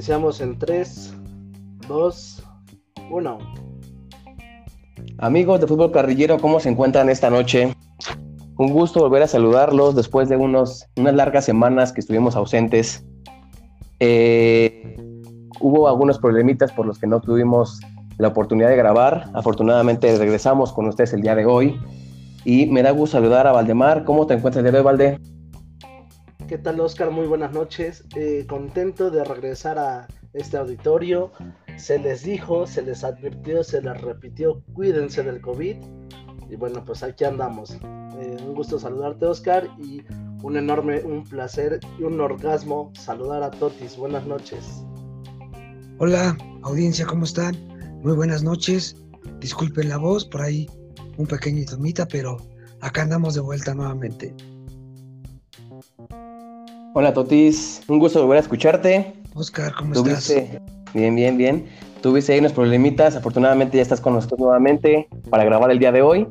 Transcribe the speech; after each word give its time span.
Iniciamos 0.00 0.40
en 0.40 0.58
3, 0.58 1.14
2, 1.86 2.42
1. 3.10 3.38
Amigos 5.18 5.60
de 5.60 5.66
Fútbol 5.66 5.92
Carrillero, 5.92 6.38
¿cómo 6.38 6.58
se 6.58 6.70
encuentran 6.70 7.10
esta 7.10 7.28
noche? 7.28 7.76
Un 8.56 8.72
gusto 8.72 9.00
volver 9.00 9.24
a 9.24 9.26
saludarlos 9.26 9.94
después 9.94 10.30
de 10.30 10.38
unos, 10.38 10.86
unas 10.96 11.14
largas 11.14 11.44
semanas 11.44 11.92
que 11.92 12.00
estuvimos 12.00 12.34
ausentes. 12.34 13.04
Eh, 13.98 14.96
hubo 15.60 15.86
algunos 15.86 16.18
problemitas 16.18 16.72
por 16.72 16.86
los 16.86 16.98
que 16.98 17.06
no 17.06 17.20
tuvimos 17.20 17.78
la 18.16 18.28
oportunidad 18.28 18.70
de 18.70 18.76
grabar. 18.76 19.28
Afortunadamente 19.34 20.16
regresamos 20.16 20.72
con 20.72 20.88
ustedes 20.88 21.12
el 21.12 21.20
día 21.20 21.34
de 21.34 21.44
hoy. 21.44 21.78
Y 22.46 22.64
me 22.64 22.82
da 22.82 22.92
gusto 22.92 23.18
saludar 23.18 23.46
a 23.46 23.52
Valdemar. 23.52 24.04
¿Cómo 24.04 24.26
te 24.26 24.32
encuentras 24.32 24.64
el 24.64 24.72
día 24.72 24.80
Valde? 24.80 25.20
¿Qué 26.50 26.58
tal, 26.58 26.80
Oscar? 26.80 27.12
Muy 27.12 27.28
buenas 27.28 27.52
noches. 27.52 28.02
Eh, 28.16 28.44
contento 28.48 29.08
de 29.12 29.22
regresar 29.22 29.78
a 29.78 30.08
este 30.32 30.56
auditorio. 30.56 31.30
Se 31.76 31.96
les 31.96 32.24
dijo, 32.24 32.66
se 32.66 32.82
les 32.82 33.04
advirtió, 33.04 33.62
se 33.62 33.80
les 33.80 34.00
repitió, 34.00 34.60
cuídense 34.72 35.22
del 35.22 35.40
COVID. 35.40 35.76
Y 36.50 36.56
bueno, 36.56 36.84
pues 36.84 37.04
aquí 37.04 37.22
andamos. 37.22 37.78
Eh, 38.18 38.36
un 38.44 38.56
gusto 38.56 38.80
saludarte, 38.80 39.26
Oscar, 39.26 39.68
y 39.78 40.02
un 40.42 40.56
enorme, 40.56 41.00
un 41.04 41.22
placer 41.22 41.78
y 42.00 42.02
un 42.02 42.20
orgasmo 42.20 42.90
saludar 42.98 43.44
a 43.44 43.52
Totis. 43.52 43.96
Buenas 43.96 44.26
noches. 44.26 44.82
Hola, 45.98 46.36
audiencia, 46.62 47.06
¿cómo 47.06 47.26
están? 47.26 47.54
Muy 48.02 48.14
buenas 48.14 48.42
noches. 48.42 48.96
Disculpen 49.38 49.88
la 49.88 49.98
voz, 49.98 50.24
por 50.24 50.42
ahí 50.42 50.68
un 51.16 51.28
pequeñito 51.28 51.78
mita, 51.78 52.08
pero 52.08 52.38
acá 52.80 53.02
andamos 53.02 53.34
de 53.34 53.40
vuelta 53.40 53.72
nuevamente. 53.72 54.34
Hola 56.92 57.14
Totis, 57.14 57.82
un 57.86 58.00
gusto 58.00 58.20
volver 58.20 58.38
a 58.38 58.40
escucharte. 58.40 59.14
Oscar, 59.34 59.72
¿cómo 59.78 59.94
estás? 59.94 60.34
Bien, 60.92 61.14
bien, 61.14 61.38
bien. 61.38 61.66
Tuviste 62.02 62.32
ahí 62.32 62.40
unos 62.40 62.52
problemitas, 62.52 63.14
afortunadamente 63.14 63.76
ya 63.76 63.82
estás 63.82 64.00
con 64.00 64.14
nosotros 64.14 64.40
nuevamente 64.40 65.08
para 65.30 65.44
grabar 65.44 65.70
el 65.70 65.78
día 65.78 65.92
de 65.92 66.02
hoy. 66.02 66.26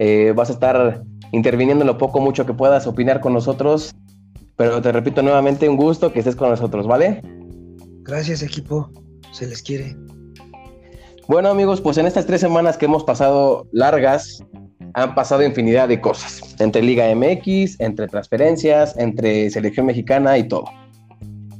Eh, 0.00 0.32
vas 0.34 0.50
a 0.50 0.54
estar 0.54 1.04
interviniendo 1.30 1.82
en 1.82 1.86
lo 1.86 1.98
poco 1.98 2.20
mucho 2.20 2.44
que 2.44 2.52
puedas 2.52 2.88
opinar 2.88 3.20
con 3.20 3.32
nosotros, 3.32 3.94
pero 4.56 4.82
te 4.82 4.90
repito 4.90 5.22
nuevamente 5.22 5.68
un 5.68 5.76
gusto 5.76 6.12
que 6.12 6.18
estés 6.18 6.34
con 6.34 6.50
nosotros, 6.50 6.88
¿vale? 6.88 7.22
Gracias 8.02 8.42
equipo, 8.42 8.90
se 9.30 9.46
les 9.46 9.62
quiere. 9.62 9.96
Bueno 11.28 11.48
amigos, 11.48 11.80
pues 11.80 11.96
en 11.98 12.06
estas 12.06 12.26
tres 12.26 12.40
semanas 12.40 12.76
que 12.76 12.86
hemos 12.86 13.04
pasado 13.04 13.68
largas, 13.70 14.42
han 14.94 15.14
pasado 15.14 15.42
infinidad 15.42 15.88
de 15.88 16.00
cosas, 16.00 16.54
entre 16.60 16.82
Liga 16.82 17.12
MX, 17.14 17.80
entre 17.80 18.08
transferencias, 18.08 18.96
entre 18.98 19.50
selección 19.50 19.86
mexicana 19.86 20.36
y 20.38 20.44
todo. 20.44 20.64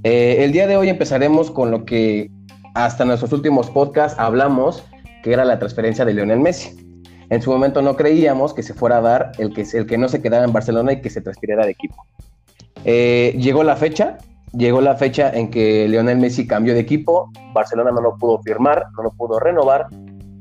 Eh, 0.04 0.38
el 0.40 0.52
día 0.52 0.66
de 0.66 0.76
hoy 0.76 0.88
empezaremos 0.88 1.50
con 1.50 1.70
lo 1.70 1.84
que 1.84 2.30
hasta 2.74 3.04
nuestros 3.04 3.32
últimos 3.32 3.70
podcasts 3.70 4.18
hablamos, 4.18 4.84
que 5.22 5.32
era 5.32 5.44
la 5.44 5.58
transferencia 5.58 6.04
de 6.04 6.14
Lionel 6.14 6.40
Messi. 6.40 6.76
En 7.30 7.40
su 7.40 7.50
momento 7.50 7.80
no 7.80 7.96
creíamos 7.96 8.52
que 8.52 8.62
se 8.62 8.74
fuera 8.74 8.98
a 8.98 9.00
dar 9.00 9.32
el 9.38 9.54
que, 9.54 9.62
el 9.72 9.86
que 9.86 9.96
no 9.96 10.08
se 10.08 10.20
quedara 10.20 10.44
en 10.44 10.52
Barcelona 10.52 10.92
y 10.92 11.00
que 11.00 11.08
se 11.08 11.20
transfiriera 11.20 11.64
de 11.64 11.72
equipo. 11.72 12.04
Eh, 12.84 13.34
llegó 13.38 13.62
la 13.62 13.76
fecha, 13.76 14.18
llegó 14.52 14.80
la 14.80 14.96
fecha 14.96 15.30
en 15.32 15.50
que 15.50 15.88
Lionel 15.88 16.18
Messi 16.18 16.46
cambió 16.46 16.74
de 16.74 16.80
equipo, 16.80 17.30
Barcelona 17.54 17.90
no 17.92 18.00
lo 18.00 18.16
pudo 18.16 18.42
firmar, 18.42 18.86
no 18.96 19.04
lo 19.04 19.10
pudo 19.12 19.38
renovar 19.38 19.86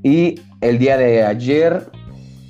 y 0.03 0.39
el 0.61 0.79
día 0.79 0.97
de 0.97 1.23
ayer 1.23 1.89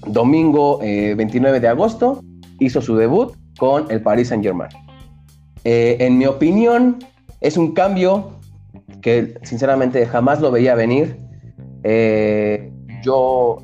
domingo 0.07 0.79
29 0.79 1.57
eh, 1.57 1.59
de 1.59 1.67
agosto, 1.67 2.21
hizo 2.59 2.81
su 2.81 2.95
debut 2.95 3.35
con 3.57 3.89
el 3.91 4.01
Paris 4.01 4.29
Saint 4.29 4.43
Germain. 4.43 4.69
Eh, 5.63 5.97
en 5.99 6.17
mi 6.17 6.25
opinión, 6.25 6.99
es 7.39 7.57
un 7.57 7.73
cambio 7.73 8.31
que 9.01 9.35
sinceramente 9.43 10.05
jamás 10.05 10.41
lo 10.41 10.51
veía 10.51 10.75
venir. 10.75 11.17
Eh, 11.83 12.71
yo 13.03 13.57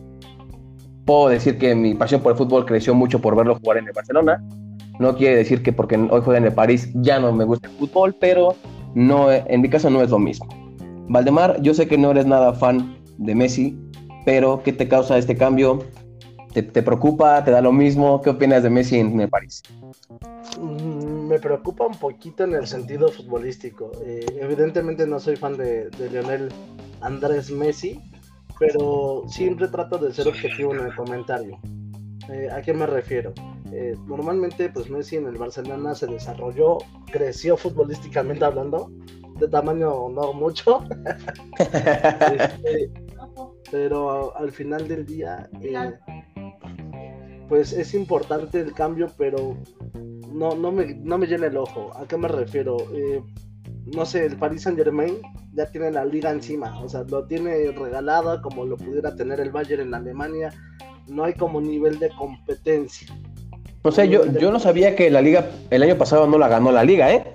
puedo 1.06 1.30
decir 1.30 1.58
que 1.58 1.74
mi 1.76 1.94
pasión 1.94 2.22
por 2.22 2.34
el 2.34 2.38
fútbol 2.38 2.66
creció 2.66 2.94
mucho 2.94 3.20
por 3.20 3.36
verlo 3.36 3.56
jugar 3.56 3.78
en 3.78 3.88
el 3.88 3.94
Barcelona. 3.94 4.44
No 5.00 5.16
quiere 5.16 5.36
decir 5.36 5.62
que 5.62 5.72
porque 5.72 5.96
hoy 5.96 6.22
juega 6.24 6.40
en 6.40 6.46
el 6.46 6.54
París 6.54 6.90
ya 6.96 7.20
no 7.20 7.32
me 7.32 7.46
gusta 7.46 7.70
el 7.70 7.76
fútbol, 7.76 8.16
pero 8.20 8.56
no, 8.96 9.32
en 9.32 9.62
mi 9.62 9.70
caso 9.70 9.90
no 9.90 10.02
es 10.02 10.10
lo 10.10 10.20
mismo. 10.20 10.48
Valdemar, 11.08 11.62
yo 11.62 11.74
sé 11.74 11.88
que 11.88 11.98
no 11.98 12.12
eres 12.12 12.26
nada 12.26 12.54
fan 12.54 12.98
de 13.18 13.36
Messi, 13.36 13.78
pero 14.26 14.62
¿qué 14.64 14.74
te 14.74 14.88
causa 14.88 15.18
este 15.18 15.36
cambio? 15.36 15.80
¿Te, 16.64 16.82
preocupa? 16.82 17.44
¿Te 17.44 17.52
da 17.52 17.62
lo 17.62 17.72
mismo? 17.72 18.20
¿Qué 18.20 18.32
opinas 18.32 18.64
de 18.64 18.72
Messi 18.72 18.98
en 18.98 19.20
el 19.20 19.30
París? 19.30 19.62
Mm, 20.60 21.28
me 21.28 21.40
preocupa 21.40 21.86
un 21.86 21.94
poquito 21.94 22.46
en 22.46 22.56
el 22.56 22.66
sentido 22.66 23.10
futbolístico. 23.10 23.92
Eh, 24.04 24.26
evidentemente 24.42 25.06
no 25.06 25.20
soy 25.20 25.36
fan 25.36 25.56
de, 25.56 25.90
Lionel 26.12 26.50
Andrés 27.02 27.52
Messi, 27.52 28.02
pero 28.58 29.24
siempre 29.28 29.68
trato 29.68 30.00
de 30.00 30.12
ser 30.12 30.28
objetivo 30.28 30.74
en 30.74 30.86
el 30.86 30.96
comentario. 30.96 31.60
Eh, 32.32 32.50
¿A 32.52 32.60
qué 32.64 32.74
me 32.74 32.88
refiero? 32.88 33.34
Eh, 33.72 33.96
normalmente, 34.08 34.70
pues 34.70 34.90
Messi 34.90 35.18
en 35.18 35.28
el 35.28 35.38
Barcelona 35.38 35.94
se 35.94 36.08
desarrolló, 36.08 36.80
creció 37.12 37.56
futbolísticamente 37.56 38.44
hablando, 38.44 38.92
de 39.40 39.48
tamaño 39.48 40.10
no 40.10 40.34
mucho, 40.34 40.84
este, 41.60 42.90
pero 43.70 44.36
al 44.36 44.52
final 44.52 44.88
del 44.88 45.06
día 45.06 45.48
pues 47.48 47.74
es 47.74 47.94
importante 47.94 48.60
el 48.60 48.74
cambio, 48.74 49.08
pero 49.18 49.58
no, 50.34 50.56
no, 50.56 50.72
me, 50.72 50.96
no 50.96 51.18
me 51.18 51.28
llena 51.28 51.48
el 51.48 51.58
ojo. 51.58 51.92
¿A 51.96 52.08
qué 52.08 52.18
me 52.18 52.28
refiero? 52.28 52.78
Eh, 52.94 53.22
no 53.96 54.06
sé, 54.06 54.26
el 54.26 54.38
Paris 54.38 54.64
Saint 54.64 54.78
Germain 54.78 55.16
ya 55.54 55.66
tiene 55.72 55.92
la 55.92 56.06
liga 56.06 56.32
encima, 56.32 56.80
o 56.82 56.90
sea, 56.90 57.04
lo 57.04 57.26
tiene 57.26 57.72
regalado 57.72 58.42
como 58.42 58.66
lo 58.66 58.78
pudiera 58.78 59.16
tener 59.16 59.40
el 59.40 59.52
Bayern 59.52 59.84
en 59.84 59.94
Alemania. 59.94 60.54
No 61.08 61.24
hay 61.24 61.34
como 61.34 61.62
nivel 61.62 62.00
de 62.00 62.10
competencia. 62.10 63.08
O 63.84 63.92
sea, 63.92 64.04
yo, 64.04 64.26
yo 64.26 64.52
no 64.52 64.60
sabía 64.60 64.96
que 64.96 65.10
la 65.10 65.22
liga 65.22 65.50
el 65.70 65.84
año 65.84 65.98
pasado 65.98 66.28
no 66.28 66.38
la 66.38 66.50
ganó 66.50 66.72
la 66.74 66.84
liga, 66.84 67.14
¿eh? 67.14 67.34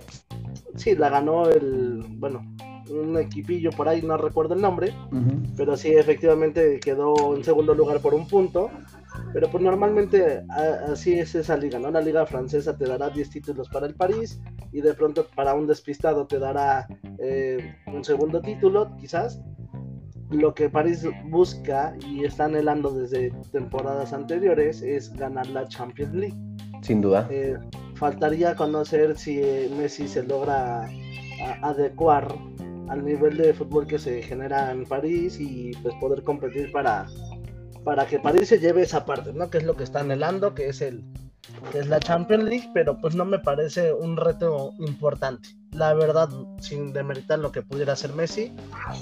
Sí, 0.77 0.95
la 0.95 1.09
ganó 1.09 1.49
el, 1.49 2.05
bueno, 2.19 2.45
un 2.91 3.17
equipillo 3.19 3.71
por 3.71 3.89
ahí, 3.89 4.03
no 4.03 4.17
recuerdo 4.17 4.55
el 4.55 4.61
nombre, 4.61 4.95
pero 5.57 5.77
sí, 5.77 5.93
efectivamente 5.95 6.81
quedó 6.81 7.35
en 7.35 7.45
segundo 7.45 7.75
lugar 7.75 8.01
por 8.01 8.15
un 8.15 8.27
punto. 8.27 8.71
Pero 9.33 9.51
pues 9.51 9.63
normalmente 9.63 10.45
así 10.87 11.19
es 11.19 11.35
esa 11.35 11.57
liga, 11.57 11.79
¿no? 11.79 11.91
La 11.91 12.01
liga 12.01 12.27
francesa 12.27 12.77
te 12.77 12.87
dará 12.87 13.11
10 13.11 13.31
títulos 13.31 13.69
para 13.69 13.87
el 13.87 13.95
París 13.95 14.41
y 14.73 14.81
de 14.81 14.95
pronto 14.95 15.27
para 15.35 15.55
un 15.55 15.67
despistado 15.67 16.27
te 16.27 16.39
dará 16.39 16.87
eh, 17.19 17.77
un 17.87 18.05
segundo 18.05 18.41
título, 18.41 18.95
quizás. 18.97 19.41
Lo 20.31 20.55
que 20.55 20.71
París 20.71 21.07
busca 21.29 21.95
y 22.09 22.25
está 22.25 22.47
anhelando 22.47 22.91
desde 22.91 23.31
temporadas 23.53 24.13
anteriores 24.13 24.81
es 24.81 25.13
ganar 25.15 25.47
la 25.49 25.69
Champions 25.69 26.15
League. 26.15 26.37
Sin 26.81 27.01
duda. 27.01 27.29
Eh, 27.31 27.59
faltaría 27.95 28.55
conocer 28.57 29.17
si 29.17 29.41
Messi 29.77 30.09
se 30.09 30.23
logra 30.23 30.89
adecuar 31.63 32.29
al 32.89 33.05
nivel 33.05 33.37
de 33.37 33.55
fútbol 33.55 33.87
que 33.87 33.99
se 33.99 34.23
genera 34.23 34.71
en 34.71 34.85
París 34.85 35.39
y 35.41 35.73
pues 35.83 35.95
poder 36.01 36.23
competir 36.23 36.71
para 36.73 37.07
para 37.85 38.07
que 38.07 38.19
París 38.19 38.49
se 38.49 38.59
lleve 38.59 38.83
esa 38.83 39.05
parte, 39.05 39.33
¿no? 39.33 39.51
Que 39.51 39.59
es 39.59 39.65
lo 39.65 39.77
que 39.77 39.85
está 39.85 40.01
anhelando, 40.01 40.55
que 40.55 40.69
es 40.69 40.81
el 40.83 41.05
que 41.73 41.81
es 41.81 41.87
la 41.89 42.01
Champions 42.01 42.45
League, 42.45 42.71
pero 42.73 42.99
pues 42.99 43.15
no 43.15 43.25
me 43.25 43.39
parece 43.39 43.93
un 43.93 44.17
reto 44.17 44.73
importante. 44.79 45.49
La 45.73 45.93
verdad, 45.95 46.29
sin 46.61 46.93
demeritar 46.93 47.39
lo 47.39 47.51
que 47.51 47.63
pudiera 47.63 47.95
hacer 47.95 48.13
Messi, 48.13 48.55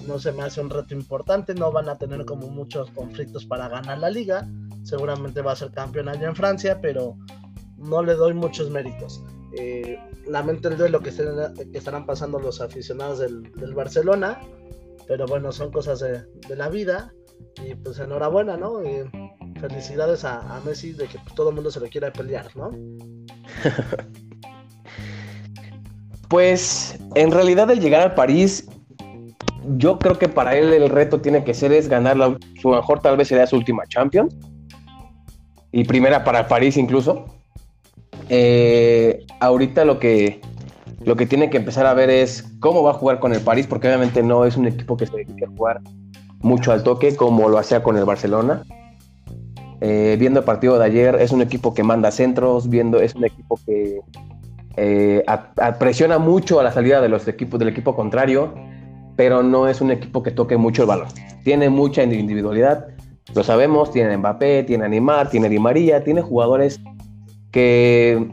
no 0.07 0.19
se 0.19 0.33
me 0.33 0.43
hace 0.43 0.61
un 0.61 0.71
reto 0.71 0.95
importante, 0.95 1.55
no 1.55 1.71
van 1.71 1.89
a 1.89 1.99
tener 1.99 2.25
como 2.25 2.49
muchos 2.49 2.91
conflictos 2.93 3.45
para 3.45 3.69
ganar 3.69 3.99
la 3.99 4.11
liga, 4.11 4.49
seguramente 4.83 5.43
va 5.43 5.53
a 5.53 5.57
ser 5.57 5.71
campeón 5.71 6.09
allá 6.09 6.29
en 6.29 6.37
Francia, 6.37 6.81
pero 6.81 7.17
no 7.77 8.03
le 8.03 8.15
doy 8.15 8.35
muchos 8.35 8.71
méritos. 8.71 9.23
Eh, 9.59 9.99
lamento 10.26 10.69
el 10.69 10.79
duelo 10.79 11.00
que, 11.00 11.11
que, 11.11 11.79
estarán 11.79 12.06
pasando 12.06 12.38
los 12.38 12.61
aficionados 12.61 13.19
del, 13.19 13.75
Barcelona, 13.75 14.41
pero 15.09 15.26
bueno, 15.26 15.50
son 15.53 15.73
cosas 15.73 16.00
de 16.00 16.56
la 16.56 16.69
vida 16.69 17.12
y 17.64 17.75
pues 17.75 17.98
enhorabuena, 17.98 18.56
¿no? 18.56 18.81
felicidades 19.60 20.25
a, 20.25 20.60
Messi 20.64 20.92
de 20.92 21.06
que 21.06 21.19
todo 21.34 21.50
el 21.50 21.54
mundo 21.54 21.70
se 21.70 21.81
lo 21.81 21.88
quiera 21.88 22.12
pelear, 22.12 22.46
¿no? 22.56 22.70
pues 26.28 26.98
en 27.14 27.31
realidad 27.31 27.70
el 27.70 27.81
llegar 27.81 28.02
al 28.02 28.14
París, 28.14 28.69
yo 29.76 29.98
creo 29.98 30.19
que 30.19 30.28
para 30.28 30.56
él 30.56 30.72
el 30.72 30.88
reto 30.88 31.20
tiene 31.20 31.44
que 31.44 31.52
ser 31.52 31.72
es 31.72 31.88
ganar 31.88 32.16
la, 32.16 32.37
su 32.60 32.70
mejor 32.70 33.00
tal 33.00 33.16
vez 33.16 33.28
sería 33.28 33.46
su 33.46 33.56
última 33.56 33.84
Champions 33.87 34.34
y 35.72 35.84
primera 35.84 36.25
para 36.25 36.48
París 36.48 36.76
incluso. 36.76 37.26
Eh, 38.28 39.25
ahorita 39.40 39.84
lo 39.84 39.98
que 39.98 40.40
lo 41.02 41.16
que 41.16 41.26
tiene 41.26 41.48
que 41.48 41.56
empezar 41.56 41.87
a 41.87 41.94
ver 41.94 42.10
es 42.10 42.52
cómo 42.60 42.82
va 42.82 42.90
a 42.90 42.94
jugar 42.94 43.20
con 43.20 43.32
el 43.32 43.40
París, 43.40 43.66
porque 43.66 43.88
obviamente 43.88 44.22
no 44.22 44.44
es 44.44 44.56
un 44.56 44.66
equipo 44.66 44.96
que 44.96 45.06
se 45.06 45.16
dedique 45.16 45.46
a 45.46 45.48
jugar 45.48 45.81
mucho 46.40 46.72
al 46.72 46.82
toque 46.82 47.16
como 47.16 47.48
lo 47.48 47.58
hacía 47.58 47.82
con 47.82 47.96
el 47.96 48.04
Barcelona. 48.04 48.62
Eh, 49.81 50.16
viendo 50.19 50.40
el 50.40 50.44
partido 50.44 50.78
de 50.78 50.84
ayer, 50.84 51.16
es 51.16 51.32
un 51.32 51.40
equipo 51.40 51.72
que 51.72 51.82
manda 51.82 52.10
centros, 52.10 52.69
viendo, 52.69 53.00
es 53.00 53.14
un 53.14 53.25
equipo 53.25 53.58
que 53.64 54.00
eh, 54.76 55.25
presiona 55.78 56.19
mucho 56.19 56.60
a 56.60 56.62
la 56.62 56.72
salida 56.72 57.00
de 57.00 57.08
los 57.08 57.26
equipos 57.28 57.58
del 57.58 57.69
equipo 57.69 57.96
contrario, 57.96 58.54
pero 59.16 59.42
no 59.42 59.69
es 59.69 59.81
un 59.81 59.90
equipo 59.90 60.22
que 60.22 60.31
toque 60.31 60.56
mucho 60.56 60.82
el 60.82 60.88
balón. 60.88 61.08
Tiene 61.44 61.70
mucha 61.70 62.02
individualidad, 62.02 62.88
lo 63.34 63.42
sabemos, 63.42 63.90
tiene 63.90 64.16
Mbappé, 64.16 64.64
tiene 64.64 64.88
Neymar, 64.88 65.31
tiene 65.31 65.48
Di 65.48 65.58
María, 65.58 66.04
tiene 66.04 66.20
jugadores 66.20 66.81
que 67.50 68.28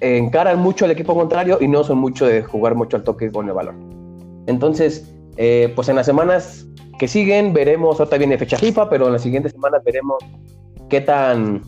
encaran 0.00 0.58
mucho 0.58 0.84
al 0.84 0.90
equipo 0.92 1.14
contrario 1.14 1.58
y 1.60 1.68
no 1.68 1.84
son 1.84 1.98
mucho 1.98 2.26
de 2.26 2.42
jugar 2.42 2.74
mucho 2.74 2.96
al 2.96 3.04
toque 3.04 3.30
con 3.30 3.48
el 3.48 3.54
balón. 3.54 4.44
Entonces, 4.46 5.12
eh, 5.36 5.72
pues 5.74 5.88
en 5.88 5.96
las 5.96 6.06
semanas 6.06 6.66
siguen 7.08 7.52
veremos, 7.52 8.00
otra 8.00 8.18
viene 8.18 8.38
fecha 8.38 8.56
FIFA, 8.56 8.88
pero 8.90 9.06
en 9.06 9.12
las 9.14 9.22
siguientes 9.22 9.52
semanas 9.52 9.82
veremos 9.84 10.18
qué 10.88 11.00
tan 11.00 11.62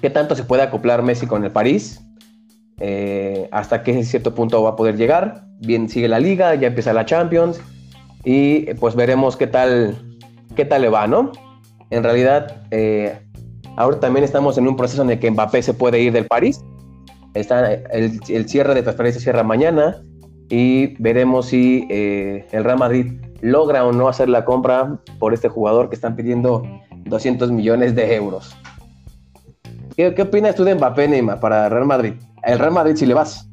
qué 0.00 0.10
tanto 0.10 0.34
se 0.34 0.44
puede 0.44 0.62
acoplar 0.62 1.02
Messi 1.02 1.26
con 1.26 1.44
el 1.44 1.50
París, 1.50 2.00
eh, 2.80 3.48
hasta 3.50 3.82
qué 3.82 4.04
cierto 4.04 4.34
punto 4.34 4.62
va 4.62 4.70
a 4.70 4.76
poder 4.76 4.96
llegar. 4.96 5.44
Bien, 5.60 5.88
sigue 5.88 6.08
la 6.08 6.20
liga, 6.20 6.54
ya 6.54 6.68
empieza 6.68 6.92
la 6.92 7.06
Champions 7.06 7.60
y 8.24 8.74
pues 8.74 8.94
veremos 8.94 9.36
qué 9.36 9.46
tal, 9.46 9.96
qué 10.54 10.64
tal 10.64 10.82
le 10.82 10.88
va, 10.90 11.06
¿no? 11.06 11.32
En 11.90 12.02
realidad, 12.02 12.62
eh, 12.72 13.18
ahora 13.76 14.00
también 14.00 14.24
estamos 14.24 14.58
en 14.58 14.68
un 14.68 14.76
proceso 14.76 15.02
en 15.02 15.10
el 15.10 15.18
que 15.18 15.30
Mbappé 15.30 15.62
se 15.62 15.72
puede 15.72 16.00
ir 16.00 16.12
del 16.12 16.26
París. 16.26 16.62
Está 17.34 17.74
el, 17.74 18.20
el 18.28 18.48
cierre 18.48 18.74
de 18.74 18.82
transferencia 18.82 19.20
cierra 19.20 19.42
mañana 19.42 20.02
y 20.48 21.00
veremos 21.02 21.46
si 21.46 21.86
eh, 21.90 22.46
el 22.52 22.64
Real 22.64 22.78
Madrid 22.78 23.20
logra 23.40 23.84
o 23.84 23.92
no 23.92 24.08
hacer 24.08 24.28
la 24.28 24.44
compra 24.44 24.98
por 25.18 25.34
este 25.34 25.48
jugador 25.48 25.88
que 25.88 25.94
están 25.94 26.16
pidiendo 26.16 26.62
200 27.04 27.50
millones 27.50 27.94
de 27.94 28.14
euros. 28.14 28.56
¿Qué, 29.96 30.14
opinas 30.20 30.54
tú 30.54 30.64
de 30.64 30.74
Mbappé, 30.74 31.08
Neymar, 31.08 31.40
para 31.40 31.68
Real 31.68 31.86
Madrid? 31.86 32.14
El 32.42 32.58
Real 32.58 32.72
Madrid 32.72 32.96
si 32.96 33.06
le 33.06 33.14
vas. 33.14 33.48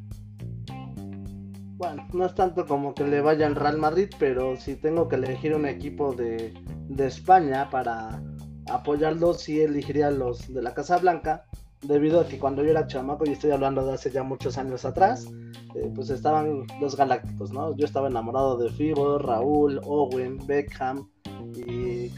Bueno, 1.78 2.06
no 2.13 2.25
es 2.25 2.36
tanto 2.36 2.66
como 2.66 2.94
que 2.94 3.06
le 3.06 3.22
vaya 3.22 3.48
al 3.48 3.56
Real 3.56 3.78
Madrid, 3.78 4.10
pero 4.19 4.57
si 4.57 4.75
tengo 4.75 5.07
que 5.07 5.16
elegir 5.16 5.56
un 5.56 5.66
equipo 5.66 6.13
de, 6.13 6.54
de 6.90 7.07
España 7.07 7.69
para 7.69 8.22
apoyarlo, 8.69 9.34
sí 9.34 9.62
elegiría 9.62 10.12
los 10.12 10.54
de 10.54 10.62
la 10.62 10.74
Casa 10.74 10.98
Blanca, 10.98 11.45
debido 11.81 12.22
a 12.22 12.28
que 12.28 12.40
cuando 12.40 12.63
yo 12.63 12.72
era 12.72 12.88
chamaco, 12.88 13.25
y 13.25 13.31
estoy 13.31 13.51
hablando 13.51 13.86
de 13.86 13.94
hace 13.94 14.12
ya 14.12 14.24
muchos 14.24 14.57
años 14.57 14.86
atrás, 14.86 15.28
eh, 15.75 15.91
pues 15.93 16.09
estaban 16.09 16.65
los 16.79 16.95
galácticos, 16.95 17.51
¿no? 17.51 17.75
Yo 17.75 17.85
estaba 17.85 18.07
enamorado 18.07 18.57
de 18.57 18.69
Fibo, 18.69 19.17
Raúl, 19.17 19.79
Owen, 19.83 20.39
Beckham, 20.45 21.09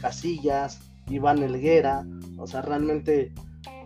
Casillas, 0.00 0.80
Iván 1.08 1.42
Elguera, 1.42 2.06
o 2.38 2.46
sea, 2.46 2.62
realmente 2.62 3.32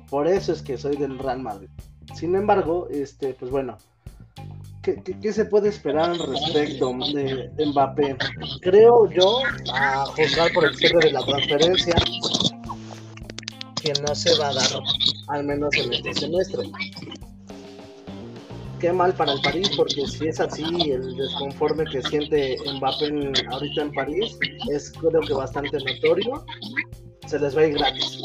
por 0.09 0.27
eso 0.27 0.53
es 0.53 0.63
que 0.63 0.77
soy 0.77 0.97
del 0.97 1.19
Real 1.19 1.41
Madrid. 1.41 1.69
Sin 2.15 2.35
embargo, 2.35 2.89
este, 2.91 3.35
pues 3.35 3.51
bueno, 3.51 3.79
¿qué, 4.83 5.33
se 5.33 5.45
puede 5.45 5.69
esperar 5.69 6.11
al 6.11 6.19
respecto 6.19 6.93
de, 7.15 7.51
Mbappé? 7.67 8.17
Creo 8.61 9.09
yo, 9.11 9.39
a 9.73 10.05
juzgar 10.07 10.53
por 10.53 10.65
el 10.65 10.75
cierre 10.75 10.99
de 10.99 11.13
la 11.13 11.25
transferencia, 11.25 11.95
que 13.81 13.93
no 14.07 14.15
se 14.15 14.37
va 14.39 14.49
a 14.49 14.55
dar, 14.55 14.83
al 15.29 15.45
menos 15.45 15.75
en 15.77 15.93
este 15.93 16.15
semestre. 16.15 16.69
Qué 18.81 18.93
mal 18.93 19.13
para 19.15 19.33
el 19.33 19.41
París, 19.43 19.71
porque 19.77 20.07
si 20.07 20.29
es 20.29 20.41
así, 20.41 20.65
el 20.91 21.17
desconforme 21.17 21.85
que 21.85 22.01
siente 22.03 22.57
Mbappé 22.77 23.33
ahorita 23.51 23.83
en 23.83 23.93
París 23.93 24.39
es 24.71 24.91
creo 24.93 25.21
que 25.21 25.35
bastante 25.35 25.77
notorio. 25.79 26.45
Se 27.27 27.39
les 27.39 27.57
va 27.57 27.61
a 27.61 27.67
ir 27.67 27.75
gratis 27.75 28.23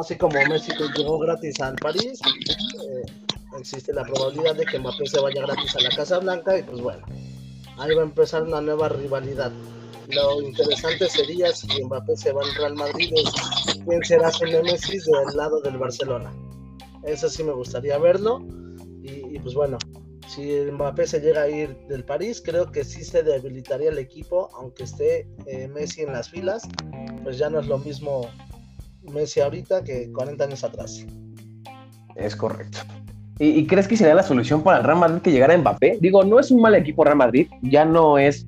así 0.00 0.16
como 0.16 0.38
Messi 0.48 0.72
llegó 0.96 1.18
gratis 1.18 1.60
al 1.60 1.76
París, 1.76 2.20
eh, 2.24 3.02
existe 3.58 3.92
la 3.92 4.04
probabilidad 4.04 4.56
de 4.56 4.64
que 4.64 4.78
Mbappé 4.78 5.06
se 5.06 5.20
vaya 5.20 5.42
gratis 5.42 5.76
a 5.76 5.80
la 5.80 5.90
Casa 5.90 6.18
Blanca 6.18 6.58
y 6.58 6.62
pues 6.62 6.80
bueno, 6.80 7.04
ahí 7.78 7.94
va 7.94 8.02
a 8.02 8.06
empezar 8.06 8.42
una 8.42 8.60
nueva 8.60 8.88
rivalidad. 8.88 9.52
Lo 10.08 10.42
interesante 10.42 11.08
sería 11.08 11.52
si 11.52 11.82
Mbappé 11.82 12.16
se 12.16 12.32
va 12.32 12.42
al 12.42 12.54
Real 12.54 12.74
Madrid, 12.74 13.12
quién 13.86 14.04
será 14.04 14.30
su 14.30 14.44
némesis 14.44 15.04
del 15.06 15.36
lado 15.36 15.60
del 15.60 15.78
Barcelona. 15.78 16.32
Eso 17.04 17.28
sí 17.28 17.42
me 17.42 17.52
gustaría 17.52 17.98
verlo. 17.98 18.42
Y, 19.34 19.40
pues 19.40 19.52
bueno, 19.52 19.78
si 20.28 20.60
Mbappé 20.70 21.08
se 21.08 21.20
llega 21.20 21.42
a 21.42 21.48
ir 21.48 21.76
del 21.88 22.04
París, 22.04 22.40
creo 22.44 22.70
que 22.70 22.84
sí 22.84 23.02
se 23.02 23.24
debilitaría 23.24 23.90
el 23.90 23.98
equipo, 23.98 24.48
aunque 24.56 24.84
esté 24.84 25.26
eh, 25.46 25.66
Messi 25.66 26.02
en 26.02 26.12
las 26.12 26.30
filas, 26.30 26.62
pues 27.24 27.36
ya 27.36 27.50
no 27.50 27.58
es 27.58 27.66
lo 27.66 27.78
mismo 27.78 28.30
Messi 29.12 29.40
ahorita 29.40 29.82
que 29.82 30.12
40 30.12 30.44
años 30.44 30.62
atrás. 30.62 31.04
Es 32.14 32.36
correcto. 32.36 32.78
¿Y, 33.40 33.66
crees 33.66 33.88
que 33.88 33.96
sería 33.96 34.14
la 34.14 34.22
solución 34.22 34.62
para 34.62 34.78
el 34.78 34.84
Real 34.84 35.00
Madrid 35.00 35.20
que 35.20 35.32
llegara 35.32 35.58
Mbappé? 35.58 35.98
Digo, 36.00 36.22
no 36.22 36.38
es 36.38 36.52
un 36.52 36.62
mal 36.62 36.76
equipo 36.76 37.02
Real 37.02 37.16
Madrid, 37.16 37.48
ya 37.62 37.84
no 37.84 38.16
es... 38.16 38.46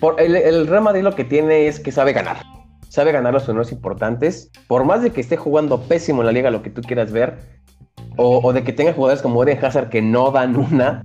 Por, 0.00 0.20
el, 0.20 0.68
Real 0.68 0.84
Madrid 0.84 1.02
lo 1.02 1.16
que 1.16 1.24
tiene 1.24 1.66
es 1.66 1.80
que 1.80 1.90
sabe 1.90 2.12
ganar. 2.12 2.36
Sabe 2.88 3.10
ganar 3.10 3.32
los 3.32 3.44
torneos 3.44 3.72
importantes. 3.72 4.48
Por 4.68 4.84
más 4.84 5.02
de 5.02 5.10
que 5.10 5.20
esté 5.20 5.36
jugando 5.36 5.80
pésimo 5.80 6.22
en 6.22 6.26
la 6.26 6.32
liga, 6.32 6.52
lo 6.52 6.62
que 6.62 6.70
tú 6.70 6.82
quieras 6.82 7.10
ver, 7.10 7.56
o, 8.16 8.52
de 8.52 8.64
que 8.64 8.72
tenga 8.72 8.92
jugadores 8.92 9.22
como 9.22 9.42
Eden 9.42 9.64
Hazard 9.64 9.88
que 9.88 10.02
no 10.02 10.30
dan 10.30 10.56
una, 10.56 11.02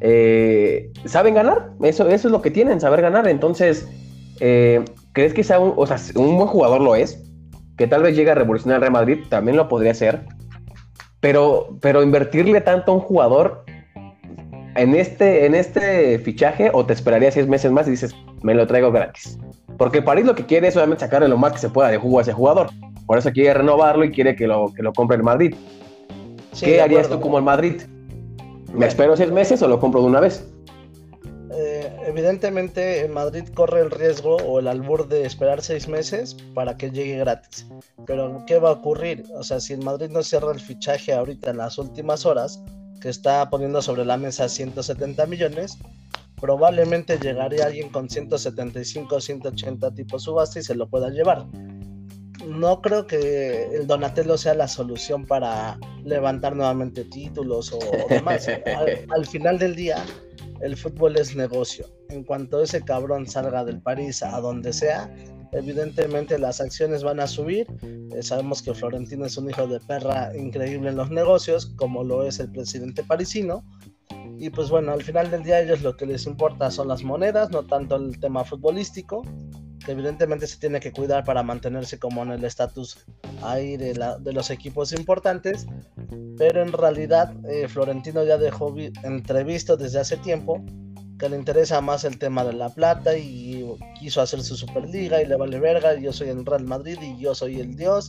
eh, 0.00 0.90
saben 1.04 1.34
ganar. 1.34 1.70
Eso, 1.82 2.08
eso 2.08 2.28
es 2.28 2.32
lo 2.32 2.42
que 2.42 2.50
tienen, 2.50 2.80
saber 2.80 3.02
ganar. 3.02 3.28
Entonces, 3.28 3.88
eh, 4.40 4.84
¿crees 5.12 5.34
que 5.34 5.44
sea 5.44 5.60
un, 5.60 5.74
o 5.76 5.86
sea, 5.86 5.98
un 6.14 6.36
buen 6.36 6.48
jugador 6.48 6.80
lo 6.80 6.94
es? 6.94 7.22
que 7.78 7.86
tal 7.86 8.02
vez 8.02 8.16
llegue 8.16 8.32
a 8.32 8.34
revolucionar 8.34 8.76
el 8.76 8.80
Real 8.82 8.92
Madrid, 8.92 9.18
también 9.28 9.56
lo 9.56 9.68
podría 9.68 9.92
hacer. 9.92 10.26
Pero, 11.20 11.78
pero 11.80 12.02
invertirle 12.02 12.60
tanto 12.60 12.92
a 12.92 12.94
un 12.96 13.00
jugador 13.00 13.64
en 14.74 14.94
este, 14.94 15.46
en 15.46 15.54
este 15.54 16.18
fichaje, 16.18 16.70
o 16.74 16.84
te 16.84 16.92
esperaría 16.92 17.30
seis 17.30 17.46
meses 17.46 17.70
más 17.72 17.86
y 17.86 17.92
dices, 17.92 18.14
me 18.42 18.54
lo 18.54 18.66
traigo 18.66 18.92
gratis. 18.92 19.38
Porque 19.78 20.02
París 20.02 20.26
lo 20.26 20.34
que 20.34 20.44
quiere 20.44 20.68
es 20.68 20.76
obviamente 20.76 21.04
sacarle 21.04 21.28
lo 21.28 21.38
más 21.38 21.52
que 21.52 21.58
se 21.58 21.70
pueda 21.70 21.88
de 21.88 21.98
jugo 21.98 22.18
a 22.18 22.22
ese 22.22 22.32
jugador. 22.32 22.68
Por 23.06 23.16
eso 23.16 23.30
quiere 23.30 23.54
renovarlo 23.54 24.04
y 24.04 24.10
quiere 24.10 24.34
que 24.34 24.48
lo, 24.48 24.72
que 24.74 24.82
lo 24.82 24.92
compre 24.92 25.16
el 25.16 25.22
Madrid. 25.22 25.54
¿Qué 26.58 26.80
harías 26.80 27.08
tú 27.08 27.20
como 27.20 27.38
el 27.38 27.44
Madrid? 27.44 27.82
¿Me 28.72 28.86
espero 28.86 29.16
seis 29.16 29.30
meses 29.30 29.62
o 29.62 29.68
lo 29.68 29.80
compro 29.80 30.00
de 30.00 30.06
una 30.06 30.20
vez? 30.20 30.44
evidentemente 32.08 33.06
Madrid 33.08 33.44
corre 33.54 33.80
el 33.80 33.90
riesgo 33.90 34.36
o 34.36 34.58
el 34.58 34.66
albur 34.66 35.08
de 35.08 35.26
esperar 35.26 35.62
seis 35.62 35.88
meses 35.88 36.34
para 36.54 36.76
que 36.76 36.90
llegue 36.90 37.18
gratis. 37.18 37.66
Pero 38.06 38.44
¿qué 38.46 38.58
va 38.58 38.70
a 38.70 38.72
ocurrir? 38.72 39.24
O 39.34 39.42
sea, 39.42 39.60
si 39.60 39.74
el 39.74 39.84
Madrid 39.84 40.08
no 40.10 40.22
cierra 40.22 40.52
el 40.52 40.60
fichaje 40.60 41.12
ahorita 41.12 41.50
en 41.50 41.58
las 41.58 41.76
últimas 41.78 42.24
horas, 42.24 42.62
que 43.00 43.10
está 43.10 43.48
poniendo 43.50 43.82
sobre 43.82 44.04
la 44.04 44.16
mesa 44.16 44.48
170 44.48 45.26
millones, 45.26 45.78
probablemente 46.40 47.18
llegaría 47.18 47.66
alguien 47.66 47.90
con 47.90 48.08
175, 48.08 49.20
180 49.20 49.94
tipo 49.94 50.18
subasta 50.18 50.58
y 50.58 50.62
se 50.62 50.74
lo 50.74 50.88
pueda 50.88 51.10
llevar. 51.10 51.46
No 52.48 52.80
creo 52.80 53.06
que 53.06 53.64
el 53.76 53.86
Donatello 53.86 54.38
sea 54.38 54.54
la 54.54 54.68
solución 54.68 55.26
para 55.26 55.78
levantar 56.02 56.56
nuevamente 56.56 57.04
títulos 57.04 57.72
o, 57.72 57.78
demás. 58.08 58.48
al 59.10 59.26
final 59.26 59.58
del 59.58 59.76
día, 59.76 60.02
el 60.60 60.76
fútbol 60.76 61.16
es 61.16 61.36
negocio. 61.36 61.86
En 62.08 62.24
cuanto 62.24 62.62
ese 62.62 62.82
cabrón 62.82 63.26
salga 63.26 63.64
del 63.64 63.82
París 63.82 64.22
a 64.22 64.40
donde 64.40 64.72
sea, 64.72 65.14
evidentemente 65.52 66.38
las 66.38 66.60
acciones 66.60 67.02
van 67.02 67.20
a 67.20 67.26
subir. 67.26 67.66
Eh, 67.82 68.22
sabemos 68.22 68.62
que 68.62 68.72
Florentino 68.72 69.26
es 69.26 69.36
un 69.36 69.50
hijo 69.50 69.66
de 69.66 69.80
perra 69.80 70.34
increíble 70.34 70.88
en 70.88 70.96
los 70.96 71.10
negocios, 71.10 71.66
como 71.76 72.02
lo 72.02 72.24
es 72.24 72.40
el 72.40 72.50
presidente 72.50 73.04
parisino. 73.04 73.62
Y 74.38 74.50
pues 74.50 74.70
bueno, 74.70 74.92
al 74.92 75.02
final 75.02 75.30
del 75.30 75.42
día 75.42 75.56
a 75.56 75.60
ellos 75.60 75.82
lo 75.82 75.96
que 75.96 76.06
les 76.06 76.26
importa 76.26 76.70
son 76.70 76.88
las 76.88 77.02
monedas, 77.02 77.50
no 77.50 77.66
tanto 77.66 77.96
el 77.96 78.18
tema 78.20 78.44
futbolístico, 78.44 79.22
evidentemente 79.88 80.46
se 80.46 80.58
tiene 80.58 80.80
que 80.80 80.92
cuidar 80.92 81.24
para 81.24 81.42
mantenerse 81.42 81.98
como 81.98 82.22
en 82.22 82.32
el 82.32 82.44
estatus 82.44 83.04
ahí 83.42 83.76
de, 83.76 83.94
de 84.20 84.32
los 84.32 84.50
equipos 84.50 84.92
importantes, 84.92 85.66
pero 86.36 86.62
en 86.62 86.72
realidad 86.72 87.32
eh, 87.48 87.68
Florentino 87.68 88.24
ya 88.24 88.38
dejó 88.38 88.74
entrevisto 89.02 89.76
desde 89.76 90.00
hace 90.00 90.16
tiempo 90.18 90.62
que 91.18 91.28
le 91.28 91.36
interesa 91.36 91.80
más 91.80 92.04
el 92.04 92.18
tema 92.18 92.44
de 92.44 92.52
la 92.52 92.70
plata 92.70 93.16
y 93.16 93.66
quiso 93.98 94.20
hacer 94.20 94.42
su 94.42 94.56
Superliga 94.56 95.20
y 95.20 95.26
le 95.26 95.36
vale 95.36 95.58
verga, 95.58 95.94
yo 95.94 96.12
soy 96.12 96.28
el 96.28 96.46
Real 96.46 96.64
Madrid 96.64 96.98
y 97.02 97.18
yo 97.18 97.34
soy 97.34 97.60
el 97.60 97.76
Dios. 97.76 98.08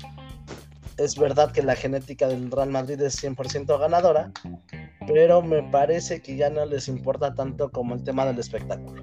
Es 0.98 1.18
verdad 1.18 1.52
que 1.52 1.64
la 1.64 1.76
genética 1.76 2.28
del 2.28 2.52
Real 2.52 2.70
Madrid 2.70 3.02
es 3.02 3.24
100% 3.24 3.80
ganadora, 3.80 4.32
pero 5.08 5.42
me 5.42 5.64
parece 5.64 6.22
que 6.22 6.36
ya 6.36 6.50
no 6.50 6.66
les 6.66 6.88
importa 6.88 7.34
tanto 7.34 7.72
como 7.72 7.96
el 7.96 8.04
tema 8.04 8.26
del 8.26 8.38
espectáculo. 8.38 9.02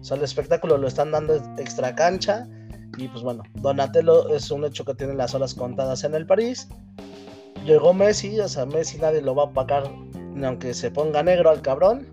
O 0.00 0.04
sea, 0.04 0.16
el 0.16 0.22
espectáculo 0.22 0.78
lo 0.78 0.88
están 0.88 1.12
dando 1.12 1.36
extra 1.58 1.94
cancha 1.94 2.48
y 2.96 3.08
pues 3.08 3.22
bueno, 3.22 3.42
Donatello 3.56 4.34
es 4.34 4.50
un 4.50 4.64
hecho 4.64 4.84
que 4.84 4.94
tiene 4.94 5.14
las 5.14 5.34
horas 5.34 5.54
contadas 5.54 6.04
en 6.04 6.14
el 6.14 6.26
París 6.26 6.68
llegó 7.64 7.92
Messi, 7.92 8.40
o 8.40 8.48
sea, 8.48 8.66
Messi 8.66 8.98
nadie 8.98 9.22
lo 9.22 9.34
va 9.34 9.44
a 9.44 9.46
apagar, 9.46 9.84
aunque 10.42 10.74
se 10.74 10.90
ponga 10.90 11.22
negro 11.22 11.50
al 11.50 11.62
cabrón. 11.62 12.06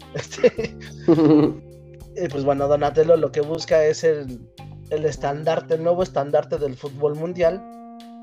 Y 2.19 2.27
pues 2.29 2.43
bueno, 2.43 2.67
Donatello 2.67 3.15
lo 3.15 3.31
que 3.31 3.41
busca 3.41 3.85
es 3.85 4.03
el, 4.03 4.41
el 4.89 5.05
estandarte, 5.05 5.75
el 5.75 5.83
nuevo 5.83 6.01
estandarte 6.01 6.57
del 6.57 6.75
fútbol 6.75 7.13
mundial, 7.13 7.61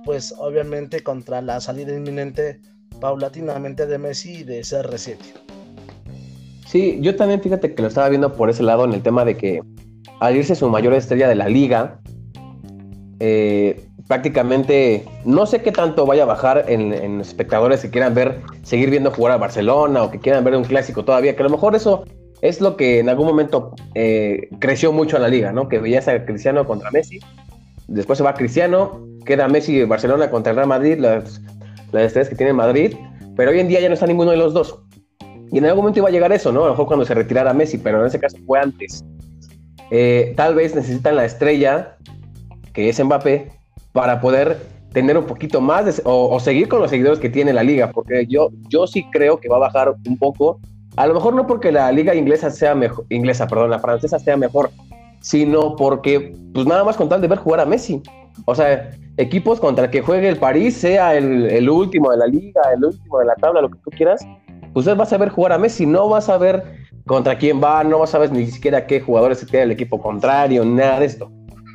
pues 0.05 0.35
obviamente 0.37 1.05
contra 1.05 1.41
la 1.41 1.61
salida 1.61 1.95
inminente 1.95 2.61
paulatinamente 3.01 3.87
de 3.87 3.99
Messi 3.99 4.39
y 4.39 4.43
de 4.43 4.63
CR7. 4.63 5.44
Sí, 6.75 6.99
yo 7.01 7.15
también 7.15 7.41
fíjate 7.41 7.73
que 7.73 7.83
lo 7.83 7.87
estaba 7.87 8.09
viendo 8.09 8.33
por 8.33 8.51
ese 8.51 8.65
lado 8.65 8.85
en 8.85 8.93
el 8.95 9.01
tema 9.01 9.25
de 9.25 9.37
que 9.37 9.63
al 10.19 10.37
irse 10.37 10.57
su 10.57 10.69
mayor 10.69 10.93
estrella 10.93 11.29
de 11.29 11.37
la 11.37 11.49
liga, 11.49 12.01
eh, 13.21 13.87
prácticamente 14.09 15.05
no 15.25 15.47
sé 15.47 15.63
qué 15.63 15.71
tanto 15.71 16.05
vaya 16.05 16.25
a 16.25 16.27
bajar 16.27 16.65
en, 16.67 17.21
espectadores 17.21 17.81
que 17.81 17.91
quieran 17.91 18.13
ver, 18.13 18.41
seguir 18.65 18.91
viendo 18.91 19.13
jugar 19.13 19.35
a 19.35 19.37
Barcelona 19.37 20.03
o 20.03 20.11
que 20.11 20.19
quieran 20.19 20.43
ver 20.43 20.57
un 20.57 20.65
clásico 20.65 21.05
todavía, 21.05 21.37
que 21.37 21.43
a 21.43 21.45
lo 21.45 21.51
mejor 21.51 21.77
eso 21.77 22.03
es 22.43 22.61
lo 22.61 22.77
que 22.77 22.99
en 22.99 23.09
algún 23.09 23.29
momento 23.29 23.77
eh, 23.95 24.49
creció 24.59 24.93
mucho 24.93 25.15
en 25.15 25.23
la 25.23 25.29
liga, 25.29 25.53
¿no? 25.53 25.69
Que 25.69 25.79
veías 25.79 26.09
a 26.09 26.25
Cristiano 26.25 26.67
contra 26.67 26.91
Messi, 26.91 27.21
después 27.87 28.17
se 28.17 28.25
va 28.25 28.35
Cristiano, 28.35 29.01
queda 29.25 29.47
Messi 29.47 29.85
Barcelona 29.85 30.29
contra 30.29 30.51
el 30.51 30.57
Real 30.57 30.69
Madrid, 30.69 30.99
las 30.99 31.41
estrellas 31.93 32.29
que 32.29 32.35
tiene 32.35 32.53
Madrid, 32.53 32.97
pero 33.37 33.53
hoy 33.53 33.61
en 33.61 33.69
día 33.69 33.79
ya 33.79 33.87
no 33.87 33.95
está 33.95 34.09
ninguno 34.09 34.33
de 34.33 34.39
los 34.39 34.55
dos. 34.55 34.84
Y 35.55 35.59
en 35.59 35.67
algún 35.67 35.83
momento 35.83 36.01
iba 36.01 36.09
a 36.09 36.11
llegar 36.11 36.33
eso, 36.33 36.51
¿no? 36.51 36.63
A 36.63 36.65
lo 36.65 36.71
mejor 36.73 36.87
cuando 36.87 37.05
se 37.05 37.15
retirara 37.15 37.55
Messi, 37.55 37.79
pero 37.79 38.01
en 38.01 38.07
ese 38.09 38.19
caso 38.19 38.37
fue 38.45 38.59
antes. 38.59 39.05
Eh, 39.93 40.35
tal 40.37 40.57
vez 40.57 40.75
necesitan 40.75 41.15
la 41.15 41.25
estrella, 41.25 41.97
que 42.73 42.89
es 42.89 43.03
Mbappé, 43.03 43.53
para 43.93 44.21
poder 44.21 44.59
tener 44.93 45.17
un 45.17 45.27
poquito 45.27 45.61
más 45.61 46.03
o, 46.05 46.41
seguir 46.41 46.67
con 46.67 46.81
los 46.81 46.91
seguidores 46.91 47.21
que 47.21 47.31
tiene 47.31 47.53
la 47.53 47.63
liga, 47.63 47.93
porque 47.93 48.27
yo, 48.27 48.51
yo 48.69 48.89
sí 48.89 49.07
creo 49.13 49.39
que 49.39 49.49
va 49.49 49.55
a 49.59 49.61
bajar 49.61 49.95
un 50.05 50.19
poco. 50.19 50.59
A 50.97 51.07
lo 51.07 51.15
mejor 51.15 51.37
no 51.37 51.47
porque 51.47 51.71
la 51.71 51.93
liga 51.93 52.17
inglesa 52.17 52.51
sea 52.51 52.75
mejor, 52.75 53.05
inglesa, 53.09 53.47
perdón, 53.47 53.71
la 53.71 53.79
francesa 53.79 54.19
sea 54.19 54.37
mejor, 54.37 54.71
sino 55.21 55.77
porque, 55.77 56.35
pues 56.53 56.67
nada 56.67 56.83
más 56.83 56.97
con 56.97 57.09
tal 57.09 57.21
de 57.21 57.29
ver 57.29 57.39
jugar 57.39 57.61
a 57.61 57.65
Messi. 57.65 58.03
O 58.45 58.57
sea, 58.57 58.91
equipos 59.19 59.61
contra 59.61 59.85
el 59.85 59.91
que 59.93 60.03
juegue 60.03 60.29
el 60.29 60.37
París, 60.37 60.77
sea 60.77 61.15
el, 61.15 61.45
el 61.49 61.71
último 61.71 62.11
de 62.11 62.17
la 62.17 62.27
liga, 62.27 62.61
el 62.75 62.85
último 62.85 63.21
de 63.21 63.27
la 63.27 63.37
tabla, 63.37 63.61
lo 63.61 63.71
que 63.71 63.79
tú 63.79 63.91
quieras, 63.91 64.27
pues 64.75 64.85
vas 64.95 65.13
a 65.13 65.17
ver 65.17 65.31
jugar 65.31 65.53
a 65.53 65.59
Messi, 65.59 65.87
no 65.87 66.09
vas 66.09 66.29
a 66.29 66.37
ver 66.37 66.63
contra 67.07 67.39
quién 67.39 67.63
va, 67.63 67.83
no 67.85 68.01
vas 68.01 68.15
a 68.15 68.19
ver 68.19 68.33
ni 68.33 68.47
siquiera 68.47 68.87
qué 68.87 69.01
jugadores 69.01 69.39
se 69.39 69.47
tiene 69.47 69.65
el 69.65 69.71
equipo 69.71 69.99
contrario, 70.01 70.65
nada 70.65 71.01
de 71.01 71.07
esto. 71.07 71.31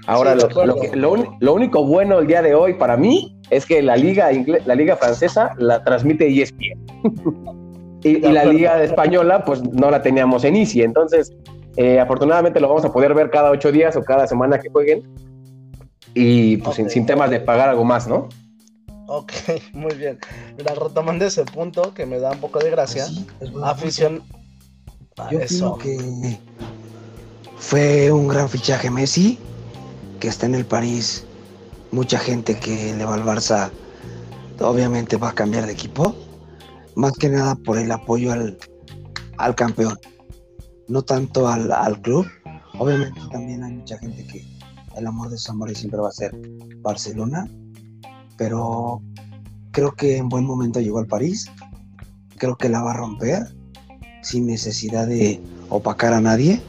Ahora, 0.06 0.36
lo, 0.36 1.53
único 1.53 1.86
bueno 1.86 2.20
el 2.20 2.27
día 2.27 2.41
de 2.41 2.56
hoy 2.56 2.74
para 2.75 2.98
mí 2.98 3.38
es 3.50 3.65
que 3.65 3.82
la 3.82 3.96
liga, 3.96 4.29
la 4.65 4.75
liga 4.75 4.96
francesa 4.96 5.53
la 5.58 5.84
transmite 5.84 6.27
ESPN. 6.27 6.79
y, 8.03 8.25
y 8.25 8.32
la 8.32 8.46
liga 8.46 8.82
española, 8.82 9.44
pues 9.46 9.62
no 9.63 9.91
la 9.91 10.01
teníamos 10.01 10.44
en 10.46 10.56
Easy. 10.56 10.82
Entonces, 10.82 11.36
eh, 11.77 12.00
afortunadamente 12.00 12.60
lo 12.60 12.68
vamos 12.68 12.84
a 12.84 12.91
poder 12.91 13.13
ver 13.13 13.29
cada 13.29 13.51
ocho 13.51 13.72
días 13.72 13.96
o 13.96 14.03
cada 14.03 14.27
semana 14.27 14.60
que 14.60 14.70
jueguen. 14.70 15.03
Y 16.13 16.58
pues 16.58 16.75
sin, 16.75 17.06
temas 17.06 17.29
de 17.29 17.39
pagar 17.39 17.70
algo 17.70 17.86
más, 17.86 18.08
¿no? 18.08 18.27
Ok, 19.12 19.34
muy 19.74 19.96
bien. 19.96 20.20
Mira, 20.56 20.75
retomando 20.75 21.25
ese 21.25 21.44
punto 21.44 21.94
que 21.96 22.06
me 22.06 22.20
da 22.20 22.32
un 22.32 22.39
poco 22.39 22.60
de 22.60 22.70
gracia. 22.70 23.08
afición. 23.63 24.24
Yo 25.32 25.39
Eso. 25.39 25.78
que 25.78 26.39
fue 27.58 28.12
un 28.12 28.28
gran 28.28 28.48
fichaje 28.48 28.89
Messi 28.89 29.38
que 30.20 30.28
está 30.28 30.46
en 30.46 30.56
el 30.56 30.66
París, 30.66 31.25
mucha 31.92 32.20
gente 32.20 32.58
que 32.58 32.94
le 32.96 33.04
va 33.04 33.16
al 33.16 33.24
Barça, 33.24 33.72
obviamente 34.60 35.18
va 35.18 35.30
a 35.30 35.34
cambiar 35.34 35.66
de 35.66 35.74
equipo, 35.74 36.16
más 36.96 37.13
que 37.13 37.30
nada 37.30 37.56
por 37.56 37.78
el 37.78 37.92
apoyo 37.92 38.32
al, 38.32 38.58
al 39.38 39.56
campeón, 39.56 39.98
no 40.88 41.01
tanto 41.01 41.48
al, 41.48 41.72
al, 41.72 42.00
club. 42.01 42.28
Obviamente 42.78 43.20
también 43.32 43.63
hay 43.63 43.74
mucha 43.74 43.98
gente 43.98 44.25
que 44.28 44.46
el 44.96 45.08
amor 45.08 45.30
de 45.30 45.38
sus 45.38 45.50
amores 45.50 45.80
siempre 45.80 46.00
va 46.00 46.10
a 46.10 46.13
ser 46.13 46.32
Barcelona, 46.78 47.50
pero 48.39 49.01
creo 49.72 49.91
que 49.91 50.17
en 50.17 50.29
buen 50.29 50.46
momento 50.46 50.79
llegó 50.79 50.98
al 51.00 51.08
París, 51.08 51.51
creo 52.38 52.58
que 52.58 52.69
la 52.69 52.81
va 52.81 52.91
a 52.91 52.98
romper 52.98 53.53
sin 54.24 54.48
necesidad 54.48 55.05
de 55.05 55.41
opacar 55.67 56.13
a 56.13 56.22
nadie, 56.22 56.62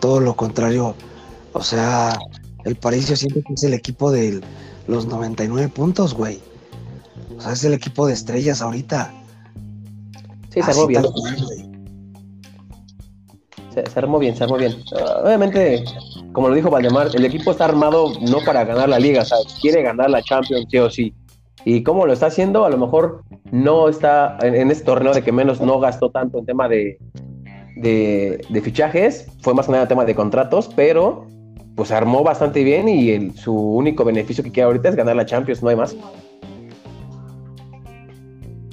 todo 0.00 0.20
lo 0.20 0.36
contrario, 0.36 0.94
o 1.54 1.62
sea, 1.62 2.16
el 2.64 2.76
París 2.76 3.08
yo 3.08 3.16
siento 3.16 3.40
que 3.46 3.54
es 3.54 3.64
el 3.64 3.72
equipo 3.72 4.12
de 4.12 4.40
los 4.86 5.06
99 5.06 5.68
puntos, 5.70 6.14
güey. 6.14 6.40
O 7.36 7.40
sea, 7.40 7.52
es 7.52 7.64
el 7.64 7.72
equipo 7.72 8.06
de 8.06 8.12
estrellas 8.12 8.60
ahorita. 8.60 9.12
Sí, 10.50 10.60
se 10.62 10.70
armó 10.70 10.86
bien. 10.86 11.02
Se, 13.72 13.98
armó 13.98 14.18
bien, 14.18 14.36
se 14.36 14.44
armó 14.44 14.56
bien. 14.56 14.74
obviamente, 15.24 15.84
como 16.38 16.50
lo 16.50 16.54
dijo 16.54 16.70
Valdemar, 16.70 17.08
el 17.12 17.24
equipo 17.24 17.50
está 17.50 17.64
armado 17.64 18.12
no 18.20 18.38
para 18.46 18.64
ganar 18.64 18.88
la 18.88 19.00
liga, 19.00 19.24
o 19.24 19.60
quiere 19.60 19.82
ganar 19.82 20.08
la 20.08 20.22
Champions 20.22 20.66
sí 20.70 20.78
o 20.78 20.88
sí. 20.88 21.12
Y 21.64 21.82
cómo 21.82 22.06
lo 22.06 22.12
está 22.12 22.26
haciendo, 22.26 22.64
a 22.64 22.70
lo 22.70 22.78
mejor 22.78 23.24
no 23.50 23.88
está 23.88 24.38
en, 24.42 24.70
este 24.70 24.84
torneo 24.84 25.12
de 25.12 25.22
que 25.22 25.32
menos 25.32 25.60
no 25.60 25.80
gastó 25.80 26.12
tanto 26.12 26.38
en 26.38 26.46
tema 26.46 26.68
de, 26.68 26.96
de, 27.78 28.40
de 28.48 28.60
fichajes, 28.62 29.26
fue 29.40 29.52
más 29.52 29.66
que 29.66 29.72
nada 29.72 29.88
tema 29.88 30.04
de 30.04 30.14
contratos, 30.14 30.70
pero 30.76 31.26
pues 31.74 31.90
armó 31.90 32.22
bastante 32.22 32.62
bien 32.62 32.88
y 32.88 33.32
su 33.32 33.52
único 33.52 34.04
beneficio 34.04 34.44
que 34.44 34.52
queda 34.52 34.66
ahorita 34.66 34.90
es 34.90 34.94
ganar 34.94 35.16
la 35.16 35.26
Champions, 35.26 35.60
no 35.60 35.70
hay 35.70 35.76
más. 35.76 35.96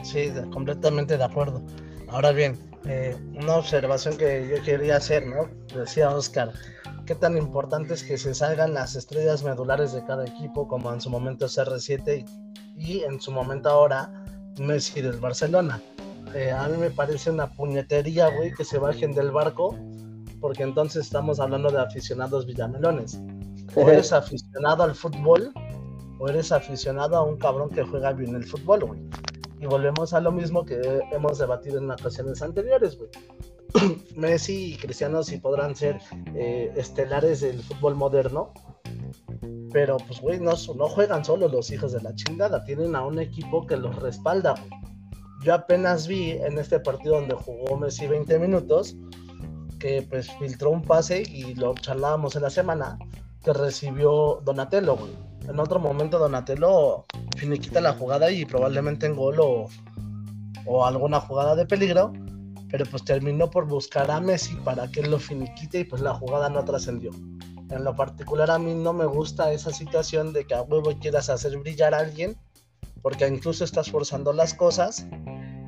Sí, 0.03 0.31
completamente 0.53 1.17
de 1.17 1.23
acuerdo. 1.23 1.63
Ahora 2.09 2.31
bien, 2.31 2.59
eh, 2.87 3.15
una 3.33 3.55
observación 3.55 4.17
que 4.17 4.47
yo 4.55 4.63
quería 4.63 4.97
hacer, 4.97 5.25
¿no? 5.25 5.49
Decía 5.75 6.11
Oscar, 6.11 6.51
¿qué 7.05 7.15
tan 7.15 7.37
importante 7.37 7.93
es 7.93 8.03
que 8.03 8.17
se 8.17 8.33
salgan 8.33 8.73
las 8.73 8.95
estrellas 8.95 9.43
medulares 9.43 9.93
de 9.93 10.03
cada 10.05 10.25
equipo, 10.25 10.67
como 10.67 10.91
en 10.91 11.01
su 11.01 11.09
momento 11.09 11.45
CR7 11.45 12.25
y, 12.75 13.03
en 13.03 13.21
su 13.21 13.31
momento 13.31 13.69
ahora 13.69 14.25
Messi 14.57 15.01
del 15.01 15.17
Barcelona? 15.17 15.81
Eh, 16.33 16.51
a 16.51 16.67
mí 16.67 16.77
me 16.77 16.89
parece 16.89 17.29
una 17.29 17.51
puñetería, 17.51 18.29
güey, 18.29 18.53
que 18.53 18.65
se 18.65 18.79
bajen 18.79 19.13
del 19.13 19.31
barco 19.31 19.77
porque 20.41 20.63
entonces 20.63 21.05
estamos 21.05 21.39
hablando 21.39 21.71
de 21.71 21.79
aficionados 21.79 22.45
villamelones. 22.45 23.19
O 23.75 23.89
eres 23.89 24.11
aficionado 24.13 24.83
al 24.83 24.95
fútbol, 24.95 25.51
o 26.19 26.27
eres 26.27 26.51
aficionado 26.51 27.17
a 27.17 27.23
un 27.23 27.37
cabrón 27.37 27.69
que 27.69 27.83
juega 27.83 28.13
bien 28.13 28.35
el 28.35 28.43
fútbol, 28.43 28.83
güey. 28.83 29.01
Y 29.59 29.65
volvemos 29.65 30.13
a 30.13 30.19
lo 30.19 30.31
mismo 30.31 30.65
que 30.65 31.01
hemos 31.11 31.37
debatido 31.37 31.79
en 31.79 31.89
ocasiones 31.89 32.41
anteriores, 32.41 32.97
güey. 32.97 33.09
Messi 34.15 34.73
y 34.73 34.77
Cristiano 34.77 35.23
sí 35.23 35.37
podrán 35.37 35.75
ser 35.75 35.99
eh, 36.33 36.71
estelares 36.75 37.41
del 37.41 37.61
fútbol 37.61 37.95
moderno, 37.95 38.53
pero 39.71 39.97
pues, 39.97 40.21
güey, 40.21 40.39
no, 40.39 40.55
juegan 40.55 41.25
solo 41.25 41.47
los 41.47 41.71
hijos 41.71 41.91
de 41.91 42.01
la 42.01 42.15
chingada, 42.15 42.63
tienen 42.63 42.95
a 42.95 43.05
un 43.05 43.19
equipo 43.19 43.65
que 43.65 43.77
los 43.77 43.95
respalda, 43.97 44.51
güey. 44.53 44.69
Yo 45.43 45.53
apenas 45.53 46.07
vi 46.07 46.31
en 46.31 46.57
este 46.57 46.79
partido 46.79 47.15
donde 47.15 47.35
jugó 47.35 47.77
Messi 47.77 48.07
20 48.07 48.39
minutos, 48.39 48.95
que 49.79 50.01
pues 50.01 50.31
filtró 50.39 50.71
un 50.71 50.81
pase 50.81 51.21
y 51.21 51.53
lo 51.55 51.75
charlábamos 51.75 52.35
en 52.35 52.43
la 52.43 52.49
semana 52.49 52.97
que 53.43 53.53
recibió 53.53 54.41
Donatello, 54.43 54.97
En 55.47 55.59
otro 55.59 55.79
momento 55.79 56.17
Donatello 56.17 57.05
finiquita 57.37 57.79
la 57.79 57.93
jugada 57.93 58.31
y 58.31 58.45
probablemente 58.45 59.05
en 59.05 59.15
gol 59.15 59.39
o 60.65 60.85
alguna 60.85 61.19
jugada 61.19 61.55
de 61.55 61.67
peligro, 61.67 62.11
pero 62.69 62.85
pues 62.85 63.03
terminó 63.03 63.49
por 63.49 63.67
buscar 63.67 64.09
a 64.11 64.19
Messi 64.19 64.55
para 64.57 64.89
que 64.89 65.01
él 65.01 65.11
lo 65.11 65.19
finiquite 65.19 65.79
y 65.79 65.83
pues 65.83 66.01
la 66.01 66.13
jugada 66.13 66.49
no 66.49 66.63
trascendió. 66.63 67.11
En 67.69 67.83
lo 67.83 67.95
particular 67.95 68.51
a 68.51 68.59
mí 68.59 68.73
no 68.73 68.93
me 68.93 69.05
gusta 69.05 69.51
esa 69.51 69.71
situación 69.71 70.33
de 70.33 70.45
que 70.45 70.53
a 70.53 70.61
huevo 70.61 70.91
quieras 70.99 71.29
hacer 71.29 71.57
brillar 71.57 71.93
a 71.93 71.99
alguien, 71.99 72.37
porque 73.01 73.27
incluso 73.27 73.63
estás 73.63 73.89
forzando 73.89 74.33
las 74.33 74.53
cosas 74.53 75.07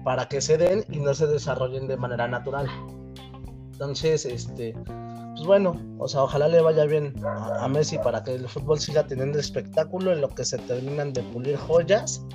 para 0.04 0.28
que 0.28 0.42
se 0.42 0.58
den 0.58 0.86
y 0.90 1.00
no 1.00 1.14
se 1.14 1.28
desarrollen 1.28 1.88
de 1.88 1.98
manera 1.98 2.28
natural. 2.28 2.68
Entonces, 3.74 4.26
este, 4.26 4.74
pues 5.38 5.46
bueno, 5.46 5.80
o 6.00 6.08
sea, 6.08 6.24
ojalá 6.24 6.48
le 6.48 6.62
vaya 6.62 6.86
bien 6.86 7.14
a, 7.24 7.68
Messi 7.68 8.00
para 8.00 8.24
que 8.24 8.34
el 8.34 8.50
fútbol 8.50 8.80
siga 8.80 9.06
teniendo 9.06 9.38
espectáculo 9.38 10.12
en 10.12 10.22
lo 10.22 10.30
que 10.30 10.44
se 10.46 10.58
terminan 10.58 11.14
de 11.14 11.22
pulir 11.22 11.58
joyas. 11.58 12.26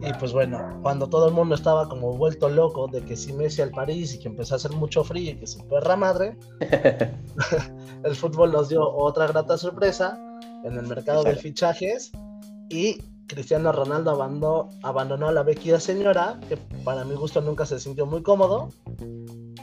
Y 0.00 0.12
pues 0.14 0.32
bueno, 0.32 0.78
cuando 0.82 1.08
todo 1.08 1.28
el 1.28 1.34
mundo 1.34 1.54
estaba 1.54 1.88
como 1.88 2.12
vuelto 2.16 2.48
loco 2.48 2.88
de 2.88 3.02
que 3.02 3.16
si 3.16 3.32
Messi 3.32 3.62
al 3.62 3.70
París 3.70 4.14
y 4.14 4.18
que 4.18 4.28
empezó 4.28 4.54
a 4.54 4.56
hacer 4.56 4.72
mucho 4.72 5.04
frío 5.04 5.32
y 5.32 5.36
que 5.36 5.46
su 5.46 5.66
perra 5.68 5.96
madre, 5.96 6.36
el 8.04 8.16
fútbol 8.16 8.52
nos 8.52 8.68
dio 8.68 8.88
otra 8.88 9.26
grata 9.26 9.56
sorpresa 9.56 10.18
en 10.64 10.74
el 10.76 10.86
mercado 10.86 11.24
de 11.24 11.36
fichajes 11.36 12.12
y 12.68 12.98
Cristiano 13.26 13.72
Ronaldo 13.72 14.12
abandonó, 14.12 14.70
abandonó 14.82 15.28
a 15.28 15.32
la 15.32 15.42
vecchia 15.42 15.80
señora, 15.80 16.38
que 16.48 16.56
para 16.84 17.04
mi 17.04 17.14
gusto 17.14 17.40
nunca 17.40 17.66
se 17.66 17.78
sintió 17.80 18.06
muy 18.06 18.22
cómodo, 18.22 18.68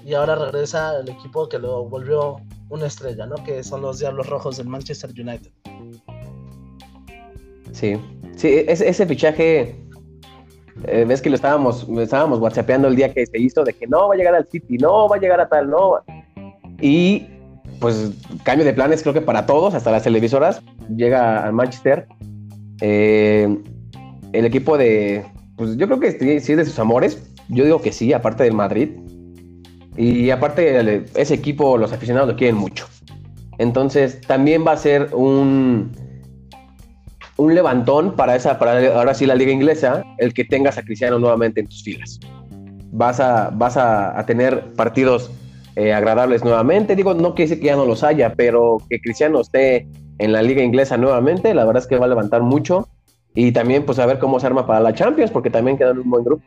y 0.05 0.13
ahora 0.13 0.36
regresa 0.36 1.00
el 1.00 1.10
equipo 1.10 1.48
que 1.48 1.60
lo 1.60 1.86
volvió 1.86 2.38
una 2.70 2.88
estrella, 2.88 3.25
¿no? 3.25 3.36
Que 3.43 3.63
son 3.63 3.82
los 3.82 4.00
Diablos 4.00 4.27
Rojos 4.27 4.58
del 4.58 4.67
Manchester 4.67 5.12
United. 5.12 5.51
Sí, 7.72 7.96
sí, 8.36 8.63
ese, 8.67 9.05
fichaje, 9.05 9.75
eh, 10.86 11.06
ves 11.08 11.22
que 11.22 11.30
lo 11.30 11.36
estábamos, 11.36 11.88
estábamos 12.00 12.39
whatsappeando 12.39 12.88
el 12.88 12.96
día 12.96 13.13
que 13.13 13.25
se 13.25 13.39
hizo 13.39 13.63
de 13.63 13.74
que 13.74 13.88
no 13.88 14.08
va 14.08 14.15
a 14.15 14.18
llegar 14.18 14.36
al 14.36 14.48
City, 14.48 14.77
no 14.77 15.08
va 15.08 15.18
a 15.18 15.20
llegar 15.20 15.39
a 15.39 15.48
tal, 15.48 15.70
no. 15.70 16.00
Y 16.82 17.27
pues 17.80 18.12
cambio 18.44 18.65
de 18.65 18.74
planes 18.74 19.01
creo 19.01 19.13
que 19.13 19.22
para 19.22 19.46
todos, 19.46 19.74
hasta 19.74 19.92
las 19.92 20.03
televisoras, 20.03 20.62
llega 20.96 21.44
al 21.46 21.53
Manchester. 21.53 22.08
Eh, 22.82 23.58
el 24.34 24.46
equipo 24.46 24.77
de, 24.77 25.25
pues 25.56 25.77
yo 25.77 25.88
creo 25.88 26.00
que 26.00 26.12
sí, 26.12 26.51
es 26.51 26.58
de 26.58 26.65
sus 26.65 26.80
amores. 26.80 27.30
Yo 27.50 27.63
digo 27.65 27.82
que 27.82 27.92
sí, 27.92 28.13
aparte 28.13 28.44
del 28.44 28.53
Madrid. 28.53 28.89
Y 29.96 30.32
aparte, 30.32 31.06
ese 31.15 31.36
equipo, 31.36 31.77
los 31.77 31.94
aficionados 31.94 32.30
lo 32.30 32.36
quieren 32.36 32.56
mucho. 32.56 32.88
Entonces, 33.60 34.20
también 34.22 34.65
va 34.65 34.72
a 34.72 34.77
ser 34.77 35.10
un, 35.13 35.92
un 37.38 37.56
levantón 37.56 38.16
para 38.16 38.36
esa, 38.36 38.60
para 38.60 38.96
ahora 38.96 39.13
sí 39.13 39.25
la 39.25 39.36
liga 39.36 39.52
inglesa, 39.52 40.04
el 40.18 40.34
que 40.34 40.46
tengas 40.46 40.78
a 40.78 40.84
Cristiano 40.84 41.20
nuevamente 41.20 41.62
en 41.62 41.68
tus 41.68 41.84
filas. 41.84 42.20
Vas 42.92 43.20
a, 43.20 43.50
vas 43.50 43.75
a, 43.78 44.24
tener 44.28 44.74
partidos 44.74 45.32
eh, 45.75 45.94
agradables 45.94 46.44
nuevamente. 46.44 46.96
Digo, 46.96 47.13
no 47.13 47.34
quiere 47.34 47.50
decir 47.50 47.62
que 47.62 47.68
ya 47.68 47.75
no 47.75 47.86
los 47.86 48.04
haya, 48.04 48.36
pero 48.36 48.78
que 48.90 49.00
Cristiano 49.00 49.42
esté 49.42 49.88
en 50.20 50.32
la 50.32 50.44
liga 50.44 50.62
inglesa 50.62 50.96
nuevamente, 50.98 51.54
la 51.54 51.66
verdad 51.66 51.82
es 51.82 51.88
que 51.88 51.98
va 51.98 52.06
a 52.06 52.10
levantar 52.10 52.44
mucho. 52.44 52.88
Y 53.36 53.52
también, 53.52 53.84
pues, 53.84 53.98
a 53.98 54.06
ver 54.06 54.20
cómo 54.20 54.40
se 54.40 54.46
arma 54.46 54.68
para 54.68 54.80
la 54.80 54.94
Champions, 54.94 55.32
porque 55.32 55.50
también 55.50 55.75
quedan 55.75 55.98
un 55.98 56.10
buen 56.10 56.24
grupo. 56.24 56.44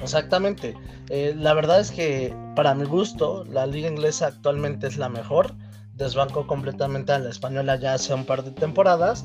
Exactamente. 0.00 0.74
Eh, 1.08 1.34
la 1.36 1.54
verdad 1.54 1.80
es 1.80 1.90
que, 1.90 2.32
para 2.54 2.74
mi 2.74 2.84
gusto, 2.84 3.44
la 3.50 3.66
liga 3.66 3.88
inglesa 3.88 4.28
actualmente 4.28 4.86
es 4.86 4.96
la 4.96 5.08
mejor. 5.08 5.54
Desbanco 5.96 6.46
completamente 6.46 7.12
a 7.12 7.18
la 7.18 7.30
española 7.30 7.76
ya 7.76 7.94
hace 7.94 8.14
un 8.14 8.24
par 8.24 8.42
de 8.42 8.50
temporadas. 8.50 9.24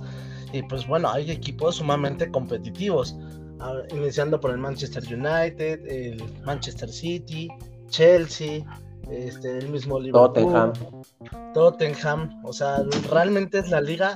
Y 0.54 0.64
pues 0.64 0.88
bueno, 0.88 1.10
hay 1.10 1.30
equipos 1.32 1.76
sumamente 1.76 2.30
competitivos. 2.32 3.16
Iniciando 3.92 4.40
por 4.40 4.52
el 4.52 4.58
Manchester 4.58 5.04
United, 5.04 5.86
el 5.88 6.24
Manchester 6.46 6.90
City, 6.90 7.50
Chelsea, 7.90 8.64
este, 9.12 9.58
el 9.58 9.70
mismo 9.70 10.00
Liverpool, 10.00 10.34
Tottenham. 10.34 10.74
Tottenham. 11.54 12.42
O 12.46 12.54
sea, 12.54 12.84
realmente 13.10 13.60
es 13.60 13.70
la 13.70 13.82
liga 13.82 14.16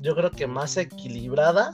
yo 0.00 0.14
creo 0.14 0.30
que 0.30 0.46
más 0.46 0.76
equilibrada, 0.76 1.72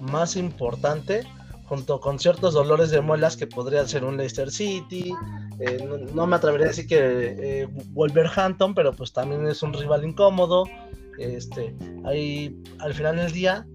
más 0.00 0.36
importante, 0.36 1.26
junto 1.66 2.00
con 2.00 2.18
ciertos 2.18 2.54
dolores 2.54 2.90
de 2.90 3.00
muelas 3.00 3.36
que 3.36 3.46
podría 3.46 3.86
ser 3.86 4.04
un 4.04 4.16
Leicester 4.16 4.50
City. 4.50 5.12
Eh, 5.60 5.88
no, 6.14 6.26
me 6.26 6.36
atrevería 6.36 6.66
a 6.66 6.68
decir 6.68 6.86
que 6.86 7.62
eh, 7.62 7.68
Wolverhampton, 7.90 8.74
pero 8.74 8.92
pues 8.92 9.12
también 9.12 9.46
es 9.46 9.62
un 9.62 9.72
rival 9.72 10.04
incómodo. 10.04 10.64
Este, 11.18 11.74
al 12.78 12.94
final 12.94 13.16
del 13.16 13.32
día 13.32 13.66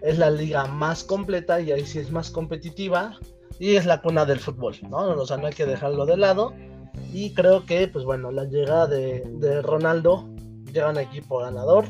es 0.00 0.18
la 0.18 0.30
liga 0.30 0.66
más 0.66 1.04
completa 1.04 1.60
y 1.60 1.72
ahí 1.72 1.84
sí 1.84 1.98
es 1.98 2.10
más 2.10 2.30
competitiva 2.30 3.18
y 3.58 3.74
es 3.74 3.84
la 3.84 4.00
cuna 4.00 4.24
del 4.24 4.38
fútbol, 4.38 4.76
¿no? 4.88 4.98
O 4.98 5.26
sea, 5.26 5.36
no 5.36 5.48
hay 5.48 5.52
que 5.52 5.66
dejarlo 5.66 6.06
de 6.06 6.16
lado. 6.16 6.54
Y 7.12 7.34
creo 7.34 7.64
que, 7.66 7.88
pues 7.88 8.04
bueno, 8.04 8.30
la 8.30 8.44
llegada 8.44 8.86
de, 8.86 9.22
de 9.26 9.62
Ronaldo 9.62 10.28
llega 10.72 10.90
un 10.90 10.98
equipo 10.98 11.38
ganador 11.38 11.86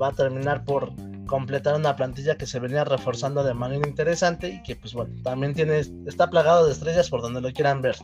va 0.00 0.08
a 0.08 0.12
terminar 0.12 0.64
por 0.64 0.92
completar 1.26 1.74
una 1.76 1.96
plantilla 1.96 2.36
que 2.36 2.46
se 2.46 2.60
venía 2.60 2.84
reforzando 2.84 3.42
de 3.42 3.54
manera 3.54 3.86
interesante 3.86 4.48
y 4.48 4.62
que 4.62 4.76
pues 4.76 4.92
bueno, 4.92 5.14
también 5.22 5.54
tiene, 5.54 5.80
está 6.06 6.28
plagado 6.28 6.66
de 6.66 6.72
estrellas 6.72 7.08
por 7.08 7.22
donde 7.22 7.40
lo 7.40 7.52
quieran 7.52 7.80
ver. 7.80 7.96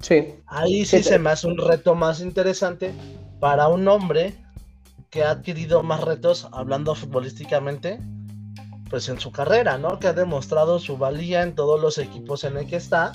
Sí. 0.00 0.34
Ahí 0.46 0.84
sí, 0.84 1.02
se 1.02 1.18
me 1.18 1.30
hace 1.30 1.46
un 1.46 1.58
reto 1.58 1.94
más 1.94 2.20
interesante 2.20 2.92
para 3.40 3.68
un 3.68 3.86
hombre 3.88 4.34
que 5.10 5.24
ha 5.24 5.30
adquirido 5.30 5.82
más 5.82 6.02
retos 6.02 6.48
hablando 6.52 6.94
futbolísticamente 6.94 7.98
pues 8.90 9.08
en 9.08 9.20
su 9.20 9.32
carrera, 9.32 9.78
¿no? 9.78 9.98
Que 9.98 10.08
ha 10.08 10.12
demostrado 10.12 10.78
su 10.78 10.96
valía 10.96 11.42
en 11.42 11.54
todos 11.54 11.80
los 11.80 11.98
equipos 11.98 12.44
en 12.44 12.56
el 12.56 12.66
que 12.66 12.76
está. 12.76 13.12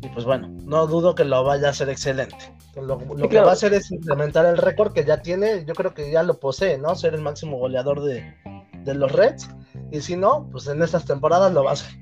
Y 0.00 0.08
pues 0.08 0.24
bueno, 0.24 0.48
no 0.64 0.86
dudo 0.86 1.14
que 1.14 1.24
lo 1.24 1.42
vaya 1.44 1.68
a 1.68 1.70
hacer 1.70 1.88
excelente. 1.88 2.36
Lo, 2.76 2.98
que 3.28 3.40
va 3.40 3.50
a 3.50 3.52
hacer 3.52 3.74
es 3.74 3.90
implementar 3.90 4.46
el 4.46 4.56
récord 4.56 4.92
que 4.92 5.04
ya 5.04 5.20
tiene, 5.20 5.64
yo 5.66 5.74
creo 5.74 5.92
que 5.92 6.10
ya 6.10 6.22
lo 6.22 6.38
posee, 6.40 6.78
¿no? 6.78 6.94
Ser 6.94 7.14
el 7.14 7.20
máximo 7.20 7.58
goleador 7.58 8.02
de, 8.02 8.34
los 8.86 9.12
Reds. 9.12 9.48
Y 9.90 10.00
si 10.00 10.16
no, 10.16 10.48
pues 10.50 10.66
en 10.68 10.82
estas 10.82 11.04
temporadas 11.04 11.52
lo 11.52 11.64
va 11.64 11.70
a 11.70 11.74
hacer. 11.74 11.92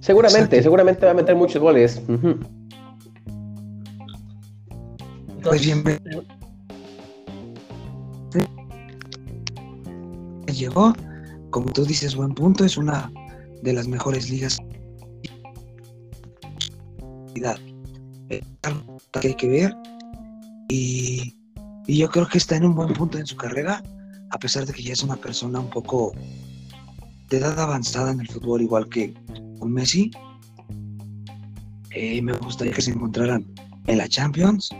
Seguramente, 0.00 0.62
seguramente 0.62 1.06
va 1.06 1.12
a 1.12 1.14
meter 1.14 1.36
muchos 1.36 1.60
goles. 1.60 2.02
pues 5.42 5.62
bien, 5.62 5.82
llegó, 10.60 10.92
como 11.50 11.72
tú 11.72 11.84
dices, 11.84 12.14
buen 12.14 12.34
punto, 12.34 12.64
es 12.64 12.76
una 12.76 13.10
de 13.62 13.72
las 13.72 13.88
mejores 13.88 14.30
ligas. 14.30 14.58
Que 19.20 19.28
hay 19.28 19.34
que 19.34 19.48
ver. 19.48 19.74
Y, 20.68 21.36
yo 21.88 22.08
creo 22.08 22.28
que 22.28 22.38
está 22.38 22.56
en 22.56 22.64
un 22.64 22.74
buen 22.74 22.92
punto 22.92 23.18
en 23.18 23.26
su 23.26 23.36
carrera, 23.36 23.82
a 24.30 24.38
pesar 24.38 24.64
de 24.66 24.72
que 24.72 24.82
ya 24.82 24.92
es 24.92 25.02
una 25.02 25.16
persona 25.16 25.58
un 25.58 25.70
poco 25.70 26.12
de 27.30 27.38
edad 27.38 27.58
avanzada 27.58 28.10
en 28.10 28.20
el 28.20 28.28
fútbol, 28.28 28.60
igual 28.60 28.88
que 28.88 29.14
un 29.60 29.72
Messi. 29.72 30.10
Eh, 31.92 32.20
me 32.22 32.32
gustaría 32.32 32.72
que 32.72 32.82
se 32.82 32.90
encontraran 32.90 33.46
en 33.86 33.98
la 33.98 34.08
Champions. 34.08 34.70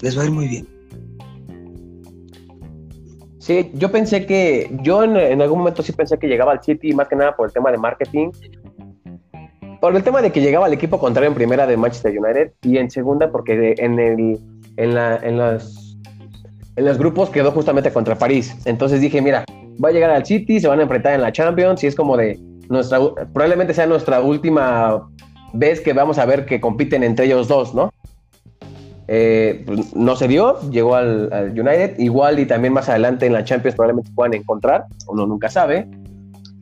Les 0.00 0.16
va 0.16 0.22
a 0.22 0.24
ir 0.26 0.30
muy 0.30 0.46
bien. 0.46 0.68
Sí, 3.38 3.70
yo 3.74 3.90
pensé 3.90 4.26
que, 4.26 4.70
yo 4.82 5.02
en, 5.02 5.42
algún 5.42 5.58
momento 5.58 5.82
sí 5.82 5.92
pensé 5.92 6.18
que 6.18 6.28
llegaba 6.28 6.52
al 6.52 6.62
City, 6.62 6.92
más 6.92 7.08
que 7.08 7.16
nada 7.16 7.34
por 7.34 7.48
el 7.48 7.52
tema 7.52 7.72
de 7.72 7.78
marketing, 7.78 8.30
por 9.80 9.96
el 9.96 10.04
tema 10.04 10.22
de 10.22 10.30
que 10.30 10.40
llegaba 10.40 10.68
el 10.68 10.72
equipo 10.72 11.00
contrario 11.00 11.28
en 11.28 11.34
primera 11.34 11.66
de 11.66 11.76
Manchester 11.76 12.16
United 12.16 12.52
y 12.62 12.76
en 12.76 12.90
segunda 12.90 13.32
porque 13.32 13.74
en, 13.78 13.98
el, 13.98 14.38
en, 14.76 14.94
la, 14.94 15.16
en, 15.16 15.38
los, 15.38 15.98
en 16.76 16.84
los 16.84 16.98
grupos 16.98 17.30
quedó 17.30 17.50
justamente 17.50 17.92
contra 17.92 18.16
París. 18.16 18.54
Entonces 18.66 19.00
dije, 19.00 19.20
mira, 19.20 19.44
va 19.82 19.88
a 19.88 19.92
llegar 19.92 20.10
al 20.10 20.26
City, 20.26 20.60
se 20.60 20.68
van 20.68 20.80
a 20.80 20.82
enfrentar 20.82 21.14
en 21.14 21.22
la 21.22 21.32
Champions 21.32 21.82
y 21.84 21.86
es 21.86 21.94
como 21.94 22.16
de 22.16 22.38
nuestra, 22.68 22.98
probablemente 23.32 23.74
sea 23.74 23.86
nuestra 23.86 24.20
última 24.20 25.08
vez 25.52 25.80
que 25.80 25.92
vamos 25.92 26.18
a 26.18 26.26
ver 26.26 26.46
que 26.46 26.60
compiten 26.60 27.02
entre 27.02 27.26
ellos 27.26 27.48
dos, 27.48 27.74
¿no? 27.74 27.92
Eh, 29.08 29.64
pues, 29.66 29.96
no 29.96 30.14
se 30.14 30.28
dio, 30.28 30.60
llegó 30.70 30.94
al, 30.94 31.52
United, 31.56 31.98
igual 31.98 32.38
y 32.38 32.46
también 32.46 32.72
más 32.72 32.88
adelante 32.88 33.26
en 33.26 33.32
la 33.32 33.44
Champions 33.44 33.74
probablemente 33.74 34.10
puedan 34.14 34.34
encontrar, 34.34 34.84
uno 35.08 35.26
nunca 35.26 35.48
sabe. 35.48 35.88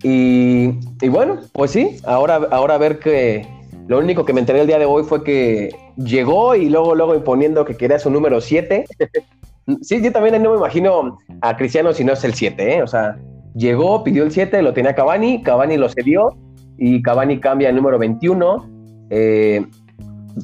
Y, 0.02 0.68
bueno, 1.09 1.40
pues 1.52 1.72
sí, 1.72 1.98
ahora, 2.04 2.37
ahora 2.50 2.76
a 2.76 2.78
ver 2.78 3.00
que 3.00 3.46
lo 3.88 3.98
único 3.98 4.24
que 4.24 4.33
me 4.33 4.40
enteré 4.40 4.61
el 4.61 4.66
día 4.66 4.78
de 4.78 4.85
hoy 4.85 5.02
fue 5.02 5.24
que 5.24 5.74
llegó 5.96 6.54
y 6.54 6.70
luego, 6.70 6.94
luego 6.94 7.14
imponiendo 7.14 7.64
que 7.64 7.76
quería 7.76 7.98
su 7.98 8.11
número 8.11 8.40
7. 8.40 8.85
sí, 9.83 10.02
yo 10.02 10.12
también 10.12 10.42
no 10.42 10.50
me 10.50 10.57
imagino 10.57 11.18
a 11.40 11.57
Cristiano 11.57 11.92
si 11.92 12.04
no 12.04 12.12
es 12.12 12.24
el 12.24 12.35
7, 12.35 12.76
¿eh? 12.76 12.83
O 12.83 12.87
sea, 12.87 13.18
llegó, 13.54 14.02
pidió 14.04 14.24
el 14.24 14.31
7, 14.31 14.62
lo 14.62 14.72
tenía 14.72 14.94
Cavani, 14.94 15.42
Cavani 15.42 15.76
lo 15.76 15.88
cedió 15.88 16.37
y 16.76 17.02
Cavani 17.02 17.40
cambia 17.40 17.68
el 17.68 17.76
número 17.76 17.98
21. 17.98 18.68
Eh, 19.11 19.66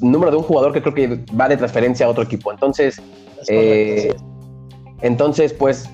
número 0.01 0.31
de 0.31 0.37
un 0.39 0.43
jugador 0.43 0.73
que 0.73 0.83
creo 0.83 0.95
que 0.95 1.25
va 1.35 1.49
de 1.49 1.57
transferencia 1.57 2.07
a 2.07 2.09
otro 2.09 2.25
equipo. 2.25 2.53
Entonces, 2.53 3.01
eh, 3.49 4.15
entonces, 5.03 5.53
pues, 5.53 5.89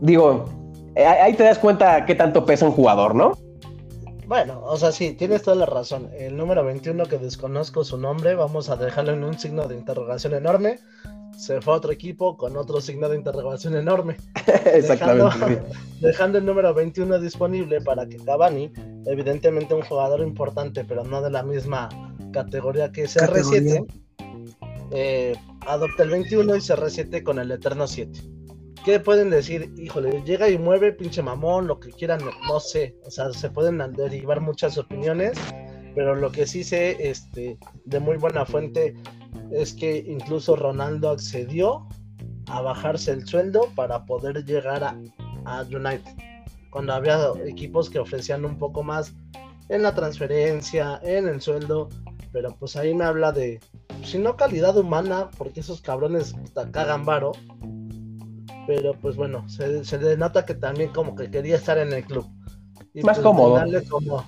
digo, 0.00 0.46
eh, 0.94 1.04
ahí 1.04 1.34
te 1.34 1.44
das 1.44 1.58
cuenta 1.58 2.04
qué 2.06 2.14
tanto 2.14 2.44
pesa 2.44 2.66
un 2.66 2.72
jugador, 2.72 3.14
¿no? 3.14 3.32
Bueno, 4.26 4.62
o 4.64 4.76
sea, 4.76 4.90
sí, 4.90 5.12
tienes 5.12 5.42
toda 5.42 5.56
la 5.56 5.66
razón. 5.66 6.08
El 6.16 6.36
número 6.36 6.64
21 6.64 7.04
que 7.04 7.18
desconozco 7.18 7.84
su 7.84 7.98
nombre, 7.98 8.34
vamos 8.34 8.70
a 8.70 8.76
dejarlo 8.76 9.12
en 9.12 9.22
un 9.22 9.38
signo 9.38 9.68
de 9.68 9.76
interrogación 9.76 10.34
enorme. 10.34 10.78
Se 11.36 11.60
fue 11.60 11.74
a 11.74 11.76
otro 11.76 11.92
equipo 11.92 12.36
con 12.36 12.56
otro 12.56 12.80
signo 12.80 13.08
de 13.08 13.16
interrogación 13.16 13.76
enorme. 13.76 14.16
Exactamente. 14.66 15.62
Dejando, 16.00 16.38
el 16.38 16.46
número 16.46 16.72
21 16.74 17.18
disponible 17.18 17.80
para 17.80 18.06
que 18.06 18.16
Cavani, 18.16 18.72
evidentemente 19.06 19.74
un 19.74 19.82
jugador 19.82 20.20
importante, 20.20 20.84
pero 20.84 21.04
no 21.04 21.22
de 21.22 21.30
la 21.30 21.42
misma 21.42 21.88
categoría 22.32 22.90
que 22.92 23.04
CR7, 23.04 23.86
eh, 24.90 25.34
adopte 25.66 26.02
el 26.02 26.10
21 26.10 26.56
y 26.56 26.58
CR7 26.60 27.22
con 27.22 27.38
el 27.38 27.50
Eterno 27.50 27.86
7. 27.86 28.34
¿Qué 28.84 29.00
pueden 29.00 29.30
decir? 29.30 29.72
Híjole, 29.78 30.22
llega 30.24 30.50
y 30.50 30.58
mueve, 30.58 30.92
pinche 30.92 31.22
mamón, 31.22 31.66
lo 31.66 31.80
que 31.80 31.90
quieran, 31.90 32.20
no, 32.46 32.60
sé. 32.60 32.94
O 33.06 33.10
sea, 33.10 33.32
se 33.32 33.48
pueden 33.48 33.78
derivar 33.94 34.42
muchas 34.42 34.76
opiniones, 34.76 35.38
pero 35.94 36.14
lo 36.14 36.30
que 36.30 36.46
sí 36.46 36.64
sé, 36.64 36.96
este, 37.00 37.56
de 37.86 38.00
muy 38.00 38.18
buena 38.18 38.44
fuente, 38.44 38.94
es 39.50 39.74
que 39.74 39.98
incluso 40.06 40.56
Ronaldo 40.56 41.10
accedió 41.10 41.86
a 42.48 42.60
bajarse 42.60 43.12
el 43.12 43.26
sueldo 43.26 43.68
para 43.74 44.04
poder 44.04 44.44
llegar 44.44 44.84
a, 44.84 44.96
a 45.44 45.62
United. 45.62 46.12
Cuando 46.70 46.92
había 46.92 47.18
equipos 47.46 47.88
que 47.88 47.98
ofrecían 47.98 48.44
un 48.44 48.58
poco 48.58 48.82
más 48.82 49.14
en 49.68 49.82
la 49.82 49.94
transferencia, 49.94 51.00
en 51.02 51.28
el 51.28 51.40
sueldo, 51.40 51.88
pero 52.32 52.54
pues 52.58 52.76
ahí 52.76 52.94
me 52.94 53.04
habla 53.04 53.32
de, 53.32 53.60
si 54.02 54.18
no 54.18 54.36
calidad 54.36 54.76
humana, 54.76 55.30
porque 55.38 55.60
esos 55.60 55.80
cabrones 55.80 56.34
cagan 56.72 57.04
varo, 57.04 57.32
pero 58.66 58.92
pues 59.00 59.16
bueno, 59.16 59.48
se, 59.48 59.84
se 59.84 59.98
denota 59.98 60.44
que 60.44 60.54
también 60.54 60.90
como 60.90 61.14
que 61.14 61.30
quería 61.30 61.56
estar 61.56 61.78
en 61.78 61.92
el 61.92 62.04
club. 62.04 62.26
Y 62.92 63.02
Más 63.02 63.18
pues 63.18 63.26
cómodo. 63.26 63.64
Como, 63.88 64.24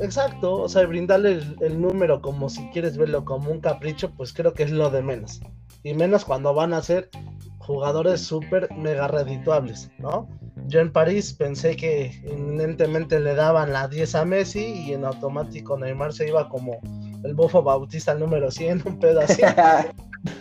exacto, 0.00 0.62
o 0.62 0.68
sea, 0.68 0.86
brindarle 0.86 1.40
el, 1.60 1.80
número 1.80 2.20
como 2.20 2.48
si 2.48 2.68
quieres 2.70 2.96
verlo 2.96 3.24
como 3.24 3.50
un 3.50 3.60
capricho, 3.60 4.10
pues 4.16 4.32
creo 4.32 4.54
que 4.54 4.64
es 4.64 4.70
lo 4.70 4.90
de 4.90 5.02
menos. 5.02 5.40
Y 5.82 5.94
menos 5.94 6.24
cuando 6.24 6.54
van 6.54 6.72
a 6.72 6.82
ser 6.82 7.10
jugadores 7.58 8.20
súper 8.20 8.68
mega 8.74 9.08
redituables, 9.08 9.90
¿no? 9.98 10.28
yo 10.68 10.80
en 10.80 10.92
París 10.92 11.32
pensé 11.32 11.76
que 11.76 12.12
inminentemente 12.30 13.18
le 13.20 13.34
daban 13.34 13.72
la 13.72 13.88
10 13.88 14.14
a 14.14 14.24
Messi 14.24 14.84
y 14.86 14.92
en 14.92 15.04
automático 15.04 15.78
Neymar 15.78 16.12
se 16.12 16.28
iba 16.28 16.48
como 16.48 16.78
el 17.24 17.34
bofo 17.34 17.62
bautista 17.62 18.12
al 18.12 18.20
número 18.20 18.50
100, 18.50 18.82
un 18.86 18.98
pedo 18.98 19.20
así. 19.20 19.42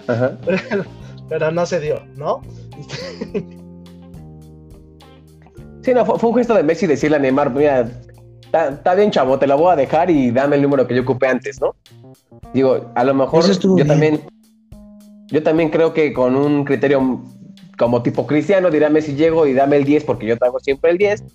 Pero, 1.30 1.52
no 1.52 1.66
se 1.66 1.80
dio, 1.80 2.06
¿no? 2.16 2.42
sí, 5.82 5.94
no, 5.94 6.06
fue, 6.06 6.30
un 6.30 6.36
gesto 6.36 6.54
de 6.54 6.64
Messi 6.64 6.88
decirle 6.88 7.18
a 7.18 7.20
Neymar, 7.20 7.54
mira, 7.54 7.90
está 8.52 8.96
bien 8.96 9.12
chavo, 9.12 9.38
te 9.40 9.48
la 9.48 9.56
voy 9.56 9.72
a 9.72 9.76
dejar 9.76 10.10
y 10.10 10.32
dame 10.32 10.56
el 10.56 10.62
número 10.62 10.88
que 10.88 10.96
yo 10.96 11.02
ocupé 11.02 11.28
antes, 11.28 11.60
¿no? 11.62 11.76
Digo, 12.54 12.92
a 12.96 13.04
lo 13.04 13.14
mejor 13.14 13.44
yo 13.46 13.86
también, 13.86 14.22
yo 15.28 15.44
también 15.44 15.70
creo 15.70 15.94
que 15.94 16.14
con 16.14 16.36
un 16.36 16.64
criterio 16.64 17.22
como 17.78 18.02
tipo 18.02 18.26
cristiano, 18.26 18.72
dirá 18.72 18.90
Messi 18.90 19.16
llego 19.16 19.46
y 19.46 19.54
dame 19.54 19.78
el 19.78 19.86
10 19.86 20.04
porque 20.04 20.26
yo 20.26 20.38
traigo 20.38 20.60
siempre 20.60 20.92
el 20.92 20.98
10, 20.98 21.22
eh, 21.22 21.26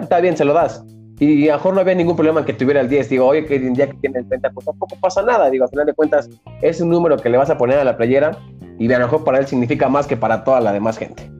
está 0.00 0.20
bien, 0.20 0.36
se 0.36 0.44
lo 0.44 0.52
das. 0.52 0.82
Y 1.20 1.48
a 1.48 1.52
lo 1.52 1.58
mejor 1.58 1.74
no 1.74 1.80
había 1.80 1.94
ningún 1.94 2.16
problema 2.16 2.40
en 2.40 2.46
que 2.46 2.52
tuviera 2.52 2.80
el 2.80 2.88
10. 2.88 3.08
Digo, 3.08 3.26
oye, 3.26 3.46
que 3.46 3.54
el 3.54 3.74
día 3.74 3.86
que 3.86 3.96
tiene 3.98 4.18
el 4.18 4.28
30, 4.28 4.50
pues 4.50 4.66
tampoco 4.66 4.96
pasa 5.00 5.22
nada. 5.22 5.48
Digo, 5.48 5.64
al 5.64 5.70
final 5.70 5.86
de 5.86 5.94
cuentas, 5.94 6.28
es 6.60 6.80
un 6.80 6.90
número 6.90 7.16
que 7.16 7.28
le 7.28 7.38
vas 7.38 7.50
a 7.50 7.56
poner 7.56 7.78
a 7.78 7.84
la 7.84 7.96
playera 7.96 8.36
y 8.80 8.92
a 8.92 8.98
lo 8.98 9.04
mejor 9.04 9.22
para 9.22 9.38
él 9.38 9.46
significa 9.46 9.88
más 9.88 10.08
que 10.08 10.16
para 10.16 10.42
toda 10.42 10.60
la 10.60 10.72
demás 10.72 10.98
gente. 10.98 11.30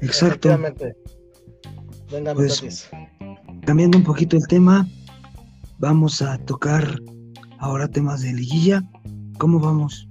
Exacto. 0.00 0.48
Venga, 2.10 2.34
pues, 2.34 2.90
cambiando 3.64 3.98
un 3.98 4.04
poquito 4.04 4.36
el 4.36 4.46
tema, 4.48 4.86
vamos 5.78 6.20
a 6.22 6.38
tocar 6.38 6.98
ahora 7.58 7.86
temas 7.86 8.22
de 8.22 8.32
liguilla. 8.32 8.82
¿Cómo 9.38 9.60
vamos? 9.60 10.08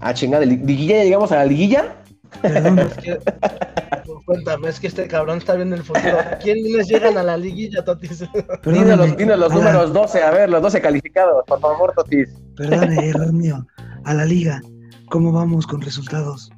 Ah, 0.00 0.12
chingada, 0.12 0.44
¿liguilla 0.44 0.96
ya 0.96 1.04
llegamos 1.04 1.30
a 1.30 1.36
la 1.36 1.44
liguilla? 1.44 2.02
Perdón, 2.42 2.80
es 2.80 2.94
que, 2.94 3.18
cuéntame, 4.26 4.68
es 4.68 4.80
que 4.80 4.88
este 4.88 5.06
cabrón 5.06 5.38
está 5.38 5.54
viendo 5.54 5.76
el 5.76 5.82
futuro. 5.82 6.18
¿Quiénes 6.42 6.88
llegan 6.88 7.16
a 7.16 7.22
la 7.22 7.36
liguilla, 7.36 7.84
Totis? 7.84 8.24
Dinos 8.64 8.98
los, 9.38 9.52
números 9.52 9.92
12, 9.92 10.22
a 10.22 10.30
ver, 10.32 10.50
los 10.50 10.60
12 10.60 10.80
calificados, 10.80 11.44
por 11.46 11.60
favor, 11.60 11.92
Totis. 11.94 12.28
Perdón, 12.56 12.92
error 12.92 13.32
mío. 13.32 13.64
A 14.04 14.14
la 14.14 14.24
liga, 14.24 14.60
¿cómo 15.08 15.32
vamos 15.32 15.66
con 15.66 15.80
resultados? 15.82 16.50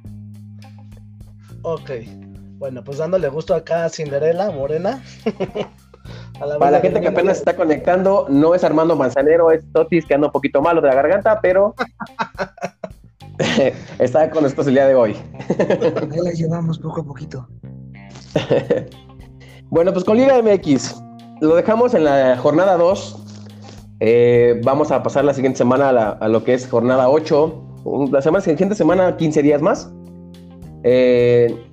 Ok, 1.63 1.91
bueno, 2.61 2.83
pues 2.83 2.99
dándole 2.99 3.27
gusto 3.27 3.55
acá 3.55 3.85
a 3.85 3.89
Cinderela, 3.89 4.51
Morena. 4.51 5.03
Para 6.39 6.69
la 6.69 6.79
gente 6.79 7.01
que 7.01 7.07
apenas 7.07 7.39
está 7.39 7.55
conectando, 7.55 8.27
no 8.29 8.53
es 8.53 8.63
Armando 8.63 8.95
Manzanero, 8.95 9.49
es 9.49 9.63
Totis 9.73 10.05
que 10.05 10.13
anda 10.13 10.27
un 10.27 10.31
poquito 10.31 10.61
malo 10.61 10.79
de 10.79 10.87
la 10.87 10.93
garganta, 10.93 11.39
pero 11.41 11.73
está 13.99 14.29
con 14.29 14.43
nosotros 14.43 14.67
el 14.67 14.75
día 14.75 14.85
de 14.85 14.93
hoy. 14.93 15.15
Ahí 16.11 16.19
la 16.23 16.31
llevamos 16.33 16.77
poco 16.77 17.01
a 17.01 17.03
poquito. 17.03 17.47
bueno, 19.71 19.91
pues 19.91 20.05
con 20.05 20.17
Liga 20.17 20.39
MX, 20.39 21.01
lo 21.41 21.55
dejamos 21.55 21.95
en 21.95 22.03
la 22.03 22.37
jornada 22.37 22.77
2. 22.77 23.23
Eh, 24.01 24.61
vamos 24.63 24.91
a 24.91 25.01
pasar 25.01 25.25
la 25.25 25.33
siguiente 25.33 25.57
semana 25.57 25.89
a, 25.89 26.27
lo 26.27 26.43
que 26.43 26.53
es 26.53 26.69
jornada 26.69 27.09
8. 27.09 28.09
La 28.11 28.21
semana, 28.21 28.43
siguiente 28.43 28.75
semana, 28.75 29.17
15 29.17 29.41
días 29.41 29.63
más. 29.63 29.91
Eh, 30.83 31.70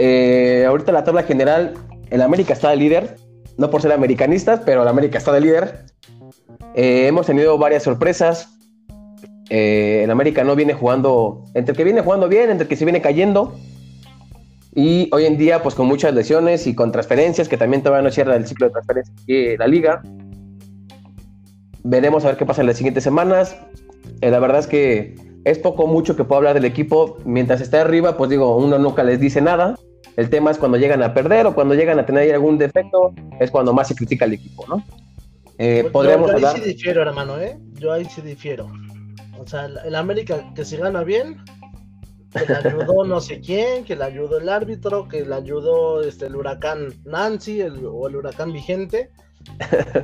eh, 0.00 0.64
ahorita 0.66 0.92
la 0.92 1.04
tabla 1.04 1.22
general, 1.22 1.74
el 2.10 2.22
América 2.22 2.52
está 2.52 2.70
de 2.70 2.76
líder. 2.76 3.16
No 3.58 3.70
por 3.70 3.82
ser 3.82 3.92
americanistas, 3.92 4.62
pero 4.64 4.82
el 4.82 4.88
América 4.88 5.18
está 5.18 5.32
de 5.32 5.40
líder. 5.42 5.84
hemos 6.74 7.26
tenido 7.26 7.58
varias 7.58 7.82
sorpresas. 7.82 8.60
Eh, 9.50 10.02
el 10.04 10.10
América 10.12 10.44
no 10.44 10.54
viene 10.54 10.74
jugando, 10.74 11.44
entre 11.54 11.74
que 11.74 11.82
viene 11.82 12.02
jugando 12.02 12.28
bien, 12.28 12.50
entre 12.50 12.68
que 12.68 12.76
se 12.76 12.84
viene 12.84 13.02
cayendo. 13.02 13.58
Y 14.72 15.08
hoy 15.12 15.26
en 15.26 15.36
día, 15.36 15.62
pues 15.62 15.74
con 15.74 15.88
muchas 15.88 16.14
lesiones 16.14 16.68
y 16.68 16.74
con 16.76 16.92
transferencias, 16.92 17.48
que 17.48 17.56
también 17.56 17.82
todavía 17.82 18.04
no 18.04 18.12
cierra 18.12 18.36
el 18.36 18.46
ciclo 18.46 18.66
de 18.66 18.72
transferencias 18.72 19.26
de 19.26 19.56
la 19.58 19.66
liga. 19.66 20.02
Veremos 21.82 22.24
a 22.24 22.28
ver 22.28 22.36
qué 22.36 22.46
pasa 22.46 22.60
en 22.60 22.68
las 22.68 22.76
siguientes 22.76 23.02
semanas. 23.02 23.56
Eh, 24.20 24.30
la 24.30 24.38
verdad 24.38 24.60
es 24.60 24.68
que 24.68 25.16
es 25.44 25.58
poco 25.58 25.88
mucho 25.88 26.14
que 26.14 26.22
puedo 26.22 26.38
hablar 26.38 26.54
del 26.54 26.64
equipo. 26.64 27.16
Mientras 27.24 27.60
está 27.60 27.80
arriba, 27.80 28.16
pues 28.16 28.30
digo, 28.30 28.56
uno 28.56 28.78
nunca 28.78 29.02
les 29.02 29.18
dice 29.18 29.40
nada. 29.40 29.74
El 30.16 30.28
tema 30.30 30.50
es 30.50 30.58
cuando 30.58 30.78
llegan 30.78 31.02
a 31.02 31.14
perder 31.14 31.46
o 31.46 31.54
cuando 31.54 31.74
llegan 31.74 31.98
a 31.98 32.06
tener 32.06 32.32
algún 32.34 32.58
defecto, 32.58 33.14
es 33.38 33.50
cuando 33.50 33.72
más 33.72 33.88
se 33.88 33.94
critica 33.94 34.24
el 34.24 34.34
equipo, 34.34 34.64
¿no? 34.68 34.84
Eh, 35.58 35.88
podríamos 35.92 36.30
yo, 36.30 36.48
ahí 36.48 36.56
sí 36.56 36.68
difiero, 36.68 37.02
hermano, 37.02 37.38
¿eh? 37.38 37.58
Yo 37.74 37.92
ahí 37.92 38.06
sí 38.06 38.22
difiero. 38.22 38.70
O 39.38 39.46
sea, 39.46 39.66
el, 39.66 39.94
América 39.94 40.52
que 40.54 40.64
se 40.64 40.76
gana 40.76 41.02
bien, 41.04 41.44
que 42.32 42.46
le 42.46 42.56
ayudó 42.56 43.04
no 43.04 43.20
sé 43.20 43.40
quién, 43.40 43.84
que 43.84 43.96
le 43.96 44.04
ayudó 44.04 44.38
el 44.38 44.48
árbitro, 44.48 45.08
que 45.08 45.24
le 45.24 45.34
ayudó 45.34 46.02
este, 46.02 46.26
el 46.26 46.36
huracán 46.36 46.94
Nancy 47.04 47.62
o 47.62 48.08
el 48.08 48.16
huracán 48.16 48.52
vigente. 48.52 49.10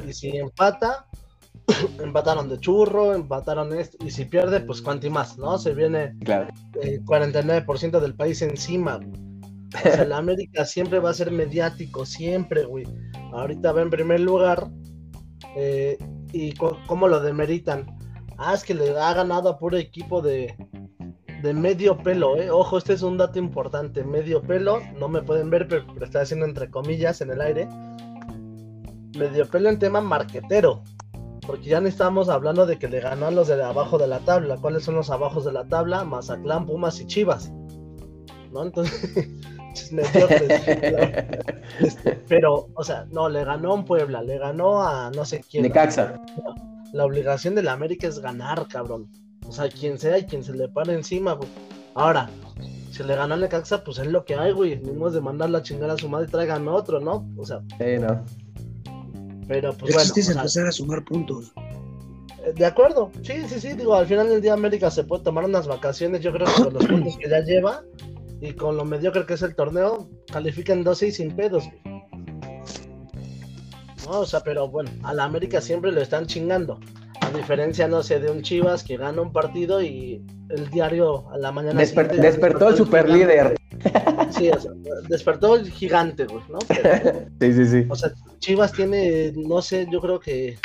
Y 0.07 0.12
si 0.12 0.37
empata, 0.37 1.07
empataron 2.03 2.49
de 2.49 2.59
churro, 2.59 3.14
empataron 3.14 3.73
esto, 3.79 3.97
y 4.05 4.11
si 4.11 4.25
pierde, 4.27 4.61
pues 4.61 4.83
cuanti 4.83 5.11
más, 5.11 5.38
¿no? 5.38 5.59
Se 5.59 5.75
viene 5.75 6.14
el 6.83 7.05
49% 7.05 8.01
del 8.01 8.14
país 8.14 8.42
encima. 8.42 9.01
O 9.74 9.79
sea, 9.79 10.02
el 10.02 10.12
América 10.12 10.64
siempre 10.64 10.98
va 10.98 11.11
a 11.11 11.14
ser 11.14 11.31
mediático, 11.31 12.07
siempre, 12.07 12.64
güey. 12.64 12.87
Ahorita 13.33 13.72
va 13.72 13.83
en 13.83 13.90
primer 13.90 14.20
lugar. 14.20 14.70
Eh, 15.57 15.98
y 16.33 16.52
cómo 16.52 17.09
lo 17.09 17.20
demeritan 17.20 17.87
Ah, 18.38 18.55
es 18.55 18.64
que 18.64 18.74
le 18.74 18.98
ha 18.98 19.14
ganado 19.14 19.48
a 19.48 19.59
puro 19.59 19.79
equipo 19.79 20.20
de, 20.20 20.55
de 21.42 21.55
medio 21.55 21.96
pelo, 21.96 22.37
¿eh? 22.37 22.50
Ojo, 22.50 22.76
este 22.76 22.92
es 22.92 23.02
un 23.02 23.16
dato 23.16 23.38
importante. 23.38 24.05
Medio 24.05 24.42
pelo, 24.42 24.81
no 24.98 25.09
me 25.09 25.22
pueden 25.22 25.48
ver, 25.48 25.66
pero, 25.68 25.87
pero 25.92 26.05
estoy 26.05 26.20
haciendo 26.20 26.44
entre 26.44 26.70
comillas 26.70 27.20
en 27.22 27.31
el 27.31 27.40
aire. 27.40 27.66
Medio 29.16 29.46
pelo 29.48 29.70
en 29.70 29.79
tema 29.79 30.02
marquetero. 30.02 30.83
Porque 31.46 31.70
ya 31.70 31.81
no 31.81 31.88
estamos 31.88 32.29
hablando 32.29 32.66
de 32.66 32.79
que 32.79 32.88
le 32.88 33.00
ganó 33.00 33.26
a 33.26 33.31
los 33.31 33.48
de 33.48 33.62
abajo 33.62 33.96
de 33.96 34.09
la 34.09 34.18
tabla. 34.20 34.57
¿Cuáles 34.57 34.85
son 34.85 34.96
los 34.96 35.11
abajos 35.11 35.44
de 35.44 35.52
la 35.52 35.64
tabla? 35.64 36.05
Mazatlán, 36.05 36.66
Pumas 36.66 37.00
y 37.00 37.07
Chivas. 37.07 37.50
¿No? 38.52 38.64
Entonces, 38.64 39.31
este, 41.81 42.23
pero, 42.29 42.69
o 42.75 42.85
sea, 42.85 43.07
no, 43.11 43.29
le 43.29 43.45
ganó 43.45 43.73
a 43.73 43.75
un 43.75 43.85
Puebla, 43.85 44.23
le 44.23 44.39
ganó 44.39 44.83
a 44.83 45.11
no 45.11 45.25
sé 45.25 45.43
quién. 45.49 45.62
Necaxa 45.62 46.21
la 46.97 47.05
obligación 47.05 47.55
de 47.55 47.62
la 47.62 47.73
América 47.73 48.07
es 48.07 48.19
ganar, 48.19 48.67
cabrón. 48.69 49.09
O 49.47 49.53
sea, 49.53 49.69
quien 49.69 49.99
sea 49.99 50.19
y 50.19 50.25
quien 50.25 50.43
se 50.43 50.55
le 50.55 50.69
pare 50.69 50.95
encima, 50.95 51.35
güey. 51.35 51.49
Ahora, 51.95 52.31
si 52.91 53.03
le 53.05 53.15
gana 53.15 53.35
a 53.35 53.39
Necaxa, 53.39 53.85
pues 53.85 53.99
es 53.99 54.07
lo 54.07 54.25
que 54.25 54.35
hay, 54.35 54.53
güey. 54.53 54.79
Mismo 54.79 55.09
es 55.09 55.15
de 55.15 55.21
mandar 55.21 55.51
la 55.51 55.62
chingada 55.62 55.95
a 55.95 55.99
su 55.99 56.09
madre 56.09 56.27
y 56.29 56.31
traigan 56.31 56.67
otro, 56.69 57.01
¿no? 57.01 57.29
O 57.37 57.45
sea. 57.45 57.61
Sí, 57.79 57.99
no. 58.01 58.25
Pero 59.47 59.73
pues 59.75 59.95
bueno. 59.95 60.12
Es 60.17 60.29
empezar 60.29 60.67
a 60.67 60.73
sumar 60.73 61.05
puntos. 61.05 61.53
Eh, 62.45 62.53
de 62.55 62.67
acuerdo, 62.67 63.11
sí, 63.23 63.35
sí, 63.47 63.61
sí. 63.61 63.75
Digo, 63.75 63.95
al 63.95 64.07
final 64.07 64.29
del 64.29 64.41
día 64.41 64.55
América 64.55 64.91
se 64.91 65.05
puede 65.05 65.23
tomar 65.23 65.45
unas 65.45 65.67
vacaciones. 65.67 66.23
Yo 66.23 66.33
creo 66.33 66.47
que 66.47 66.62
con 66.65 66.75
los 66.75 66.87
puntos 66.87 67.17
que 67.19 67.29
ya 67.29 67.41
lleva 67.41 67.83
y 68.40 68.53
con 68.53 68.77
lo 68.77 68.85
mediocre 68.85 69.27
que 69.27 69.35
es 69.35 69.42
el 69.42 69.55
torneo, 69.55 70.09
califican 70.31 70.85
12 70.85 71.09
y 71.09 71.12
sin 71.12 71.35
pedos, 71.35 71.64
güey. 71.64 71.96
O 74.09 74.25
sea, 74.25 74.40
pero 74.40 74.68
bueno, 74.68 74.90
a 75.03 75.12
la 75.12 75.25
América 75.25 75.61
siempre 75.61 75.90
lo 75.90 76.01
están 76.01 76.27
chingando. 76.27 76.79
A 77.20 77.31
diferencia, 77.31 77.88
no 77.88 78.03
sé, 78.03 78.20
de 78.20 78.31
un 78.31 78.42
Chivas 78.42 78.85
que 78.85 78.96
gana 78.96 79.20
un 79.20 79.33
partido 79.33 79.83
y 79.83 80.25
el 80.49 80.70
diario 80.70 81.29
a 81.31 81.38
la 81.38 81.51
mañana. 81.51 81.81
despertó 81.81 82.68
el 82.68 82.77
super 82.77 83.09
líder. 83.09 83.57
Sí, 84.31 84.49
o 84.51 84.61
sea, 84.61 84.72
despertó 85.09 85.57
el 85.57 85.70
gigante, 85.70 86.25
güey, 86.25 86.42
¿no? 86.49 86.59
sí, 87.40 87.53
sí, 87.53 87.66
sí. 87.66 87.87
O 87.88 87.96
sea, 87.96 88.12
Chivas 88.38 88.72
tiene, 88.72 89.33
no 89.35 89.61
sé, 89.61 89.88
yo 89.90 90.01
creo 90.01 90.20
que 90.20 90.59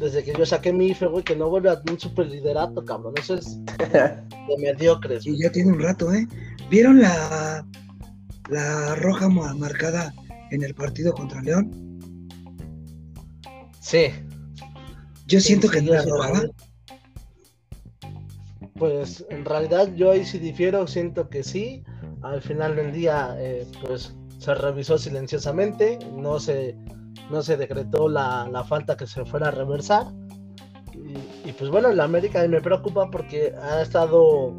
desde 0.00 0.24
que 0.24 0.32
yo 0.36 0.44
saqué 0.44 0.72
mi 0.72 0.88
IFE, 0.88 1.06
güey, 1.06 1.24
que 1.24 1.36
no 1.36 1.48
vuelve 1.48 1.70
a 1.70 1.82
un 1.90 1.98
super 1.98 2.26
liderato, 2.26 2.84
cabrón. 2.84 3.14
Eso 3.16 3.34
es 3.34 3.58
de 3.78 4.56
mediocres. 4.58 5.26
Y 5.26 5.38
ya 5.38 5.50
tiene 5.50 5.72
un 5.72 5.80
rato, 5.80 6.12
¿eh? 6.12 6.26
¿Vieron 6.70 7.00
la, 7.00 7.66
la 8.48 8.94
roja 8.96 9.28
marcada 9.28 10.12
en 10.50 10.62
el 10.62 10.74
partido 10.74 11.12
contra 11.12 11.42
León? 11.42 12.00
Sí. 13.80 14.06
Yo 15.26 15.40
siento 15.40 15.68
que 15.68 15.82
no 15.82 15.94
es 15.94 16.06
Pues 18.74 19.24
en 19.30 19.44
realidad 19.44 19.92
yo 19.94 20.10
ahí 20.10 20.24
sí 20.24 20.38
difiero, 20.38 20.86
siento 20.86 21.28
que 21.28 21.42
sí. 21.42 21.84
Al 22.22 22.40
final 22.40 22.76
del 22.76 22.92
día, 22.92 23.36
eh, 23.38 23.66
pues 23.82 24.14
se 24.38 24.54
revisó 24.54 24.98
silenciosamente, 24.98 25.98
no 26.14 26.38
se, 26.38 26.76
no 27.30 27.42
se 27.42 27.56
decretó 27.56 28.08
la, 28.08 28.64
falta 28.68 28.96
que 28.96 29.06
se 29.06 29.24
fuera 29.24 29.48
a 29.48 29.50
reversar. 29.50 30.06
Y, 31.44 31.52
pues 31.52 31.70
bueno, 31.70 31.92
la 31.92 32.04
América 32.04 32.46
me 32.48 32.60
preocupa 32.60 33.10
porque 33.10 33.54
ha 33.60 33.82
estado 33.82 34.54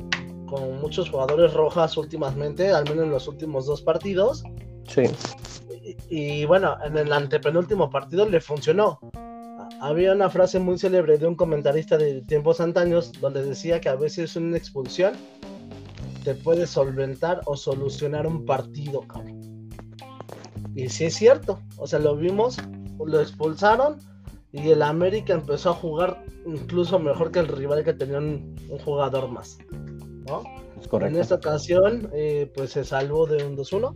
con 0.48 0.80
muchos 0.80 1.10
jugadores 1.10 1.54
rojas 1.54 1.98
últimamente, 1.98 2.72
al 2.72 2.84
menos 2.86 3.06
en 3.06 3.12
los 3.12 3.28
últimos 3.28 3.65
dos 3.65 3.82
partidos. 3.82 4.44
Sí 4.88 5.04
y, 6.10 6.46
bueno, 6.46 6.78
en 6.84 6.98
el 6.98 7.12
antepenúltimo 7.12 7.89
partido 7.89 8.28
le 8.28 8.41
funcionó. 8.41 9.00
Había 9.82 10.13
una 10.13 10.30
frase 10.30 10.60
muy 10.60 10.78
célebre 10.78 11.18
de 11.18 11.28
un 11.28 11.36
comentarista 11.36 11.98
de 11.98 12.22
tiempos 12.22 12.62
antaños 12.62 13.12
donde 13.20 13.44
decía 13.44 13.80
que 13.82 13.89
a 13.89 13.96
veces 13.96 14.36
una 14.36 14.58
expulsión 14.58 15.13
te 16.24 16.34
puede 16.36 16.65
solventar 16.65 17.41
o 17.46 17.56
solucionar 17.56 18.26
un 18.26 18.46
partido, 18.46 19.02
cabrón. 19.02 19.35
Y 20.75 20.89
sí 20.89 21.05
es 21.05 21.15
cierto, 21.15 21.59
o 21.77 21.88
sea, 21.88 21.99
lo 21.99 22.17
vimos, 22.17 22.57
lo 23.03 23.21
expulsaron 23.21 23.97
y 24.51 24.69
el 24.69 24.81
América 24.81 25.33
empezó 25.33 25.69
a 25.69 25.73
jugar 25.73 26.23
incluso 26.45 26.99
mejor 26.99 27.31
que 27.31 27.39
el 27.39 27.47
rival 27.47 27.83
que 27.83 27.93
tenía 27.93 28.17
un, 28.17 28.55
jugador 28.83 29.29
más. 29.29 29.57
¿no? 30.27 30.43
En 31.01 31.15
esta 31.15 31.35
ocasión, 31.35 32.09
eh, 32.13 32.51
pues 32.53 32.71
se 32.71 32.83
salvó 32.83 33.25
de 33.25 33.45
un 33.45 33.57
2-1. 33.57 33.95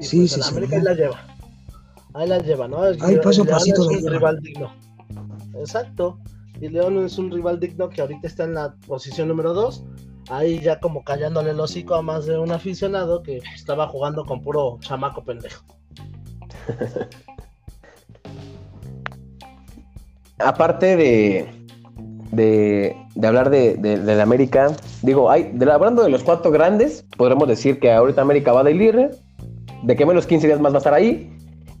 Y 0.00 0.04
sí, 0.04 0.18
pues, 0.18 0.32
sí, 0.32 0.40
el 0.40 0.46
América 0.46 0.76
ahí 0.76 0.82
la 0.82 0.94
lleva. 0.94 1.26
Ahí 2.14 2.28
la 2.28 2.38
lleva, 2.38 2.68
¿no? 2.68 2.82
Ahí 2.82 3.18
paso 3.22 3.44
pasito 3.44 3.90
es 3.90 4.02
un 4.02 4.10
rival 4.10 4.40
digno. 4.40 4.74
Exacto. 5.54 6.18
Y 6.60 6.68
León 6.68 7.04
es 7.04 7.18
un 7.18 7.30
rival 7.30 7.60
digno 7.60 7.88
que 7.88 8.00
ahorita 8.00 8.26
está 8.26 8.44
en 8.44 8.54
la 8.54 8.74
posición 8.86 9.28
número 9.28 9.52
2 9.52 9.84
ahí 10.28 10.60
ya 10.60 10.80
como 10.80 11.04
callándole 11.04 11.50
el 11.50 11.60
hocico 11.60 11.94
a 11.94 12.02
más 12.02 12.26
de 12.26 12.38
un 12.38 12.52
aficionado 12.52 13.22
que 13.22 13.40
estaba 13.54 13.88
jugando 13.88 14.24
con 14.24 14.42
puro 14.42 14.78
chamaco 14.80 15.24
pendejo. 15.24 15.64
Aparte 20.38 20.96
de, 20.96 21.46
de, 22.32 22.96
hablar 23.26 23.50
de, 23.50 23.76
de, 23.76 24.22
América, 24.22 24.74
digo, 25.02 25.30
hay, 25.30 25.52
de, 25.52 25.70
hablando 25.70 26.02
de 26.02 26.08
los 26.08 26.24
cuatro 26.24 26.50
grandes, 26.50 27.04
podremos 27.16 27.46
decir 27.46 27.78
que 27.78 27.92
ahorita 27.92 28.22
América 28.22 28.52
va 28.52 28.64
de 28.64 28.74
líder, 28.74 29.16
de 29.82 29.96
que 29.96 30.04
menos 30.04 30.26
15 30.26 30.46
días 30.48 30.60
más 30.60 30.72
va 30.72 30.76
a 30.76 30.78
estar 30.78 30.94
ahí. 30.94 31.32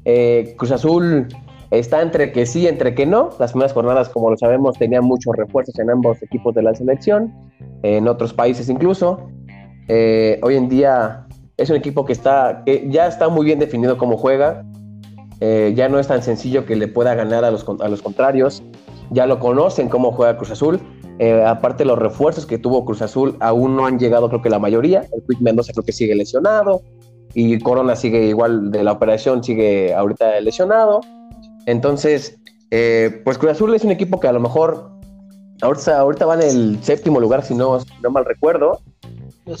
Eh, 0.04 0.54
Cruz 0.58 0.70
Azul 0.72 1.28
está 1.72 2.02
entre 2.02 2.32
que 2.32 2.46
sí, 2.46 2.66
entre 2.66 2.94
que 2.94 3.06
no. 3.06 3.30
Las 3.38 3.52
primeras 3.52 3.72
jornadas, 3.72 4.08
como 4.10 4.30
lo 4.30 4.36
sabemos, 4.36 4.78
tenían 4.78 5.04
muchos 5.04 5.34
refuerzos 5.36 5.78
en 5.78 5.90
ambos 5.90 6.22
equipos 6.22 6.54
de 6.54 6.62
la 6.62 6.74
selección 6.74 7.32
en 7.82 8.08
otros 8.08 8.32
países 8.32 8.68
incluso. 8.68 9.28
Eh, 9.88 10.38
hoy 10.42 10.56
en 10.56 10.68
día 10.68 11.26
es 11.56 11.70
un 11.70 11.76
equipo 11.76 12.04
que, 12.04 12.12
está, 12.12 12.62
que 12.64 12.86
ya 12.88 13.06
está 13.06 13.28
muy 13.28 13.44
bien 13.44 13.58
definido 13.58 13.96
cómo 13.96 14.16
juega. 14.16 14.64
Eh, 15.40 15.72
ya 15.74 15.88
no 15.88 15.98
es 15.98 16.06
tan 16.06 16.22
sencillo 16.22 16.66
que 16.66 16.76
le 16.76 16.88
pueda 16.88 17.14
ganar 17.14 17.44
a 17.44 17.50
los, 17.50 17.66
a 17.80 17.88
los 17.88 18.02
contrarios. 18.02 18.62
Ya 19.10 19.26
lo 19.26 19.38
conocen 19.38 19.88
cómo 19.88 20.12
juega 20.12 20.36
Cruz 20.36 20.50
Azul. 20.50 20.80
Eh, 21.18 21.42
aparte, 21.44 21.84
los 21.84 21.98
refuerzos 21.98 22.46
que 22.46 22.58
tuvo 22.58 22.84
Cruz 22.84 23.02
Azul 23.02 23.36
aún 23.40 23.76
no 23.76 23.86
han 23.86 23.98
llegado, 23.98 24.28
creo 24.28 24.42
que 24.42 24.50
la 24.50 24.58
mayoría. 24.58 25.06
El 25.12 25.22
Quick 25.28 25.40
Mendoza 25.40 25.72
creo 25.72 25.84
que 25.84 25.92
sigue 25.92 26.14
lesionado. 26.14 26.82
Y 27.34 27.58
Corona 27.60 27.96
sigue 27.96 28.26
igual 28.26 28.70
de 28.70 28.84
la 28.84 28.92
operación, 28.92 29.42
sigue 29.42 29.94
ahorita 29.94 30.38
lesionado. 30.40 31.00
Entonces, 31.66 32.38
pues 33.24 33.38
Cruz 33.38 33.52
Azul 33.52 33.74
es 33.74 33.84
un 33.84 33.90
equipo 33.90 34.18
que 34.18 34.28
a 34.28 34.32
lo 34.32 34.40
mejor 34.40 34.92
Ahorita, 35.62 36.00
ahorita 36.00 36.26
van 36.26 36.42
en 36.42 36.48
el 36.48 36.78
séptimo 36.82 37.20
lugar, 37.20 37.44
si 37.44 37.54
no, 37.54 37.78
no 38.02 38.10
mal 38.10 38.24
recuerdo. 38.24 38.80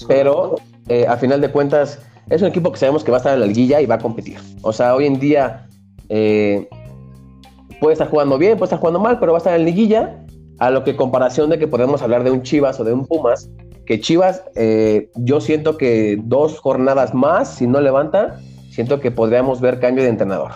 pero 0.08 0.56
eh, 0.88 1.06
a 1.06 1.16
final 1.16 1.40
de 1.40 1.50
cuentas, 1.50 2.00
es 2.28 2.42
un 2.42 2.48
equipo 2.48 2.72
que 2.72 2.78
sabemos 2.78 3.04
que 3.04 3.12
va 3.12 3.18
a 3.18 3.20
estar 3.20 3.34
en 3.34 3.40
la 3.40 3.46
liguilla 3.46 3.80
y 3.80 3.86
va 3.86 3.94
a 3.94 3.98
competir. 3.98 4.38
O 4.62 4.72
sea, 4.72 4.96
hoy 4.96 5.06
en 5.06 5.20
día 5.20 5.68
eh, 6.08 6.68
puede 7.80 7.92
estar 7.92 8.10
jugando 8.10 8.36
bien, 8.36 8.58
puede 8.58 8.66
estar 8.66 8.80
jugando 8.80 8.98
mal, 8.98 9.20
pero 9.20 9.30
va 9.30 9.38
a 9.38 9.40
estar 9.40 9.54
en 9.54 9.60
la 9.60 9.64
liguilla. 9.64 10.18
A 10.58 10.70
lo 10.70 10.84
que 10.84 10.96
comparación 10.96 11.50
de 11.50 11.58
que 11.58 11.66
podemos 11.66 12.02
hablar 12.02 12.24
de 12.24 12.30
un 12.30 12.42
Chivas 12.42 12.78
o 12.78 12.84
de 12.84 12.92
un 12.92 13.06
Pumas, 13.06 13.48
que 13.86 14.00
Chivas, 14.00 14.44
eh, 14.54 15.10
yo 15.16 15.40
siento 15.40 15.76
que 15.76 16.20
dos 16.22 16.58
jornadas 16.58 17.14
más, 17.14 17.54
si 17.54 17.66
no 17.66 17.80
levanta, 17.80 18.40
siento 18.70 19.00
que 19.00 19.10
podríamos 19.10 19.60
ver 19.60 19.80
cambio 19.80 20.04
de 20.04 20.10
entrenador. 20.10 20.52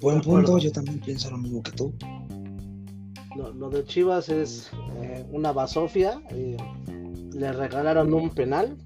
Buen 0.00 0.20
punto, 0.20 0.58
yo 0.58 0.70
también 0.72 1.00
pienso 1.00 1.30
lo 1.30 1.38
mismo 1.38 1.62
que 1.62 1.72
tú 1.72 1.92
lo, 3.36 3.70
de 3.70 3.84
Chivas 3.84 4.28
es 4.28 4.70
eh, 5.02 5.24
una 5.30 5.52
basofia. 5.52 6.20
Eh, 6.30 6.56
le 7.32 7.52
regalaron 7.52 8.12
un 8.14 8.30
penal 8.30 8.76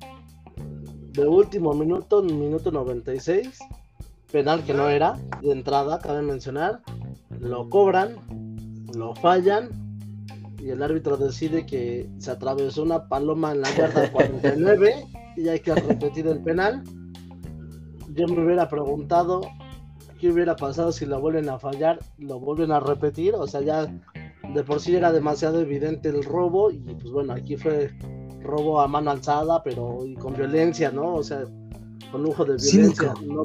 de 1.13 1.27
último 1.27 1.73
minuto, 1.75 2.23
minuto 2.23 2.71
96. 2.71 3.59
Penal 4.33 4.65
que 4.65 4.75
no 4.75 4.89
era 4.89 5.19
de 5.43 5.53
entrada, 5.53 5.99
cabe 5.99 6.23
mencionar. 6.23 6.83
Lo 7.39 7.69
cobran, 7.69 8.17
lo 8.95 9.15
fallan 9.15 9.71
y 10.59 10.69
el 10.69 10.83
árbitro 10.83 11.17
decide 11.17 11.65
que 11.65 12.09
se 12.19 12.31
atravesó 12.31 12.83
una 12.83 13.09
paloma 13.09 13.53
en 13.53 13.63
la 13.63 13.75
yarda 13.75 14.13
49 14.13 15.07
y 15.37 15.49
hay 15.49 15.61
que 15.61 15.75
repetir 15.75 16.27
el 16.27 16.43
penal. 16.43 16.85
Yo 18.13 18.27
me 18.29 18.45
hubiera 18.45 18.69
preguntado 18.69 19.41
qué 20.21 20.31
hubiera 20.31 20.55
pasado 20.55 20.93
si 20.93 21.07
lo 21.07 21.21
vuelven 21.21 21.49
a 21.49 21.59
fallar, 21.59 21.99
lo 22.19 22.39
vuelven 22.39 22.73
a 22.73 22.81
repetir, 22.81 23.35
o 23.35 23.47
sea, 23.47 23.63
ya 23.63 23.87
de 24.55 24.65
por 24.65 24.81
sí 24.81 24.95
era 24.95 25.13
demasiado 25.13 25.61
evidente 25.61 26.09
el 26.09 26.23
robo 26.25 26.71
y 26.71 26.79
pues 26.79 27.11
bueno, 27.11 27.33
aquí 27.33 27.57
fue 27.57 27.91
robo 28.43 28.81
a 28.81 28.89
mano 28.89 29.11
alzada, 29.11 29.63
pero 29.63 30.05
y 30.05 30.15
con 30.15 30.35
violencia, 30.35 30.91
¿no? 30.91 31.15
O 31.15 31.23
sea, 31.23 31.45
con 32.13 32.23
lujo 32.23 32.45
de 32.45 32.57
violencia. 32.57 33.15
Sí, 33.19 33.27
no, 33.27 33.43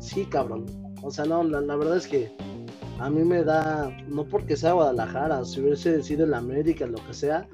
sí 0.00 0.24
cabrón. 0.26 0.66
O 1.02 1.10
sea, 1.10 1.24
no, 1.24 1.42
la, 1.44 1.76
verdad 1.76 1.96
es 1.96 2.06
que 2.06 2.32
a 2.98 3.10
mí 3.10 3.24
me 3.24 3.44
da, 3.44 3.90
no 4.08 4.24
porque 4.24 4.56
sea 4.56 4.72
Guadalajara, 4.72 5.44
si 5.44 5.60
hubiese 5.60 6.02
sido 6.02 6.24
en 6.24 6.34
América, 6.34 6.86
lo 6.86 7.04
que 7.06 7.14
sea, 7.14 7.48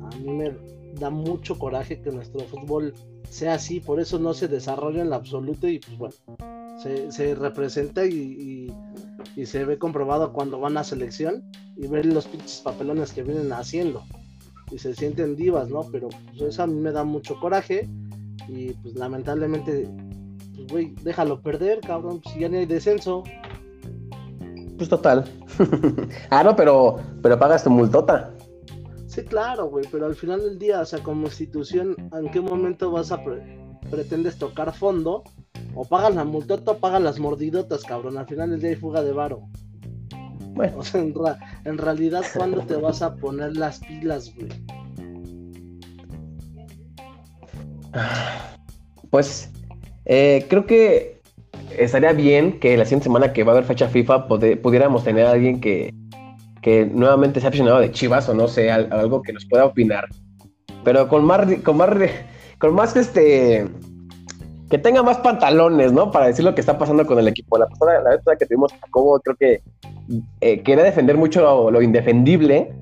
a 0.00 0.16
mí 0.16 0.32
me 0.32 0.56
da 0.98 1.10
mucho 1.10 1.58
coraje 1.58 2.00
que 2.00 2.10
nuestro 2.10 2.40
fútbol 2.46 2.94
sea 3.28 3.54
así, 3.54 3.80
por 3.80 3.98
eso 4.00 4.18
no 4.18 4.34
se 4.34 4.46
desarrolla 4.46 5.02
en 5.02 5.10
lo 5.10 5.16
absoluto 5.16 5.66
y 5.66 5.80
pues 5.80 5.98
bueno, 5.98 6.14
se, 6.82 7.34
representa 7.34 8.04
y 8.06 8.72
y 9.36 9.46
se 9.46 9.64
ve 9.64 9.78
comprobado 9.78 10.32
cuando 10.32 10.60
van 10.60 10.76
a 10.76 10.84
selección 10.84 11.42
y 11.76 11.86
ven 11.86 12.14
los 12.14 12.26
pinches 12.26 12.60
papelones 12.60 13.12
que 13.12 13.22
vienen 13.22 13.52
haciendo 13.52 14.02
y 14.70 14.78
se 14.78 14.94
sienten 14.94 15.36
divas, 15.36 15.68
¿no? 15.68 15.82
Pero 15.90 16.08
pues, 16.08 16.42
eso 16.42 16.62
a 16.62 16.66
mí 16.66 16.78
me 16.78 16.92
da 16.92 17.04
mucho 17.04 17.38
coraje 17.40 17.88
y 18.48 18.72
pues 18.74 18.94
lamentablemente, 18.94 19.88
pues 20.56 20.68
güey, 20.68 20.94
déjalo 21.02 21.40
perder, 21.40 21.80
cabrón, 21.80 22.20
si 22.32 22.40
ya 22.40 22.48
ni 22.48 22.58
hay 22.58 22.66
descenso. 22.66 23.22
Pues 24.76 24.88
total. 24.88 25.24
ah, 26.30 26.42
no, 26.42 26.56
pero, 26.56 26.96
pero 27.22 27.38
pagas 27.38 27.64
tu 27.64 27.70
multota. 27.70 28.34
Sí, 29.06 29.22
claro, 29.24 29.66
güey, 29.66 29.84
pero 29.92 30.06
al 30.06 30.14
final 30.14 30.40
del 30.40 30.58
día, 30.58 30.80
o 30.80 30.86
sea, 30.86 31.02
como 31.02 31.26
institución, 31.26 31.94
¿en 32.14 32.30
qué 32.30 32.40
momento 32.40 32.90
vas 32.90 33.12
a 33.12 33.22
pretendes 33.90 34.38
tocar 34.38 34.72
fondo 34.72 35.22
o 35.74 35.84
pagan 35.84 36.16
la 36.16 36.24
multota 36.24 36.72
o 36.72 36.78
pagan 36.78 37.04
las 37.04 37.18
mordidotas, 37.18 37.82
cabrón. 37.82 38.18
Al 38.18 38.26
final 38.26 38.50
del 38.50 38.60
día 38.60 38.70
hay 38.70 38.76
fuga 38.76 39.02
de 39.02 39.12
varo. 39.12 39.48
Bueno. 40.54 40.78
O 40.78 40.84
sea, 40.84 41.00
en, 41.64 41.78
realidad, 41.78 42.22
¿cuándo 42.34 42.60
te 42.62 42.76
vas 42.76 43.00
a 43.02 43.14
poner 43.16 43.56
las 43.56 43.80
pilas, 43.80 44.34
güey? 44.34 44.48
Pues 49.10 49.50
eh, 50.04 50.46
creo 50.48 50.66
que 50.66 51.20
estaría 51.78 52.12
bien 52.12 52.58
que 52.60 52.76
la 52.76 52.84
siguiente 52.84 53.04
semana 53.04 53.32
que 53.32 53.44
va 53.44 53.52
a 53.52 53.56
haber 53.56 53.66
fecha 53.66 53.88
FIFA 53.88 54.26
pudiéramos 54.26 55.04
tener 55.04 55.26
a 55.26 55.32
alguien 55.32 55.60
que, 55.60 55.94
que 56.60 56.86
nuevamente 56.86 57.40
ha 57.44 57.48
aficionado 57.48 57.80
de 57.80 57.90
Chivas 57.90 58.28
o 58.28 58.34
no 58.34 58.48
sé, 58.48 58.70
algo 58.70 59.22
que 59.22 59.32
nos 59.32 59.44
pueda 59.46 59.66
opinar. 59.66 60.08
Pero 60.84 61.08
con 61.08 61.24
más, 61.24 61.46
con 61.62 61.76
más, 61.76 61.90
con 62.58 62.74
más 62.74 62.96
este 62.96 63.68
que 64.72 64.78
tenga 64.78 65.02
más 65.02 65.18
pantalones, 65.18 65.92
¿no? 65.92 66.10
Para 66.10 66.28
decir 66.28 66.46
lo 66.46 66.54
que 66.54 66.62
está 66.62 66.78
pasando 66.78 67.04
con 67.04 67.18
el 67.18 67.28
equipo. 67.28 67.58
La 67.58 67.66
persona, 67.66 68.00
la 68.00 68.08
vez 68.12 68.20
que 68.38 68.46
tuvimos 68.46 68.72
Jacobo, 68.72 69.20
creo 69.20 69.36
que 69.36 69.62
eh, 70.40 70.62
quería 70.62 70.82
defender 70.82 71.18
mucho 71.18 71.70
lo, 71.70 71.82
indefendible. 71.82 72.72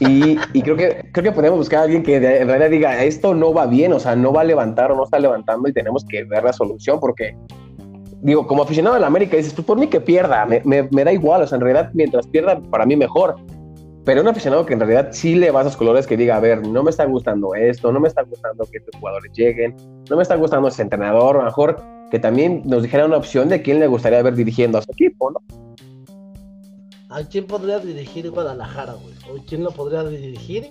Y, 0.00 0.36
creo 0.62 0.74
que 0.74 1.04
creo 1.12 1.24
que 1.24 1.32
podemos 1.32 1.58
buscar 1.58 1.80
a 1.80 1.82
alguien 1.82 2.02
que 2.02 2.16
en 2.16 2.48
realidad 2.48 2.70
diga 2.70 3.04
esto 3.04 3.34
no 3.34 3.52
va 3.52 3.66
bien, 3.66 3.92
o 3.92 4.00
sea, 4.00 4.16
no 4.16 4.32
va 4.32 4.40
a 4.40 4.44
levantar 4.44 4.90
o 4.90 4.96
no 4.96 5.04
está 5.04 5.18
levantando 5.18 5.68
y 5.68 5.74
tenemos 5.74 6.02
que 6.02 6.24
ver 6.24 6.44
la 6.44 6.54
solución 6.54 6.98
porque 6.98 7.36
digo, 8.22 8.46
como 8.46 8.62
aficionado 8.62 8.94
de 8.94 9.02
la 9.02 9.06
América 9.08 9.36
dices, 9.36 9.52
pues 9.52 9.66
por 9.66 9.78
mí 9.78 9.88
que 9.88 10.00
pierda, 10.00 10.46
me, 10.46 10.62
me 10.64 11.04
da 11.04 11.12
igual, 11.12 11.42
o 11.42 11.46
sea, 11.46 11.56
en 11.56 11.62
realidad 11.62 11.90
mientras 11.92 12.26
pierda 12.26 12.58
para 12.70 12.86
mí 12.86 12.96
mejor 12.96 13.36
pero 14.06 14.20
un 14.20 14.28
aficionado 14.28 14.64
que 14.64 14.72
en 14.72 14.78
realidad 14.78 15.08
sí 15.10 15.34
le 15.34 15.50
va 15.50 15.58
a 15.58 15.62
esos 15.62 15.76
colores 15.76 16.06
que 16.06 16.16
diga, 16.16 16.36
a 16.36 16.40
ver, 16.40 16.64
no 16.64 16.84
me 16.84 16.90
está 16.90 17.04
gustando 17.04 17.56
esto, 17.56 17.90
no 17.90 17.98
me 17.98 18.06
está 18.06 18.22
gustando 18.22 18.64
que 18.70 18.78
estos 18.78 18.94
jugadores 19.00 19.32
lleguen, 19.32 19.74
no 20.08 20.16
me 20.16 20.22
está 20.22 20.36
gustando 20.36 20.68
ese 20.68 20.82
entrenador, 20.82 21.34
a 21.34 21.38
lo 21.40 21.44
mejor 21.46 21.82
que 22.12 22.20
también 22.20 22.62
nos 22.64 22.84
dijera 22.84 23.04
una 23.04 23.16
opción 23.16 23.48
de 23.48 23.62
quién 23.62 23.80
le 23.80 23.88
gustaría 23.88 24.22
ver 24.22 24.36
dirigiendo 24.36 24.78
a 24.78 24.82
su 24.82 24.92
equipo, 24.92 25.32
¿no? 25.32 25.42
¿A 27.08 27.24
quién 27.24 27.48
podría 27.48 27.80
dirigir 27.80 28.30
Guadalajara, 28.30 28.92
güey? 28.92 29.14
¿O 29.28 29.42
quién 29.44 29.64
lo 29.64 29.72
podría 29.72 30.04
dirigir? 30.04 30.70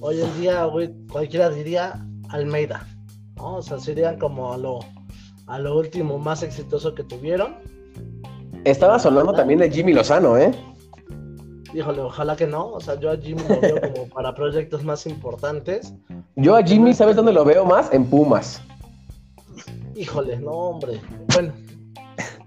Hoy 0.00 0.22
en 0.22 0.40
día, 0.40 0.64
güey, 0.64 0.90
cualquiera 1.12 1.50
diría 1.50 2.02
Almeida, 2.30 2.86
¿no? 3.36 3.56
O 3.56 3.62
sea, 3.62 3.78
serían 3.78 4.18
como 4.18 4.54
a 4.54 4.56
lo, 4.56 4.80
a 5.48 5.58
lo 5.58 5.76
último 5.76 6.18
más 6.18 6.42
exitoso 6.42 6.94
que 6.94 7.04
tuvieron. 7.04 7.56
Estaba 8.64 8.98
sonando 8.98 9.34
también 9.34 9.60
de 9.60 9.70
Jimmy 9.70 9.92
Lozano, 9.92 10.38
¿eh? 10.38 10.50
Híjole, 11.74 12.00
ojalá 12.00 12.36
que 12.36 12.46
no. 12.46 12.68
O 12.68 12.80
sea, 12.80 12.98
yo 12.98 13.10
a 13.10 13.16
Jimmy 13.16 13.42
lo 13.48 13.60
veo 13.60 13.80
como 13.80 14.08
para 14.14 14.34
proyectos 14.34 14.84
más 14.84 15.06
importantes. 15.06 15.94
Yo 16.36 16.56
a 16.56 16.62
Jimmy, 16.62 16.94
¿sabes 16.94 17.16
dónde 17.16 17.32
lo 17.32 17.44
veo 17.44 17.64
más? 17.64 17.92
En 17.92 18.04
Pumas. 18.04 18.62
Híjole, 19.94 20.38
no, 20.38 20.50
hombre. 20.50 21.00
Bueno. 21.34 21.52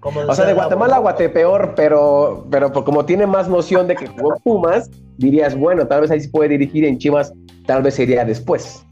Como 0.00 0.20
o 0.20 0.34
sea, 0.34 0.44
de 0.44 0.52
Guatemala 0.52 0.96
a 0.96 0.98
Guatepeor, 0.98 1.74
pero, 1.74 2.46
pero 2.50 2.70
como 2.72 3.06
tiene 3.06 3.26
más 3.26 3.48
noción 3.48 3.86
de 3.88 3.96
que 3.96 4.06
jugó 4.06 4.36
Pumas, 4.44 4.90
dirías, 5.16 5.56
bueno, 5.56 5.86
tal 5.86 6.02
vez 6.02 6.10
ahí 6.10 6.20
sí 6.20 6.28
puede 6.28 6.50
dirigir 6.50 6.84
en 6.84 6.98
Chivas, 6.98 7.32
tal 7.66 7.82
vez 7.82 7.94
sería 7.94 8.22
después. 8.24 8.84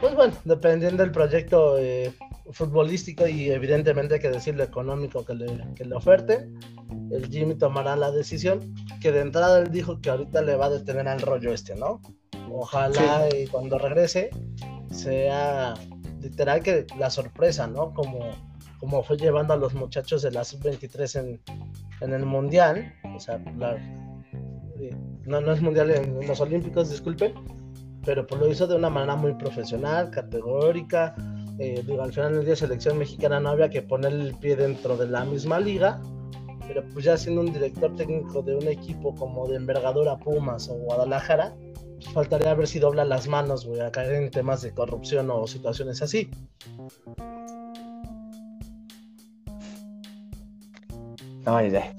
Pues 0.00 0.12
pues 0.12 0.16
bueno, 0.16 0.34
dependiendo 0.44 1.02
del 1.02 1.12
proyecto 1.12 1.78
eh, 1.78 2.12
futbolístico 2.50 3.26
y 3.26 3.50
evidentemente 3.50 4.14
hay 4.14 4.20
que 4.20 4.30
decirlo 4.30 4.64
económico 4.64 5.24
que 5.24 5.34
le, 5.34 5.74
que 5.74 5.84
le 5.84 5.94
oferten, 5.94 6.58
el 7.10 7.28
Jimmy 7.28 7.54
tomará 7.54 7.96
la 7.96 8.10
decisión, 8.10 8.74
que 9.00 9.12
de 9.12 9.20
entrada 9.20 9.60
él 9.60 9.70
dijo 9.70 10.00
que 10.00 10.10
ahorita 10.10 10.42
le 10.42 10.56
va 10.56 10.66
a 10.66 10.70
detener 10.70 11.08
al 11.08 11.20
rollo 11.20 11.52
este, 11.52 11.74
¿no? 11.74 12.00
Ojalá 12.50 13.28
y 13.34 13.46
cuando 13.46 13.78
regrese 13.78 14.30
sea 14.90 15.74
literal 16.20 16.62
que 16.62 16.86
la 16.98 17.10
sorpresa, 17.10 17.66
¿no? 17.66 17.92
Como, 17.92 18.20
como 18.78 19.02
fue 19.02 19.16
llevando 19.16 19.54
a 19.54 19.56
los 19.56 19.74
muchachos 19.74 20.22
de 20.22 20.30
la 20.30 20.44
sub-23 20.44 21.20
en, 21.20 21.40
en, 22.00 22.12
el 22.12 22.26
Mundial, 22.26 22.94
o 23.14 23.18
sea, 23.18 23.40
eh, 24.78 24.96
no, 25.24 25.40
no 25.40 25.52
es 25.52 25.60
Mundial 25.60 25.90
en, 25.90 26.26
los 26.26 26.40
Olímpicos, 26.40 26.90
disculpen, 26.90 27.34
pero 28.04 28.26
pues 28.26 28.40
lo 28.40 28.48
hizo 28.48 28.66
de 28.66 28.76
una 28.76 28.90
manera 28.90 29.16
muy 29.16 29.34
profesional, 29.34 30.10
categórica, 30.10 31.14
eh, 31.62 31.84
digo, 31.86 32.02
al 32.02 32.12
final 32.12 32.34
del 32.34 32.44
día 32.44 32.56
selección 32.56 32.98
mexicana 32.98 33.38
no 33.38 33.50
había 33.50 33.70
que 33.70 33.82
poner 33.82 34.12
el 34.12 34.34
pie 34.34 34.56
dentro 34.56 34.96
de 34.96 35.06
la 35.06 35.24
misma 35.24 35.60
liga, 35.60 36.02
pero 36.66 36.82
pues 36.92 37.04
ya 37.04 37.16
siendo 37.16 37.40
un 37.42 37.52
director 37.52 37.94
técnico 37.94 38.42
de 38.42 38.56
un 38.56 38.66
equipo 38.66 39.14
como 39.14 39.46
de 39.46 39.58
envergadura 39.58 40.18
Pumas 40.18 40.68
o 40.68 40.74
Guadalajara, 40.74 41.54
faltaría 42.12 42.52
ver 42.54 42.66
si 42.66 42.80
dobla 42.80 43.04
las 43.04 43.28
manos, 43.28 43.64
voy 43.64 43.78
a 43.78 43.92
caer 43.92 44.14
en 44.14 44.30
temas 44.32 44.62
de 44.62 44.72
corrupción 44.72 45.30
o 45.30 45.46
situaciones 45.46 46.02
así. 46.02 46.28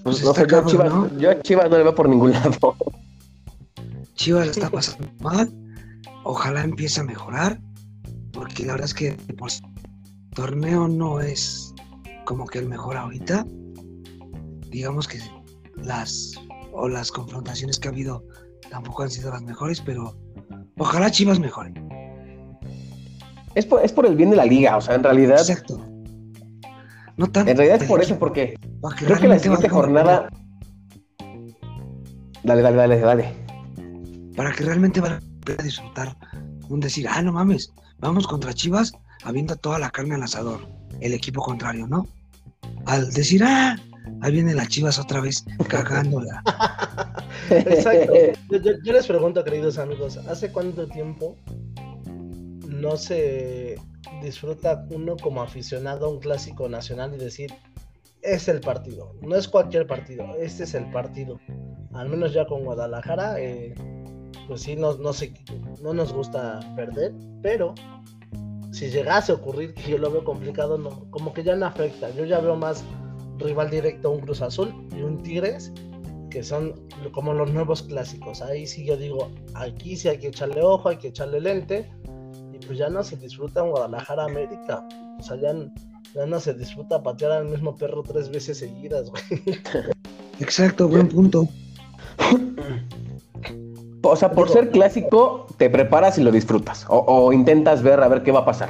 Pues, 0.03 0.21
pues 0.21 0.25
no 0.25 0.33
sé, 0.33 0.45
yo, 0.49 0.65
Chivas, 0.65 0.93
¿no? 0.93 1.17
yo 1.17 1.31
a 1.31 1.41
Chivas 1.41 1.69
no 1.69 1.77
le 1.77 1.83
veo 1.83 1.95
por 1.95 2.09
ningún 2.09 2.31
lado. 2.33 2.75
Chivas 4.15 4.49
está 4.49 4.69
pasando 4.69 5.07
mal. 5.21 5.49
Ojalá 6.25 6.63
empiece 6.63 6.99
a 6.99 7.05
mejorar. 7.05 7.59
Porque 8.33 8.65
la 8.65 8.73
verdad 8.73 8.85
es 8.85 8.93
que 8.93 9.07
el 9.09 9.37
torneo 10.35 10.87
no 10.87 11.21
es 11.21 11.73
como 12.25 12.45
que 12.45 12.59
el 12.59 12.67
mejor 12.67 12.97
ahorita. 12.97 13.45
Digamos 14.69 15.07
que 15.07 15.19
las 15.75 16.33
o 16.73 16.89
las 16.89 17.11
confrontaciones 17.11 17.79
que 17.79 17.87
ha 17.87 17.91
habido 17.91 18.25
tampoco 18.69 19.03
han 19.03 19.11
sido 19.11 19.31
las 19.31 19.43
mejores, 19.43 19.79
pero 19.81 20.17
ojalá 20.77 21.11
Chivas 21.11 21.39
mejore. 21.39 21.73
Es 23.53 23.65
por, 23.67 23.85
es 23.85 23.91
por 23.91 24.07
el 24.07 24.15
bien 24.15 24.31
de 24.31 24.35
la 24.35 24.45
liga, 24.45 24.75
o 24.75 24.81
sea, 24.81 24.95
en 24.95 25.03
realidad. 25.03 25.39
Exacto. 25.39 25.79
No 27.17 27.27
tanto. 27.27 27.51
En 27.51 27.57
realidad 27.57 27.81
es 27.81 27.87
por 27.87 28.01
eso, 28.01 28.17
porque 28.17 28.57
creo 28.97 29.19
que 29.19 29.27
la 29.27 29.37
siguiente 29.37 29.69
jornada. 29.69 30.27
Dale, 32.43 32.61
dale, 32.61 32.75
dale, 32.75 32.99
dale. 32.99 33.33
Para 34.35 34.51
que 34.51 34.63
realmente 34.63 34.99
van 34.99 35.13
a 35.59 35.63
disfrutar 35.63 36.17
un 36.69 36.79
decir, 36.79 37.07
ah, 37.07 37.21
no 37.21 37.31
mames, 37.31 37.71
vamos 38.03 38.27
contra 38.27 38.53
Chivas, 38.53 38.93
habiendo 39.23 39.55
toda 39.55 39.79
la 39.79 39.89
carne 39.89 40.15
al 40.15 40.23
asador, 40.23 40.67
el 40.99 41.13
equipo 41.13 41.41
contrario, 41.41 41.87
¿no? 41.87 42.07
Al 42.85 43.09
decir, 43.11 43.43
ah, 43.43 43.77
ahí 44.21 44.31
vienen 44.31 44.57
las 44.57 44.67
chivas 44.67 44.99
otra 44.99 45.21
vez 45.21 45.45
cagándola. 45.67 46.43
Exacto. 47.49 48.13
Yo, 48.83 48.93
les 48.93 49.07
pregunto, 49.07 49.43
queridos 49.43 49.77
amigos, 49.77 50.17
¿hace 50.17 50.51
cuánto 50.51 50.87
tiempo 50.87 51.37
no 52.67 52.97
se 52.97 53.77
disfruta 54.21 54.85
uno 54.89 55.15
como 55.17 55.41
aficionado 55.41 56.05
a 56.05 56.09
un 56.09 56.19
clásico 56.19 56.67
nacional 56.67 57.13
y 57.13 57.17
decir, 57.17 57.53
es 58.21 58.47
el 58.47 58.59
partido, 58.61 59.13
no 59.21 59.35
es 59.35 59.47
cualquier 59.47 59.87
partido, 59.87 60.35
este 60.39 60.63
es 60.63 60.73
el 60.73 60.89
partido. 60.91 61.39
Al 61.93 62.09
menos 62.09 62.33
ya 62.33 62.45
con 62.45 62.63
Guadalajara, 62.63 63.39
eh, 63.39 63.75
pues 64.47 64.61
sí, 64.61 64.75
no, 64.75 64.93
no, 64.95 65.11
no 65.81 65.93
nos 65.93 66.13
gusta 66.13 66.59
perder, 66.75 67.13
pero 67.41 67.73
si 68.73 68.89
llegase 68.89 69.31
a 69.31 69.35
ocurrir, 69.35 69.73
que 69.75 69.91
yo 69.91 69.97
lo 69.99 70.11
veo 70.11 70.23
complicado, 70.23 70.77
no, 70.77 71.09
como 71.11 71.31
que 71.31 71.43
ya 71.43 71.55
no 71.55 71.67
afecta. 71.67 72.09
Yo 72.09 72.25
ya 72.25 72.39
veo 72.39 72.55
más 72.55 72.83
rival 73.37 73.69
directo 73.69 74.09
un 74.09 74.21
Cruz 74.21 74.41
Azul 74.41 74.73
y 74.91 75.01
un 75.01 75.21
Tigres, 75.21 75.71
que 76.31 76.41
son 76.41 76.73
como 77.11 77.33
los 77.33 77.51
nuevos 77.51 77.83
clásicos. 77.83 78.41
Ahí 78.41 78.65
sí 78.65 78.83
yo 78.85 78.97
digo, 78.97 79.31
aquí 79.53 79.95
sí 79.95 80.09
hay 80.09 80.17
que 80.17 80.27
echarle 80.27 80.61
ojo, 80.63 80.89
hay 80.89 80.97
que 80.97 81.09
echarle 81.09 81.39
lente, 81.39 81.87
y 82.51 82.65
pues 82.65 82.79
ya 82.79 82.89
no 82.89 83.03
se 83.03 83.15
disfruta 83.15 83.61
en 83.63 83.69
Guadalajara 83.69 84.25
América. 84.25 84.87
O 85.19 85.23
sea, 85.23 85.37
ya, 85.37 85.53
no 86.25 86.39
se 86.39 86.53
disfruta 86.55 87.03
patear 87.03 87.31
al 87.31 87.45
mismo 87.45 87.75
perro 87.75 88.01
tres 88.01 88.29
veces 88.29 88.57
seguidas, 88.57 89.11
Exacto, 90.39 90.87
buen 90.87 91.09
punto. 91.09 91.47
O 94.03 94.15
sea, 94.15 94.31
por 94.31 94.49
ser 94.49 94.69
clásico, 94.69 95.47
te 95.57 95.69
preparas 95.69 96.17
y 96.17 96.23
lo 96.23 96.31
disfrutas. 96.31 96.85
O, 96.89 97.31
intentas 97.31 97.81
ver 97.81 98.01
a 98.01 98.07
ver 98.07 98.21
qué 98.23 98.31
va 98.31 98.39
a 98.39 98.45
pasar 98.45 98.69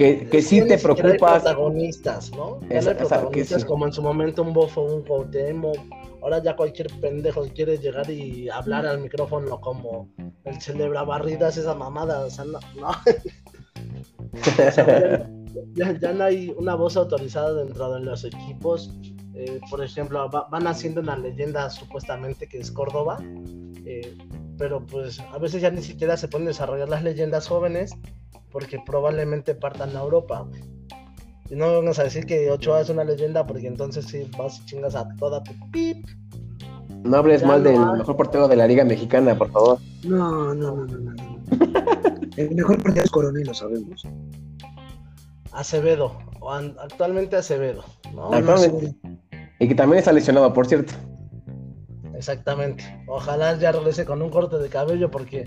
que, 0.00 0.28
que 0.30 0.40
sí 0.40 0.66
te 0.66 0.78
preocupas. 0.78 1.42
protagonistas, 1.42 2.30
¿no? 2.30 2.58
Ya 2.70 2.80
protagonistas 2.96 3.66
como 3.66 3.86
en 3.86 3.92
su 3.92 4.00
momento 4.00 4.42
un 4.42 4.54
Bofo, 4.54 4.80
un 4.80 5.02
Cuauhtémoc. 5.02 5.76
Ahora 6.22 6.42
ya 6.42 6.56
cualquier 6.56 6.86
pendejo 7.00 7.44
quiere 7.54 7.76
llegar 7.76 8.08
y 8.10 8.48
hablar 8.48 8.86
al 8.86 9.00
micrófono 9.00 9.60
como 9.60 10.08
el 10.44 10.60
celebra 10.60 11.02
barridas, 11.02 11.58
esa 11.58 11.74
mamada. 11.74 12.20
O 12.20 12.30
sea, 12.30 12.46
no. 12.46 12.60
ya, 15.74 16.12
no 16.12 16.24
hay 16.24 16.54
una 16.56 16.76
voz 16.76 16.96
autorizada 16.96 17.52
dentro 17.62 17.92
de 17.92 18.00
los 18.00 18.24
equipos. 18.24 18.90
Eh, 19.34 19.60
por 19.68 19.84
ejemplo, 19.84 20.30
van 20.30 20.66
haciendo 20.66 21.02
una 21.02 21.18
leyenda 21.18 21.68
supuestamente 21.68 22.48
que 22.48 22.58
es 22.58 22.70
Córdoba. 22.70 23.18
Eh, 23.92 24.16
pero 24.56 24.86
pues 24.86 25.18
a 25.18 25.38
veces 25.38 25.62
ya 25.62 25.70
ni 25.70 25.82
siquiera 25.82 26.16
se 26.16 26.28
pueden 26.28 26.46
desarrollar 26.46 26.88
las 26.88 27.02
leyendas 27.02 27.48
jóvenes 27.48 27.92
porque 28.52 28.78
probablemente 28.84 29.54
partan 29.54 29.96
a 29.96 30.00
Europa. 30.00 30.46
Y 31.48 31.56
no 31.56 31.72
vamos 31.72 31.98
a 31.98 32.04
decir 32.04 32.26
que 32.26 32.50
Ochoa 32.50 32.82
es 32.82 32.90
una 32.90 33.02
leyenda, 33.02 33.44
porque 33.44 33.66
entonces 33.66 34.04
sí 34.04 34.30
vas 34.38 34.60
y 34.60 34.66
chingas 34.66 34.94
a 34.94 35.08
toda 35.16 35.42
tu 35.42 35.52
pip. 35.72 36.06
No 37.02 37.16
hables 37.16 37.44
mal 37.44 37.64
del 37.64 37.80
mejor 37.96 38.16
portero 38.16 38.46
de 38.46 38.56
la 38.56 38.68
Liga 38.68 38.84
Mexicana, 38.84 39.36
por 39.36 39.50
favor. 39.50 39.78
No, 40.04 40.54
no, 40.54 40.76
no, 40.76 40.98
no, 40.98 41.12
no. 41.12 41.40
El 42.36 42.54
mejor 42.54 42.80
portero 42.80 43.04
es 43.04 43.10
Coronel, 43.10 43.46
lo 43.46 43.54
sabemos. 43.54 44.06
Acevedo, 45.50 46.16
actualmente 46.78 47.36
Acevedo. 47.36 47.82
Y 49.58 49.68
que 49.68 49.74
también 49.74 49.98
está 49.98 50.12
lesionado, 50.12 50.52
por 50.52 50.66
cierto. 50.66 50.92
Exactamente. 52.20 52.84
Ojalá 53.06 53.56
ya 53.58 53.72
regrese 53.72 54.04
con 54.04 54.20
un 54.20 54.28
corte 54.28 54.58
de 54.58 54.68
cabello 54.68 55.10
porque 55.10 55.46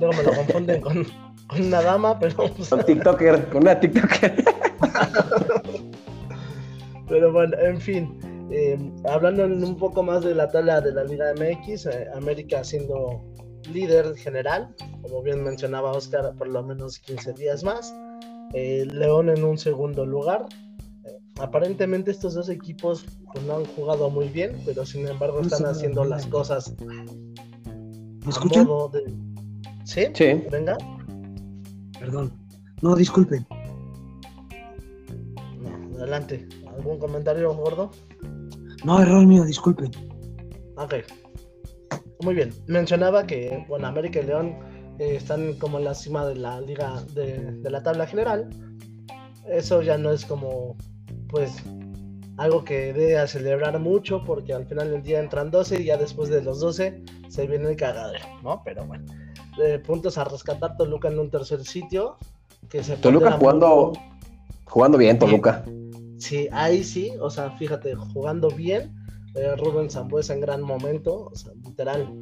luego 0.00 0.12
me 0.16 0.24
lo 0.24 0.34
confunden 0.34 0.80
con, 0.80 1.06
con 1.46 1.62
una 1.62 1.80
dama, 1.82 2.18
pero. 2.18 2.34
Con 2.36 2.84
TikToker, 2.84 3.48
con 3.50 3.62
una 3.62 3.78
TikToker. 3.78 4.44
pero 7.08 7.32
bueno, 7.32 7.56
en 7.60 7.80
fin. 7.80 8.18
Eh, 8.50 8.76
hablando 9.08 9.44
un 9.44 9.76
poco 9.76 10.02
más 10.02 10.24
de 10.24 10.34
la 10.34 10.48
tabla 10.48 10.80
de 10.80 10.90
la 10.90 11.04
Liga 11.04 11.32
MX, 11.32 11.86
eh, 11.86 12.08
América 12.16 12.64
siendo 12.64 13.22
líder 13.72 14.16
general, 14.16 14.74
como 15.02 15.22
bien 15.22 15.44
mencionaba 15.44 15.92
Oscar, 15.92 16.34
por 16.36 16.48
lo 16.48 16.60
menos 16.64 16.98
15 16.98 17.34
días 17.34 17.62
más. 17.62 17.94
Eh, 18.52 18.84
León 18.90 19.28
en 19.28 19.44
un 19.44 19.58
segundo 19.58 20.04
lugar. 20.04 20.46
Aparentemente 21.40 22.10
estos 22.10 22.34
dos 22.34 22.48
equipos 22.48 23.04
pues, 23.32 23.44
no 23.44 23.56
han 23.56 23.64
jugado 23.64 24.10
muy 24.10 24.28
bien, 24.28 24.60
pero 24.64 24.84
sin 24.84 25.06
embargo 25.06 25.40
están 25.40 25.66
haciendo 25.66 26.04
las 26.04 26.26
cosas. 26.26 26.74
¿Me 26.80 28.30
escuchan? 28.30 28.68
De... 28.92 29.14
¿Sí? 29.84 30.06
Sí. 30.14 30.44
Venga. 30.50 30.76
Perdón. 31.98 32.32
No, 32.82 32.94
disculpen. 32.94 33.46
No, 35.58 35.98
adelante. 35.98 36.48
¿Algún 36.74 36.98
comentario, 36.98 37.54
gordo? 37.54 37.90
No, 38.84 39.02
error 39.02 39.26
mío, 39.26 39.44
disculpen. 39.44 39.90
Ok. 40.76 40.94
Muy 42.22 42.34
bien. 42.34 42.52
Mencionaba 42.66 43.26
que, 43.26 43.64
bueno, 43.68 43.86
América 43.86 44.20
y 44.20 44.26
León 44.26 44.56
eh, 44.98 45.16
están 45.16 45.54
como 45.54 45.78
en 45.78 45.84
la 45.84 45.94
cima 45.94 46.26
de 46.26 46.36
la 46.36 46.60
liga 46.60 47.02
de, 47.14 47.58
la 47.62 47.82
tabla 47.82 48.06
general. 48.06 48.48
Eso 49.48 49.82
ya 49.82 49.98
no 49.98 50.12
es 50.12 50.24
como, 50.24 50.76
pues, 51.30 51.62
algo 52.36 52.64
que 52.64 52.92
debe 52.92 53.18
a 53.18 53.26
celebrar 53.26 53.78
mucho 53.78 54.22
porque 54.24 54.52
al 54.52 54.66
final 54.66 54.90
del 54.90 55.02
día 55.02 55.20
entran 55.20 55.50
12 55.50 55.82
y 55.82 55.84
ya 55.84 55.96
después 55.96 56.28
de 56.30 56.42
los 56.42 56.60
12 56.60 57.02
se 57.28 57.46
viene 57.46 57.70
el 57.70 57.76
cagadero, 57.76 58.24
¿no? 58.42 58.62
Pero 58.64 58.84
bueno 58.86 59.04
puntos 59.84 60.18
a 60.18 60.24
rescatar 60.24 60.76
Toluca 60.76 61.08
en 61.08 61.18
un 61.18 61.30
tercer 61.30 61.64
sitio. 61.64 62.16
Que 62.68 62.82
se 62.82 62.96
Toluca 62.96 63.32
jugando, 63.32 63.92
jugando 64.64 64.98
bien, 64.98 65.18
Toluca. 65.18 65.64
Sí, 66.18 66.48
ahí 66.52 66.84
sí, 66.84 67.12
o 67.20 67.30
sea, 67.30 67.50
fíjate, 67.52 67.94
jugando 67.94 68.48
bien. 68.50 68.94
Eh, 69.36 69.54
Rubén 69.56 69.88
Zambuesa 69.88 70.34
en 70.34 70.40
gran 70.40 70.60
momento, 70.60 71.30
o 71.32 71.34
sea, 71.34 71.52
literal. 71.64 72.18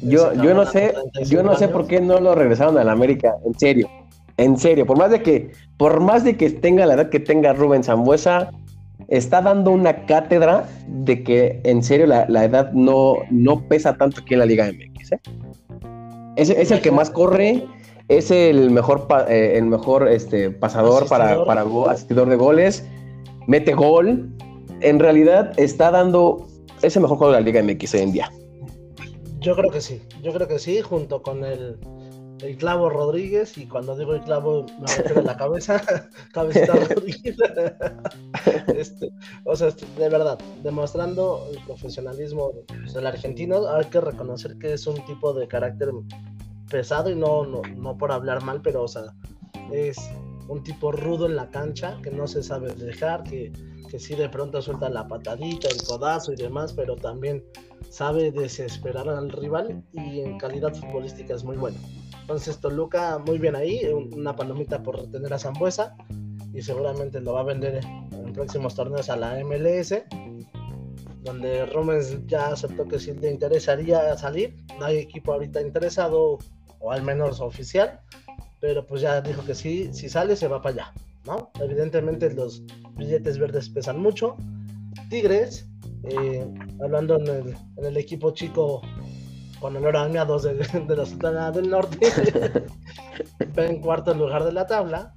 Yo, 0.00 0.32
yo 0.34 0.54
no 0.54 0.64
sé, 0.64 0.94
yo 1.26 1.42
no 1.42 1.56
sé 1.56 1.66
por 1.66 1.88
qué 1.88 2.00
no 2.00 2.20
lo 2.20 2.36
regresaron 2.36 2.78
a 2.78 2.84
la 2.84 2.92
América, 2.92 3.34
en 3.44 3.58
serio. 3.58 3.88
En 4.36 4.56
serio, 4.56 4.86
por 4.86 4.98
más 4.98 5.10
de 5.10 5.22
que, 5.22 5.52
por 5.76 6.00
más 6.00 6.24
de 6.24 6.36
que 6.36 6.50
tenga 6.50 6.86
la 6.86 6.94
edad 6.94 7.10
que 7.10 7.20
tenga 7.20 7.52
Rubén 7.52 7.84
Zambuesa, 7.84 8.50
está 9.08 9.42
dando 9.42 9.70
una 9.70 10.06
cátedra 10.06 10.68
de 10.88 11.22
que 11.22 11.60
en 11.64 11.82
serio 11.82 12.06
la, 12.06 12.26
la 12.28 12.44
edad 12.44 12.72
no, 12.72 13.16
no 13.30 13.68
pesa 13.68 13.96
tanto 13.96 14.20
aquí 14.20 14.34
en 14.34 14.40
la 14.40 14.46
Liga 14.46 14.70
MX, 14.72 15.12
¿eh? 15.12 15.20
Es, 16.36 16.70
el 16.70 16.80
que 16.80 16.90
más 16.90 17.10
corre, 17.10 17.66
es 18.08 18.30
el 18.30 18.70
mejor, 18.70 19.06
eh, 19.28 19.54
el 19.56 19.66
mejor 19.66 20.08
este, 20.08 20.50
pasador 20.50 21.06
para, 21.08 21.44
para 21.44 21.64
asistidor 21.90 22.28
de 22.28 22.36
goles, 22.36 22.86
mete 23.46 23.74
gol. 23.74 24.30
En 24.80 24.98
realidad 24.98 25.52
está 25.58 25.90
dando 25.90 26.46
ese 26.80 27.00
mejor 27.00 27.18
juego 27.18 27.32
de 27.34 27.40
la 27.40 27.44
Liga 27.44 27.62
MX 27.62 27.94
hoy 27.94 28.00
en 28.00 28.12
día. 28.12 28.32
Yo 29.40 29.54
creo 29.56 29.70
que 29.70 29.80
sí, 29.80 30.00
yo 30.22 30.32
creo 30.32 30.48
que 30.48 30.58
sí, 30.58 30.80
junto 30.80 31.20
con 31.20 31.44
el, 31.44 31.76
el 32.42 32.56
clavo 32.56 32.90
Rodríguez, 32.90 33.56
y 33.56 33.66
cuando 33.66 33.96
digo 33.96 34.14
el 34.14 34.22
clavo 34.22 34.66
me 34.80 34.86
refiero 34.86 35.20
a 35.20 35.24
la 35.24 35.36
cabeza, 35.36 35.80
cabecita 36.32 36.74
Rodríguez. 36.88 37.36
Este, 38.74 39.12
o 39.44 39.54
sea, 39.56 39.70
de 39.70 40.08
verdad, 40.08 40.38
demostrando 40.62 41.46
el 41.50 41.64
profesionalismo 41.64 42.52
del 42.92 43.06
argentino, 43.06 43.68
hay 43.68 43.86
que 43.86 44.00
reconocer 44.00 44.58
que 44.58 44.72
es 44.72 44.86
un 44.86 45.04
tipo 45.04 45.32
de 45.32 45.46
carácter 45.46 45.90
pesado 46.70 47.10
y 47.10 47.14
no, 47.14 47.44
no, 47.46 47.62
no 47.76 47.96
por 47.96 48.12
hablar 48.12 48.42
mal, 48.42 48.60
pero 48.62 48.82
o 48.82 48.88
sea, 48.88 49.14
es 49.70 49.98
un 50.48 50.62
tipo 50.62 50.92
rudo 50.92 51.26
en 51.26 51.36
la 51.36 51.48
cancha, 51.50 51.98
que 52.02 52.10
no 52.10 52.26
se 52.26 52.42
sabe 52.42 52.74
dejar, 52.74 53.22
que, 53.24 53.52
que 53.92 53.98
sí 53.98 54.14
de 54.14 54.30
pronto 54.30 54.62
suelta 54.62 54.88
la 54.88 55.06
patadita, 55.06 55.68
el 55.68 55.82
codazo 55.82 56.32
y 56.32 56.36
demás, 56.36 56.72
pero 56.72 56.96
también 56.96 57.44
sabe 57.90 58.32
desesperar 58.32 59.06
al 59.06 59.30
rival 59.30 59.84
y 59.92 60.20
en 60.20 60.38
calidad 60.38 60.72
futbolística 60.74 61.34
es 61.34 61.44
muy 61.44 61.58
bueno. 61.58 61.76
Entonces 62.22 62.58
Toluca 62.58 63.18
muy 63.18 63.36
bien 63.36 63.54
ahí, 63.54 63.86
una 64.16 64.34
palomita 64.34 64.82
por 64.82 64.98
retener 64.98 65.34
a 65.34 65.38
Zambuesa 65.38 65.94
y 66.54 66.62
seguramente 66.62 67.20
lo 67.20 67.34
va 67.34 67.40
a 67.40 67.44
vender 67.44 67.84
en 68.12 68.32
próximos 68.32 68.74
torneos 68.74 69.10
a 69.10 69.16
la 69.16 69.38
MLS, 69.44 70.02
donde 71.20 71.66
Romens 71.66 72.26
ya 72.26 72.46
aceptó 72.46 72.88
que 72.88 72.98
sí 72.98 73.12
le 73.12 73.30
interesaría 73.30 74.16
salir, 74.16 74.56
no 74.78 74.86
hay 74.86 75.00
equipo 75.00 75.34
ahorita 75.34 75.60
interesado 75.60 76.38
o 76.78 76.90
al 76.90 77.02
menos 77.02 77.42
oficial, 77.42 78.00
pero 78.58 78.86
pues 78.86 79.02
ya 79.02 79.20
dijo 79.20 79.44
que 79.44 79.54
sí, 79.54 79.92
si 79.92 80.08
sale 80.08 80.34
se 80.34 80.48
va 80.48 80.62
para 80.62 80.74
allá, 80.76 80.94
¿no? 81.26 81.50
Evidentemente 81.60 82.32
los 82.32 82.62
billetes 82.96 83.38
verdes 83.38 83.68
pesan 83.68 84.00
mucho. 84.00 84.36
Tigres, 85.08 85.68
eh, 86.04 86.46
hablando 86.82 87.18
en 87.18 87.54
el, 87.84 87.96
equipo 87.96 88.32
chico 88.32 88.82
con 89.60 89.76
el 89.76 89.86
arañados 89.86 90.42
de, 90.42 90.54
de 90.88 90.96
la 90.96 91.06
Sultana 91.06 91.50
del 91.50 91.70
Norte, 91.70 92.06
en 93.56 93.80
cuarto 93.80 94.14
lugar 94.14 94.44
de 94.44 94.52
la 94.52 94.66
tabla. 94.66 95.14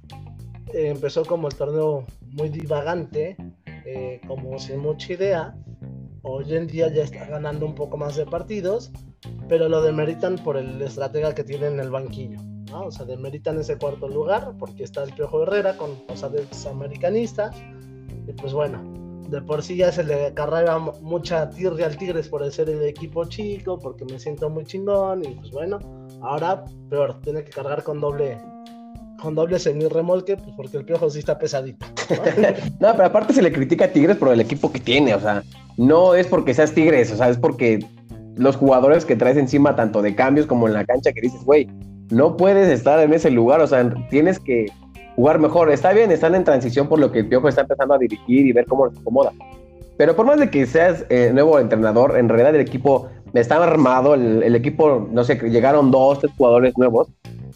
Eh, 0.72 0.88
empezó 0.88 1.24
como 1.24 1.48
el 1.48 1.54
torneo 1.54 2.04
muy 2.32 2.48
divagante, 2.48 3.36
eh, 3.84 4.20
como 4.26 4.58
sin 4.58 4.78
mucha 4.78 5.12
idea. 5.12 5.56
Hoy 6.22 6.56
en 6.56 6.66
día 6.66 6.88
ya 6.92 7.04
está 7.04 7.24
ganando 7.26 7.66
un 7.66 7.74
poco 7.74 7.96
más 7.96 8.16
de 8.16 8.26
partidos 8.26 8.90
pero 9.48 9.68
lo 9.68 9.82
demeritan 9.82 10.36
por 10.36 10.56
el 10.56 10.80
estratega 10.82 11.34
que 11.34 11.44
tiene 11.44 11.66
en 11.66 11.80
el 11.80 11.90
banquillo. 11.90 12.38
¿No? 12.76 12.86
O 12.86 12.90
sea, 12.90 13.06
demeritan 13.06 13.58
ese 13.58 13.76
cuarto 13.78 14.08
lugar 14.08 14.52
porque 14.58 14.84
está 14.84 15.02
el 15.02 15.12
Piojo 15.12 15.42
Herrera 15.42 15.76
con 15.76 15.90
sea, 16.14 16.30
es 16.50 16.66
americanista. 16.66 17.50
Y 18.28 18.32
pues 18.32 18.52
bueno, 18.52 18.82
de 19.30 19.40
por 19.40 19.62
sí 19.62 19.76
ya 19.76 19.90
se 19.90 20.04
le 20.04 20.32
carrega 20.34 20.78
mucha 20.78 21.48
tirria 21.50 21.86
al 21.86 21.96
Tigres 21.96 22.28
por 22.28 22.50
ser 22.52 22.68
el 22.68 22.82
equipo 22.82 23.24
chico, 23.24 23.78
porque 23.78 24.04
me 24.04 24.18
siento 24.18 24.50
muy 24.50 24.64
chingón. 24.64 25.24
Y 25.24 25.28
pues 25.28 25.50
bueno, 25.50 25.78
ahora 26.22 26.64
peor, 26.90 27.20
tiene 27.22 27.44
que 27.44 27.50
cargar 27.50 27.82
con 27.82 28.00
doble 28.00 28.38
con 29.22 29.34
doble 29.34 29.58
semi-remolque, 29.58 30.36
pues 30.36 30.54
porque 30.54 30.76
el 30.76 30.84
piojo 30.84 31.08
sí 31.08 31.20
está 31.20 31.38
pesadito. 31.38 31.86
¿no? 32.80 32.92
pero 32.92 33.06
aparte 33.06 33.32
se 33.32 33.40
le 33.40 33.50
critica 33.50 33.86
a 33.86 33.88
Tigres 33.88 34.18
por 34.18 34.28
el 34.30 34.40
equipo 34.40 34.70
que 34.70 34.78
tiene, 34.78 35.14
o 35.14 35.20
sea, 35.20 35.42
no 35.78 36.14
es 36.14 36.26
porque 36.26 36.52
seas 36.52 36.72
Tigres, 36.72 37.10
o 37.10 37.16
sea, 37.16 37.30
es 37.30 37.38
porque 37.38 37.78
los 38.36 38.56
jugadores 38.56 39.06
que 39.06 39.16
traes 39.16 39.38
encima, 39.38 39.74
tanto 39.74 40.02
de 40.02 40.14
cambios 40.14 40.46
como 40.46 40.68
en 40.68 40.74
la 40.74 40.84
cancha, 40.84 41.12
que 41.12 41.22
dices, 41.22 41.42
güey, 41.44 41.66
no 42.10 42.36
puedes 42.36 42.68
estar 42.68 43.00
en 43.00 43.12
ese 43.12 43.30
lugar, 43.30 43.60
o 43.60 43.66
sea, 43.66 43.92
tienes 44.10 44.38
que 44.38 44.66
jugar 45.16 45.38
mejor. 45.38 45.70
Está 45.70 45.92
bien, 45.92 46.10
están 46.12 46.34
en 46.34 46.44
transición 46.44 46.88
por 46.88 46.98
lo 46.98 47.10
que 47.10 47.20
el 47.20 47.28
Piojo 47.28 47.48
está 47.48 47.62
empezando 47.62 47.94
a 47.94 47.98
dirigir 47.98 48.46
y 48.46 48.52
ver 48.52 48.66
cómo 48.66 48.90
se 48.90 48.98
acomoda. 49.00 49.32
Pero 49.96 50.14
por 50.14 50.26
más 50.26 50.38
de 50.38 50.50
que 50.50 50.66
seas 50.66 51.06
eh, 51.08 51.30
nuevo 51.32 51.58
entrenador, 51.58 52.18
en 52.18 52.28
realidad 52.28 52.54
el 52.54 52.60
equipo 52.60 53.08
está 53.34 53.62
armado, 53.62 54.14
el, 54.14 54.54
equipo, 54.54 55.08
no 55.10 55.24
sé, 55.24 55.36
llegaron 55.48 55.90
dos, 55.90 56.20
tres 56.20 56.32
jugadores 56.36 56.76
nuevos, 56.76 57.08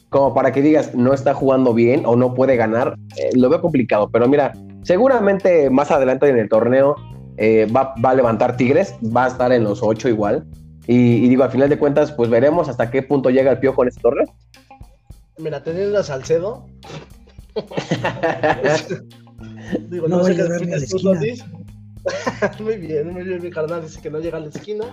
como 0.09 0.34
para 0.34 0.53
que 0.53 0.62
digas, 0.62 0.94
no 0.94 1.12
está 1.12 1.34
jugando 1.34 1.72
bien 1.74 2.05
o 2.05 2.16
no 2.16 2.34
puede 2.34 2.57
ganar, 2.57 2.96
eh, 3.16 3.30
lo 3.34 3.48
veo 3.48 3.61
complicado. 3.61 4.09
Pero 4.11 4.26
mira, 4.26 4.53
seguramente 4.82 5.70
más 5.70 5.90
adelante 5.90 6.28
en 6.28 6.38
el 6.38 6.48
torneo 6.48 6.96
eh, 7.36 7.66
va, 7.74 7.94
a 8.03 8.14
levantar 8.14 8.57
Tigres, 8.57 8.94
va 9.16 9.26
a 9.26 9.28
estar 9.28 9.53
en 9.53 9.64
los 9.64 9.82
ocho 9.82 10.09
igual. 10.09 10.44
Y, 10.87 11.28
digo, 11.28 11.45
al 11.45 11.51
final 11.51 11.68
de 11.68 11.78
cuentas, 11.78 12.12
pues 12.12 12.31
veremos 12.31 12.68
hasta 12.68 12.91
qué 12.91 13.03
punto 13.03 13.31
llega 13.31 13.53
el 13.53 13.59
piojo 13.59 13.83
en 13.83 13.89
este 13.89 14.01
torneo. 14.01 14.24
Mira, 15.39 15.62
teniendo 15.62 15.99
a 15.99 16.03
Salcedo. 16.03 16.66
digo, 19.89 20.09
no, 20.09 20.24
sé 20.24 20.37
qué 20.37 20.76
dices 20.76 21.45
muy 22.61 22.76
bien, 22.76 23.12
muy 23.12 23.24
bien, 23.24 23.43
mi 23.43 23.51
carnal 23.51 23.83
dice 23.83 24.01
que 24.01 24.11
no 24.11 24.20
llega 24.20 24.39
a 24.39 24.41
la 24.41 24.49
esquina. 24.49 24.85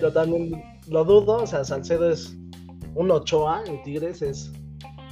Yo 0.00 0.12
también 0.12 0.62
lo 0.88 1.04
dudo. 1.04 1.42
O 1.42 1.46
sea, 1.46 1.64
Salcedo 1.64 2.10
es 2.10 2.36
un 2.94 3.10
Ochoa 3.10 3.62
en 3.66 3.82
Tigres, 3.82 4.22
es 4.22 4.52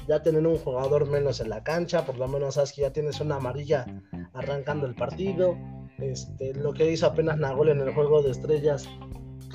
ya 0.08 0.22
tener 0.22 0.46
un 0.46 0.58
jugador 0.58 1.08
menos 1.08 1.40
en 1.40 1.50
la 1.50 1.64
cancha, 1.64 2.04
por 2.04 2.16
lo 2.18 2.28
menos 2.28 2.54
sabes 2.54 2.72
que 2.72 2.82
ya 2.82 2.92
tienes 2.92 3.20
una 3.20 3.36
amarilla 3.36 3.86
arrancando 4.34 4.86
el 4.86 4.94
partido. 4.94 5.56
Este, 5.98 6.54
lo 6.54 6.72
que 6.72 6.92
hizo 6.92 7.06
apenas 7.06 7.38
Nagol 7.38 7.70
en 7.70 7.80
el 7.80 7.94
juego 7.94 8.22
de 8.22 8.30
estrellas 8.30 8.86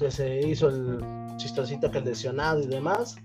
que 0.01 0.09
se 0.09 0.39
hizo 0.47 0.67
el 0.67 0.99
chistosito 1.37 1.91
que 1.91 1.99
el 1.99 2.05
lesionado 2.05 2.59
y 2.59 2.65
demás. 2.65 3.17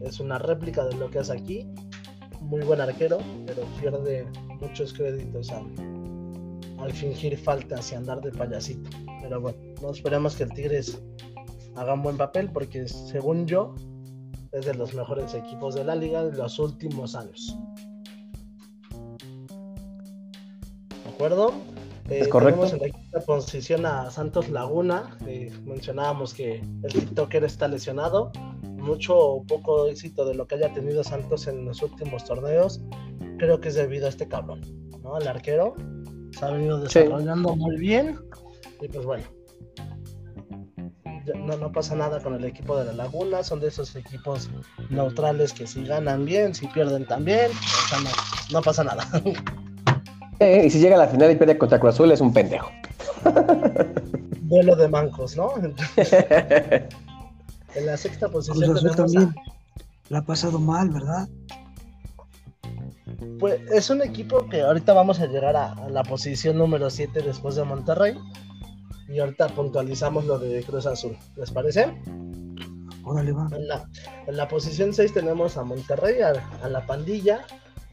Es 0.00 0.20
una 0.20 0.38
réplica 0.38 0.86
de 0.86 0.94
lo 0.94 1.10
que 1.10 1.18
hace 1.18 1.34
aquí. 1.34 1.68
Muy 2.40 2.62
buen 2.62 2.80
arquero, 2.80 3.18
pero 3.46 3.62
pierde 3.78 4.26
muchos 4.58 4.94
créditos 4.94 5.50
al, 5.50 6.92
fingir 6.94 7.36
faltas 7.36 7.92
y 7.92 7.94
andar 7.94 8.22
de 8.22 8.32
payasito. 8.32 8.88
Pero 9.20 9.38
bueno, 9.42 9.58
no 9.82 9.90
esperemos 9.90 10.34
que 10.34 10.44
el 10.44 10.54
Tigres 10.54 10.98
haga 11.76 11.92
un 11.92 12.02
buen 12.02 12.16
papel 12.16 12.50
porque 12.50 12.88
según 12.88 13.46
yo 13.46 13.74
es 14.52 14.64
de 14.64 14.72
los 14.72 14.94
mejores 14.94 15.34
equipos 15.34 15.74
de 15.74 15.84
la 15.84 15.94
liga 15.94 16.24
de 16.24 16.36
los 16.38 16.58
últimos 16.58 17.14
años. 17.14 17.58
¿De 21.04 21.10
acuerdo? 21.10 21.52
Es 22.20 22.28
correcto. 22.28 22.66
Tenemos 22.66 22.94
en 22.94 23.10
la 23.12 23.20
posición 23.20 23.86
a 23.86 24.10
Santos 24.10 24.48
Laguna. 24.48 25.16
mencionábamos 25.64 26.34
que 26.34 26.62
el 26.82 26.92
TikToker 26.92 27.44
está 27.44 27.68
lesionado. 27.68 28.32
Mucho 28.62 29.16
o 29.16 29.44
poco 29.44 29.86
éxito 29.86 30.24
de 30.24 30.34
lo 30.34 30.46
que 30.46 30.56
haya 30.56 30.72
tenido 30.72 31.04
Santos 31.04 31.46
en 31.46 31.64
los 31.64 31.82
últimos 31.82 32.24
torneos. 32.24 32.80
Creo 33.38 33.60
que 33.60 33.68
es 33.68 33.74
debido 33.74 34.06
a 34.06 34.08
este 34.08 34.26
cabrón, 34.28 34.60
¿no? 35.02 35.18
El 35.18 35.28
arquero 35.28 35.74
se 36.32 36.44
ha 36.44 36.50
venido 36.50 36.80
desarrollando 36.80 37.56
muy 37.56 37.76
bien. 37.76 38.18
Y 38.80 38.88
pues 38.88 39.06
bueno, 39.06 39.24
no, 41.36 41.56
no, 41.56 41.72
pasa 41.72 41.94
nada 41.94 42.20
con 42.20 42.34
el 42.34 42.44
equipo 42.44 42.76
de 42.76 42.86
la 42.86 42.92
Laguna, 42.92 43.42
son 43.42 43.60
de 43.60 43.68
esos 43.68 43.94
equipos 43.94 44.50
neutrales 44.90 45.52
que 45.52 45.66
si 45.66 45.84
ganan 45.84 46.24
bien, 46.24 46.54
si 46.54 46.66
pierden 46.66 47.06
también, 47.06 47.50
o 47.50 47.88
sea, 47.88 48.00
no, 48.00 48.10
no 48.50 48.62
pasa 48.62 48.82
nada. 48.82 49.06
y 50.64 50.70
si 50.70 50.78
llega 50.78 50.96
a 50.96 50.98
la 50.98 51.08
final 51.08 51.30
y 51.30 51.36
pierde 51.36 51.58
contra 51.58 51.78
Cruz 51.78 51.94
Azul, 51.94 52.12
es 52.12 52.20
un 52.20 52.32
pendejo. 52.32 52.70
Duelo 54.42 54.76
de 54.76 54.88
mancos, 54.88 55.36
¿no? 55.36 55.52
en 57.74 57.86
la 57.86 57.96
sexta 57.96 58.28
posición. 58.28 58.76
Cruz 58.76 58.96
también 58.96 59.34
la 60.08 60.18
ha 60.18 60.22
pasado 60.22 60.58
mal, 60.58 60.90
¿verdad? 60.90 61.28
Pues 63.38 63.60
es 63.70 63.90
un 63.90 64.02
equipo 64.02 64.46
que 64.48 64.62
ahorita 64.62 64.92
vamos 64.92 65.20
a 65.20 65.26
llegar 65.26 65.56
a, 65.56 65.74
la 65.88 66.02
posición 66.02 66.58
número 66.58 66.90
7 66.90 67.22
después 67.22 67.54
de 67.54 67.64
Monterrey. 67.64 68.16
Y 69.08 69.18
ahorita 69.20 69.48
puntualizamos 69.48 70.24
lo 70.24 70.38
de 70.38 70.62
Cruz 70.64 70.86
Azul. 70.86 71.16
¿Les 71.36 71.50
parece? 71.50 71.94
Órale, 73.04 73.32
va. 73.32 73.48
En 73.52 73.68
la, 73.68 73.88
en 74.26 74.36
la 74.36 74.48
posición 74.48 74.94
6 74.94 75.12
tenemos 75.12 75.56
a 75.56 75.64
Monterrey, 75.64 76.20
a, 76.20 76.68
la 76.68 76.86
pandilla. 76.86 77.40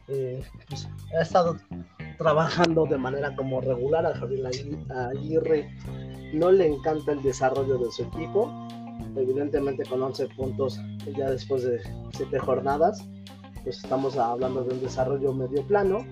Eh, 0.08 0.42
pues, 0.68 0.88
ha 1.18 1.22
estado 1.22 1.56
trabajando 2.20 2.84
de 2.84 2.98
manera 2.98 3.34
como 3.34 3.62
regular 3.62 4.04
a 4.04 4.14
Javier 4.14 4.46
Aguirre. 4.90 5.74
No 6.34 6.52
le 6.52 6.66
encanta 6.66 7.12
el 7.12 7.22
desarrollo 7.22 7.78
de 7.78 7.90
su 7.90 8.02
equipo. 8.02 8.52
Evidentemente 9.16 9.84
con 9.86 10.02
11 10.02 10.28
puntos 10.36 10.78
ya 11.16 11.30
después 11.30 11.62
de 11.62 11.80
7 12.12 12.38
jornadas, 12.38 13.08
pues 13.64 13.82
estamos 13.82 14.18
hablando 14.18 14.62
de 14.64 14.74
un 14.74 14.82
desarrollo 14.82 15.32
medio 15.32 15.66
plano. 15.66 16.04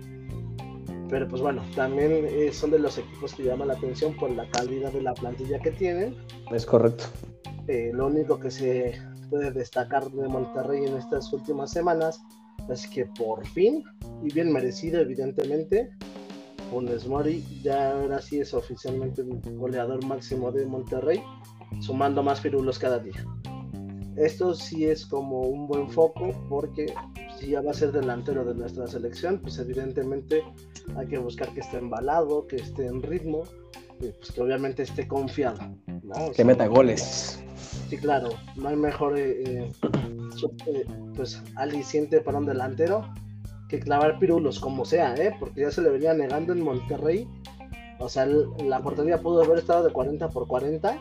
Pero 1.10 1.28
pues 1.28 1.42
bueno, 1.42 1.62
también 1.76 2.26
eh, 2.26 2.52
son 2.52 2.70
de 2.70 2.78
los 2.78 2.96
equipos 2.96 3.34
que 3.34 3.44
llaman 3.44 3.68
la 3.68 3.74
atención 3.74 4.16
por 4.16 4.30
la 4.30 4.48
calidad 4.50 4.90
de 4.90 5.02
la 5.02 5.12
plantilla 5.12 5.58
que 5.58 5.72
tienen. 5.72 6.16
Es 6.50 6.64
correcto. 6.64 7.04
Eh, 7.66 7.90
lo 7.92 8.06
único 8.06 8.40
que 8.40 8.50
se 8.50 8.98
puede 9.28 9.50
destacar 9.50 10.10
de 10.10 10.26
Monterrey 10.26 10.86
en 10.86 10.96
estas 10.96 11.30
últimas 11.34 11.70
semanas 11.70 12.22
es 12.70 12.86
que 12.86 13.06
por 13.06 13.46
fin 13.46 13.84
y 14.22 14.32
bien 14.32 14.52
merecido, 14.52 15.00
evidentemente. 15.00 15.90
Funes 16.70 17.06
Mori 17.06 17.42
ya 17.62 17.92
ahora 17.92 18.20
sí 18.20 18.40
es 18.40 18.52
oficialmente 18.52 19.22
el 19.22 19.56
goleador 19.56 20.04
máximo 20.04 20.52
de 20.52 20.66
Monterrey, 20.66 21.22
sumando 21.80 22.22
más 22.22 22.40
pirulos 22.40 22.78
cada 22.78 22.98
día. 22.98 23.24
esto 24.16 24.54
sí 24.54 24.84
es 24.84 25.06
como 25.06 25.42
un 25.42 25.66
buen 25.66 25.88
foco 25.88 26.34
porque 26.48 26.92
si 27.38 27.50
ya 27.50 27.62
va 27.62 27.70
a 27.70 27.74
ser 27.74 27.92
delantero 27.92 28.44
de 28.44 28.54
nuestra 28.54 28.86
selección, 28.86 29.40
pues 29.40 29.58
evidentemente 29.58 30.42
hay 30.96 31.06
que 31.06 31.18
buscar 31.18 31.54
que 31.54 31.60
esté 31.60 31.78
embalado, 31.78 32.46
que 32.46 32.56
esté 32.56 32.86
en 32.86 33.02
ritmo, 33.02 33.44
pues 33.98 34.32
que 34.32 34.40
obviamente 34.40 34.82
esté 34.82 35.06
confiado. 35.06 35.58
que 36.34 36.44
meta 36.44 36.66
goles. 36.66 37.42
Sí, 37.88 37.96
claro, 37.96 38.30
no 38.56 38.68
hay 38.68 38.76
mejor 38.76 39.18
eh, 39.18 39.42
eh, 39.44 39.72
eh, 40.44 40.84
pues 41.14 41.42
aliciente 41.56 42.20
para 42.20 42.38
un 42.38 42.46
delantero 42.46 43.04
que 43.68 43.80
clavar 43.80 44.18
pirulos, 44.18 44.58
como 44.58 44.84
sea, 44.84 45.14
¿eh? 45.14 45.34
porque 45.38 45.62
ya 45.62 45.70
se 45.70 45.82
le 45.82 45.90
venía 45.90 46.14
negando 46.14 46.52
en 46.52 46.62
Monterrey. 46.62 47.28
O 47.98 48.08
sea, 48.08 48.26
la 48.26 48.80
portería 48.80 49.18
pudo 49.18 49.42
haber 49.42 49.58
estado 49.58 49.84
de 49.84 49.92
40 49.92 50.28
por 50.28 50.46
40 50.46 50.98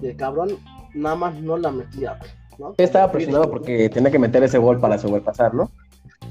y 0.00 0.06
el 0.06 0.16
cabrón 0.16 0.58
nada 0.94 1.16
más 1.16 1.34
no 1.40 1.56
la 1.56 1.70
metía. 1.70 2.18
¿no? 2.58 2.74
Estaba 2.78 3.12
presionado 3.12 3.50
porque 3.50 3.88
tenía 3.90 4.10
que 4.10 4.18
meter 4.18 4.42
ese 4.42 4.58
gol 4.58 4.80
para 4.80 4.96
sobrepasar, 4.96 5.52
¿no? 5.54 5.70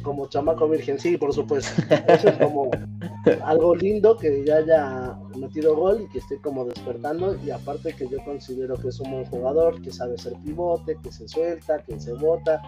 Como 0.02 0.28
chamaco 0.28 0.68
virgen, 0.68 1.00
sí, 1.00 1.18
por 1.18 1.34
supuesto. 1.34 1.82
Eso 2.08 2.30
es 2.30 2.38
como 2.38 2.72
algo 3.44 3.76
lindo 3.76 4.18
que 4.18 4.44
ya 4.46 4.58
haya 4.58 5.15
metido 5.36 5.76
gol 5.76 6.02
y 6.02 6.08
que 6.10 6.20
esté 6.20 6.38
como 6.40 6.66
despertando. 6.66 7.36
Y 7.44 7.52
aparte 7.52 7.96
que 7.96 8.08
yo 8.08 8.18
considero 8.24 8.76
que 8.76 8.90
es 8.90 9.00
un 9.00 9.12
buen 9.12 9.26
jugador, 9.26 9.82
que 9.82 9.92
sabe 9.92 10.18
ser 10.18 10.34
pivote, 10.44 10.98
que 11.02 11.12
se 11.12 11.28
suelta, 11.28 11.84
que 11.84 12.00
se 12.00 12.14
bota, 12.14 12.62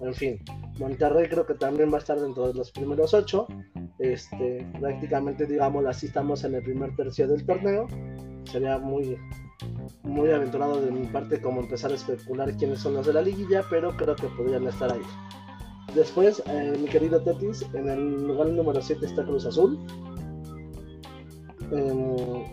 en 0.00 0.14
fin. 0.14 0.38
Monterrey 0.78 1.28
creo 1.28 1.46
que 1.46 1.54
también 1.54 1.92
va 1.92 1.96
a 1.96 2.00
estar 2.00 2.18
dentro 2.18 2.48
de 2.48 2.54
los 2.54 2.70
primeros 2.70 3.12
ocho. 3.14 3.46
Este, 3.98 4.66
prácticamente, 4.80 5.46
digamos, 5.46 5.84
así 5.86 6.06
estamos 6.06 6.42
en 6.44 6.54
el 6.54 6.62
primer 6.62 6.94
tercio 6.96 7.28
del 7.28 7.44
torneo. 7.44 7.86
Sería 8.44 8.78
muy, 8.78 9.18
muy 10.02 10.30
aventurado 10.30 10.80
de 10.80 10.90
mi 10.90 11.06
parte 11.06 11.40
como 11.40 11.60
empezar 11.60 11.92
a 11.92 11.94
especular 11.94 12.56
quiénes 12.56 12.80
son 12.80 12.94
los 12.94 13.06
de 13.06 13.12
la 13.12 13.22
liguilla, 13.22 13.62
pero 13.68 13.94
creo 13.96 14.16
que 14.16 14.28
podrían 14.28 14.66
estar 14.66 14.92
ahí. 14.92 15.02
Después, 15.94 16.42
eh, 16.46 16.76
mi 16.80 16.86
querido 16.86 17.20
Tetis, 17.20 17.66
en 17.74 17.88
el 17.88 18.26
lugar 18.26 18.48
número 18.48 18.80
7 18.80 19.04
está 19.04 19.24
Cruz 19.24 19.44
Azul. 19.44 19.78
Em, 21.70 22.44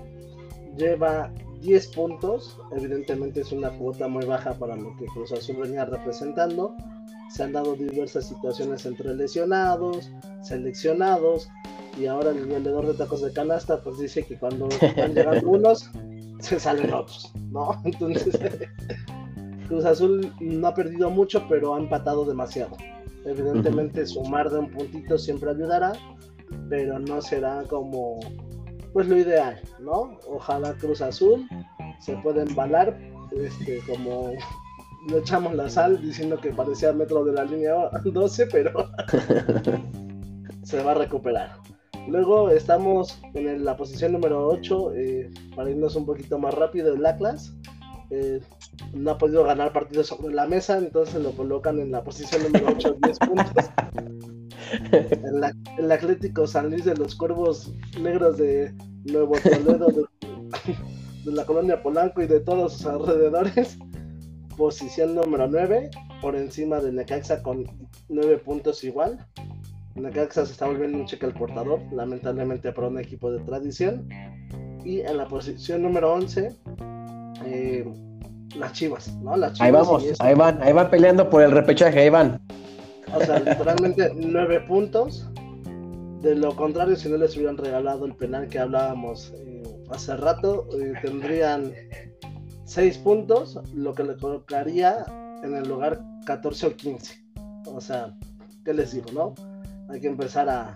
lleva 0.77 1.31
10 1.61 1.87
puntos, 1.87 2.59
evidentemente 2.71 3.41
es 3.41 3.51
una 3.51 3.71
cuota 3.71 4.07
muy 4.07 4.25
baja 4.25 4.53
para 4.53 4.75
lo 4.75 4.95
que 4.97 5.05
Cruz 5.05 5.31
Azul 5.31 5.57
venía 5.57 5.85
representando. 5.85 6.75
Se 7.29 7.43
han 7.43 7.53
dado 7.53 7.75
diversas 7.75 8.27
situaciones 8.27 8.85
entre 8.85 9.13
lesionados, 9.15 10.11
seleccionados, 10.41 11.49
y 11.99 12.05
ahora 12.05 12.29
el 12.29 12.45
vendedor 12.45 12.85
de 12.85 12.93
tacos 12.93 13.21
de 13.21 13.33
canasta 13.33 13.81
pues 13.81 13.97
dice 13.97 14.23
que 14.23 14.37
cuando 14.37 14.69
van 14.95 15.13
llegando 15.13 15.49
unos, 15.49 15.89
se 16.39 16.59
salen 16.59 16.93
otros, 16.93 17.31
¿no? 17.51 17.81
Entonces, 17.85 18.37
Cruz 19.67 19.85
Azul 19.85 20.31
no 20.39 20.67
ha 20.67 20.73
perdido 20.73 21.09
mucho, 21.09 21.45
pero 21.49 21.75
ha 21.75 21.79
empatado 21.79 22.25
demasiado. 22.25 22.77
Evidentemente, 23.25 24.05
sumar 24.05 24.49
de 24.49 24.59
un 24.59 24.71
puntito 24.71 25.17
siempre 25.17 25.49
ayudará, 25.49 25.93
pero 26.69 26.99
no 26.99 27.21
será 27.21 27.63
como, 27.67 28.19
pues 28.97 29.09
lo 29.09 29.15
ideal, 29.15 29.61
¿no? 29.79 30.17
Ojalá 30.27 30.73
Cruz 30.73 31.01
Azul 31.01 31.47
se 31.99 32.15
pueda 32.17 32.41
embalar, 32.41 32.97
este, 33.31 33.79
como 33.87 34.31
le 35.07 35.19
echamos 35.19 35.53
la 35.53 35.69
sal 35.69 36.01
diciendo 36.01 36.41
que 36.41 36.51
parecía 36.51 36.93
metro 36.93 37.23
de 37.23 37.33
la 37.33 37.43
línea 37.43 37.75
12, 38.03 38.47
pero 38.47 38.89
se 40.63 40.81
va 40.81 40.93
a 40.93 40.95
recuperar. 40.95 41.59
Luego 42.07 42.49
estamos 42.49 43.21
en 43.35 43.63
la 43.63 43.77
posición 43.77 44.13
número 44.13 44.47
8, 44.47 44.93
eh, 44.95 45.29
para 45.55 45.69
irnos 45.69 45.95
un 45.95 46.07
poquito 46.07 46.39
más 46.39 46.55
rápido, 46.55 46.95
el 46.95 47.05
Atlas. 47.05 47.53
Eh, 48.09 48.41
no 48.93 49.11
ha 49.11 49.17
podido 49.19 49.43
ganar 49.43 49.73
partidos 49.73 50.07
sobre 50.07 50.33
la 50.33 50.47
mesa, 50.47 50.79
entonces 50.79 51.21
lo 51.21 51.33
colocan 51.33 51.79
en 51.79 51.91
la 51.91 52.03
posición 52.03 52.41
número 52.41 52.69
8, 52.75 52.97
10 53.03 53.19
puntos. 53.19 53.69
El, 54.91 55.43
el, 55.77 55.91
Atlético 55.91 56.47
San 56.47 56.69
Luis 56.69 56.85
de 56.85 56.95
los 56.95 57.15
Cuervos 57.15 57.73
Negros 58.01 58.37
de 58.37 58.73
Nuevo 59.05 59.35
Toledo, 59.39 59.87
de, 59.87 60.03
de 61.25 61.31
la 61.31 61.45
colonia 61.45 61.81
Polanco 61.81 62.21
y 62.21 62.27
de 62.27 62.39
todos 62.39 62.73
sus 62.73 62.85
alrededores. 62.85 63.77
Posición 64.57 65.13
número 65.15 65.47
9, 65.47 65.91
por 66.21 66.35
encima 66.35 66.79
de 66.79 66.91
Necaxa 66.91 67.43
con 67.43 67.65
9 68.09 68.39
puntos 68.39 68.83
igual. 68.83 69.25
Necaxa 69.95 70.45
se 70.45 70.53
está 70.53 70.67
volviendo 70.67 70.97
un 70.97 71.05
cheque 71.05 71.25
al 71.25 71.33
portador, 71.33 71.79
lamentablemente 71.91 72.71
para 72.71 72.87
un 72.87 72.99
equipo 72.99 73.31
de 73.31 73.39
tradición. 73.41 74.07
Y 74.83 75.01
en 75.01 75.17
la 75.17 75.27
posición 75.27 75.83
número 75.83 76.13
11, 76.13 76.55
eh, 77.45 77.85
las 78.55 78.73
Chivas, 78.73 79.13
¿no? 79.17 79.35
Las 79.35 79.53
Chivas 79.53 79.67
ahí 79.67 79.71
vamos, 79.71 80.05
ahí 80.19 80.33
van, 80.33 80.61
ahí 80.61 80.73
van 80.73 80.89
peleando 80.89 81.29
por 81.29 81.43
el 81.43 81.51
repechaje, 81.51 81.99
ahí 81.99 82.09
van. 82.09 82.39
O 83.15 83.19
sea, 83.23 83.39
literalmente 83.39 84.11
9 84.15 84.61
puntos. 84.61 85.27
De 86.21 86.35
lo 86.35 86.55
contrario, 86.55 86.95
si 86.95 87.09
no 87.09 87.17
les 87.17 87.35
hubieran 87.35 87.57
regalado 87.57 88.05
el 88.05 88.15
penal 88.15 88.47
que 88.47 88.59
hablábamos 88.59 89.33
eh, 89.35 89.63
hace 89.91 90.17
rato, 90.17 90.67
eh, 90.79 90.93
tendrían 91.01 91.71
6 92.65 92.97
puntos, 92.99 93.59
lo 93.73 93.93
que 93.93 94.03
le 94.03 94.17
colocaría 94.17 95.05
en 95.43 95.55
el 95.55 95.67
lugar 95.67 96.01
14 96.25 96.67
o 96.67 96.75
15. 96.75 97.25
O 97.67 97.79
sea, 97.79 98.17
¿qué 98.65 98.73
les 98.73 98.93
digo, 98.93 99.11
no? 99.13 99.35
hay 99.89 100.01
que 100.01 100.07
empezar 100.07 100.49
a, 100.49 100.75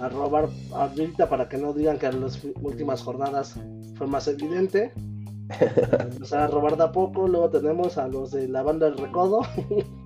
a 0.00 0.08
robar 0.08 0.48
ahorita 0.72 1.28
para 1.28 1.48
que 1.48 1.56
no 1.56 1.72
digan 1.72 1.98
que 1.98 2.06
en 2.06 2.20
las 2.20 2.42
últimas 2.62 3.02
jornadas 3.02 3.54
fue 3.96 4.06
más 4.06 4.26
evidente. 4.28 4.92
empezar 6.00 6.40
a 6.40 6.46
robar 6.48 6.76
de 6.76 6.84
a 6.84 6.92
poco. 6.92 7.28
Luego 7.28 7.50
tenemos 7.50 7.98
a 7.98 8.08
los 8.08 8.32
de 8.32 8.48
la 8.48 8.62
banda 8.62 8.86
del 8.86 8.98
Recodo. 8.98 9.42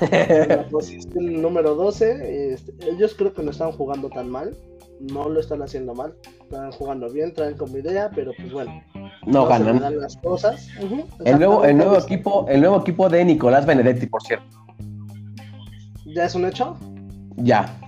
en 0.00 0.48
la 0.48 0.68
posición 0.68 1.42
número 1.42 1.74
12. 1.74 2.52
Este, 2.54 2.72
ellos 2.90 3.14
creo 3.16 3.32
que 3.32 3.42
no 3.42 3.50
están 3.50 3.72
jugando 3.72 4.08
tan 4.08 4.28
mal. 4.28 4.56
No 5.00 5.28
lo 5.28 5.40
están 5.40 5.62
haciendo 5.62 5.94
mal. 5.94 6.14
Están 6.42 6.72
jugando 6.72 7.10
bien, 7.10 7.32
traen 7.32 7.56
como 7.56 7.76
idea, 7.76 8.10
pero 8.14 8.32
pues 8.36 8.52
bueno. 8.52 8.82
No, 9.26 9.46
ganan. 9.46 9.98
las 9.98 10.16
cosas. 10.18 10.68
el, 11.24 11.38
nuevo, 11.38 11.64
el, 11.64 11.76
nuevo 11.76 11.98
equipo, 11.98 12.46
el 12.48 12.60
nuevo 12.60 12.80
equipo 12.80 13.08
de 13.08 13.24
Nicolás 13.24 13.66
Benedetti, 13.66 14.06
por 14.06 14.22
cierto. 14.22 14.46
¿Ya 16.06 16.24
es 16.24 16.34
un 16.34 16.44
hecho? 16.44 16.76
Ya. 17.36 17.78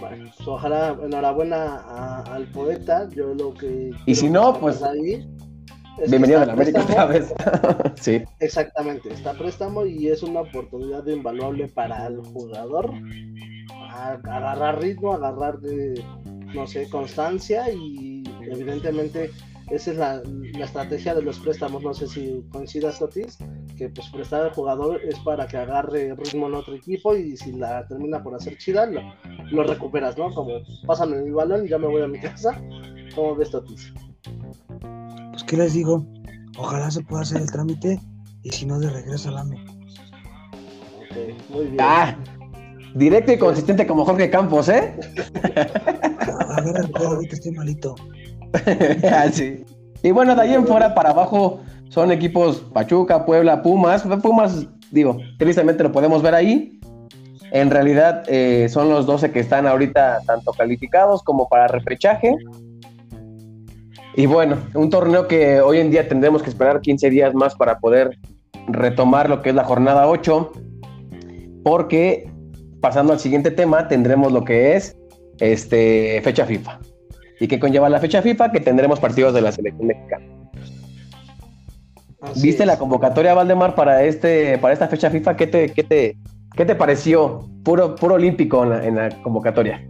Bueno, 0.00 0.30
pues 0.36 0.48
ojalá, 0.48 0.96
enhorabuena 1.02 2.22
al 2.22 2.46
poeta. 2.48 3.08
Yo 3.14 3.34
lo 3.34 3.54
que. 3.54 3.90
Y 4.06 4.14
si 4.14 4.28
no, 4.30 4.54
pues. 4.58 4.82
Ahí 4.82 5.26
bienvenido 6.08 6.40
a 6.40 6.46
la 6.46 6.52
América 6.52 6.82
otra 6.82 7.06
vez. 7.06 7.32
sí. 8.00 8.22
Exactamente, 8.40 9.12
está 9.12 9.34
préstamo 9.34 9.86
y 9.86 10.08
es 10.08 10.22
una 10.22 10.40
oportunidad 10.40 11.06
invaluable 11.06 11.68
para 11.68 12.06
el 12.06 12.18
jugador. 12.18 12.92
agarrar 13.90 14.80
ritmo, 14.80 15.14
agarrar 15.14 15.58
de, 15.60 16.02
no 16.54 16.66
sé, 16.66 16.88
constancia 16.90 17.70
y 17.72 18.22
evidentemente 18.42 19.30
esa 19.70 19.90
es 19.90 19.96
la, 19.96 20.22
estrategia 20.64 21.14
de 21.14 21.22
los 21.22 21.38
préstamos. 21.40 21.82
No 21.82 21.92
sé 21.92 22.06
si 22.06 22.44
coincidas, 22.50 22.98
Totis, 22.98 23.38
que 23.76 23.88
pues 23.88 24.08
prestar 24.10 24.42
al 24.42 24.52
jugador 24.52 25.00
es 25.02 25.18
para 25.20 25.46
que 25.46 25.56
agarre 25.56 26.14
ritmo 26.14 26.46
en 26.46 26.54
otro 26.54 26.74
equipo 26.74 27.16
y 27.16 27.36
si 27.36 27.52
la 27.52 27.86
termina 27.86 28.22
por 28.22 28.34
hacer 28.34 28.56
chida, 28.58 28.86
lo, 28.86 29.62
recuperas, 29.64 30.16
¿no? 30.16 30.32
Como 30.32 30.60
pásame 30.86 31.20
mi 31.22 31.30
balón 31.30 31.66
y 31.66 31.68
ya 31.68 31.78
me 31.78 31.88
voy 31.88 32.02
a 32.02 32.08
mi 32.08 32.20
casa. 32.20 32.60
¿Cómo 33.14 33.34
ves, 33.34 33.50
Totis? 33.50 33.92
¿Qué 35.46 35.56
les 35.56 35.72
digo? 35.74 36.04
Ojalá 36.58 36.90
se 36.90 37.02
pueda 37.02 37.22
hacer 37.22 37.40
el 37.42 37.50
trámite 37.50 38.00
y 38.42 38.50
si 38.50 38.66
no, 38.66 38.78
de 38.78 38.90
regreso 38.90 39.28
al 39.30 39.38
AME. 39.38 39.64
Ok, 40.96 41.50
muy 41.50 41.64
bien. 41.66 41.76
Ah, 41.80 42.16
directo 42.94 43.32
y 43.32 43.38
consistente 43.38 43.86
como 43.86 44.04
Jorge 44.04 44.30
Campos, 44.30 44.68
¿eh? 44.68 44.94
A 46.48 46.60
ver, 46.60 46.90
ahorita 46.94 47.34
estoy 47.34 47.52
malito. 47.52 47.94
Ah, 49.04 49.26
y 50.02 50.10
bueno, 50.12 50.34
de 50.34 50.42
ahí 50.42 50.54
en 50.54 50.66
fuera 50.66 50.94
para 50.94 51.10
abajo 51.10 51.60
son 51.88 52.10
equipos 52.10 52.58
Pachuca, 52.72 53.26
Puebla, 53.26 53.62
Pumas. 53.62 54.02
Pumas, 54.22 54.66
digo, 54.90 55.18
tristemente 55.38 55.82
lo 55.82 55.92
podemos 55.92 56.22
ver 56.22 56.34
ahí. 56.34 56.80
En 57.50 57.70
realidad 57.70 58.22
eh, 58.28 58.68
son 58.70 58.88
los 58.88 59.06
12 59.06 59.30
que 59.32 59.40
están 59.40 59.66
ahorita 59.66 60.20
tanto 60.26 60.52
calificados 60.52 61.22
como 61.22 61.48
para 61.48 61.68
repechaje. 61.68 62.34
Y 64.16 64.24
bueno, 64.24 64.56
un 64.74 64.88
torneo 64.88 65.28
que 65.28 65.60
hoy 65.60 65.78
en 65.78 65.90
día 65.90 66.08
tendremos 66.08 66.42
que 66.42 66.48
esperar 66.48 66.80
15 66.80 67.10
días 67.10 67.34
más 67.34 67.54
para 67.54 67.78
poder 67.78 68.18
retomar 68.66 69.28
lo 69.28 69.42
que 69.42 69.50
es 69.50 69.54
la 69.54 69.64
jornada 69.64 70.08
8. 70.08 70.52
Porque 71.62 72.30
pasando 72.80 73.12
al 73.12 73.20
siguiente 73.20 73.50
tema, 73.50 73.88
tendremos 73.88 74.32
lo 74.32 74.42
que 74.42 74.74
es 74.74 74.96
este, 75.38 76.20
fecha 76.22 76.46
FIFA 76.46 76.80
y 77.40 77.48
que 77.48 77.60
conlleva 77.60 77.88
la 77.90 78.00
fecha 78.00 78.22
FIFA 78.22 78.52
que 78.52 78.60
tendremos 78.60 79.00
partidos 79.00 79.34
de 79.34 79.42
la 79.42 79.52
selección 79.52 79.86
mexicana. 79.86 80.24
¿Viste 82.36 82.64
la 82.64 82.78
convocatoria, 82.78 83.34
Valdemar, 83.34 83.74
para 83.74 84.02
este, 84.02 84.56
para 84.58 84.72
esta 84.72 84.88
fecha 84.88 85.10
FIFA? 85.10 85.36
¿Qué 85.36 85.46
te, 85.46 85.72
qué 85.72 85.84
te, 85.84 86.16
qué 86.56 86.64
te 86.64 86.74
pareció? 86.74 87.46
Puro, 87.62 87.94
puro 87.94 88.14
olímpico 88.14 88.64
en 88.64 88.96
la, 88.96 89.10
convocatoria. 89.22 89.86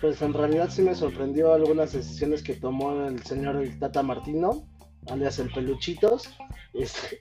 Pues 0.00 0.22
en 0.22 0.32
realidad 0.32 0.68
sí 0.70 0.82
me 0.82 0.94
sorprendió 0.94 1.52
algunas 1.52 1.92
decisiones 1.92 2.42
que 2.42 2.54
tomó 2.54 3.06
el 3.06 3.22
señor 3.24 3.62
Tata 3.80 4.02
Martino, 4.02 4.64
alias 5.10 5.38
el 5.38 5.50
Peluchitos. 5.52 6.28
Este, 6.72 7.18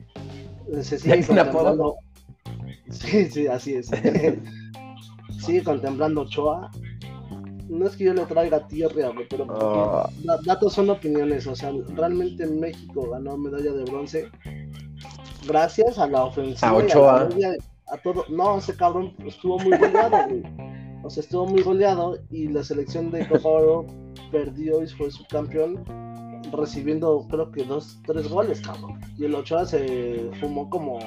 Se 0.81 0.99
sigue 0.99 1.25
contemplando. 1.25 1.95
Sí, 2.89 3.25
sí, 3.29 3.47
así 3.47 3.75
es. 3.75 3.89
sigue 5.45 5.63
contemplando 5.63 6.21
Ochoa. 6.21 6.71
No 7.67 7.85
es 7.87 7.97
que 7.97 8.05
yo 8.05 8.13
le 8.13 8.25
traiga 8.25 8.65
tierra, 8.67 9.11
pero 9.29 9.45
oh. 9.49 10.09
datos 10.45 10.73
son 10.73 10.89
opiniones. 10.89 11.47
O 11.47 11.55
sea, 11.55 11.71
realmente 11.95 12.45
México 12.45 13.09
ganó 13.09 13.37
medalla 13.37 13.73
de 13.73 13.83
bronce 13.83 14.29
gracias 15.47 15.97
a 15.97 16.07
la 16.07 16.25
ofensiva. 16.25 16.69
A 16.69 16.73
Ochoa. 16.75 17.29
A, 17.87 17.97
todo. 17.97 18.25
No, 18.29 18.57
ese 18.57 18.75
cabrón 18.75 19.15
estuvo 19.25 19.57
muy 19.59 19.77
goleado, 19.77 20.17
O 21.07 21.09
sea, 21.09 21.23
estuvo 21.23 21.45
muy 21.45 21.63
goleado 21.63 22.17
y 22.29 22.49
la 22.49 22.63
selección 22.63 23.11
de 23.11 23.25
Copa 23.27 23.47
Oro 23.49 23.87
perdió 24.29 24.83
y 24.83 24.87
fue 24.87 25.09
subcampeón 25.09 25.83
recibiendo 26.51 27.25
creo 27.29 27.49
que 27.49 27.63
dos, 27.63 28.01
tres 28.05 28.27
goles, 28.29 28.59
cabrón. 28.59 28.99
Y 29.17 29.23
el 29.23 29.35
Ochoa 29.35 29.65
se 29.65 30.29
fumó 30.41 30.69
como 30.69 30.99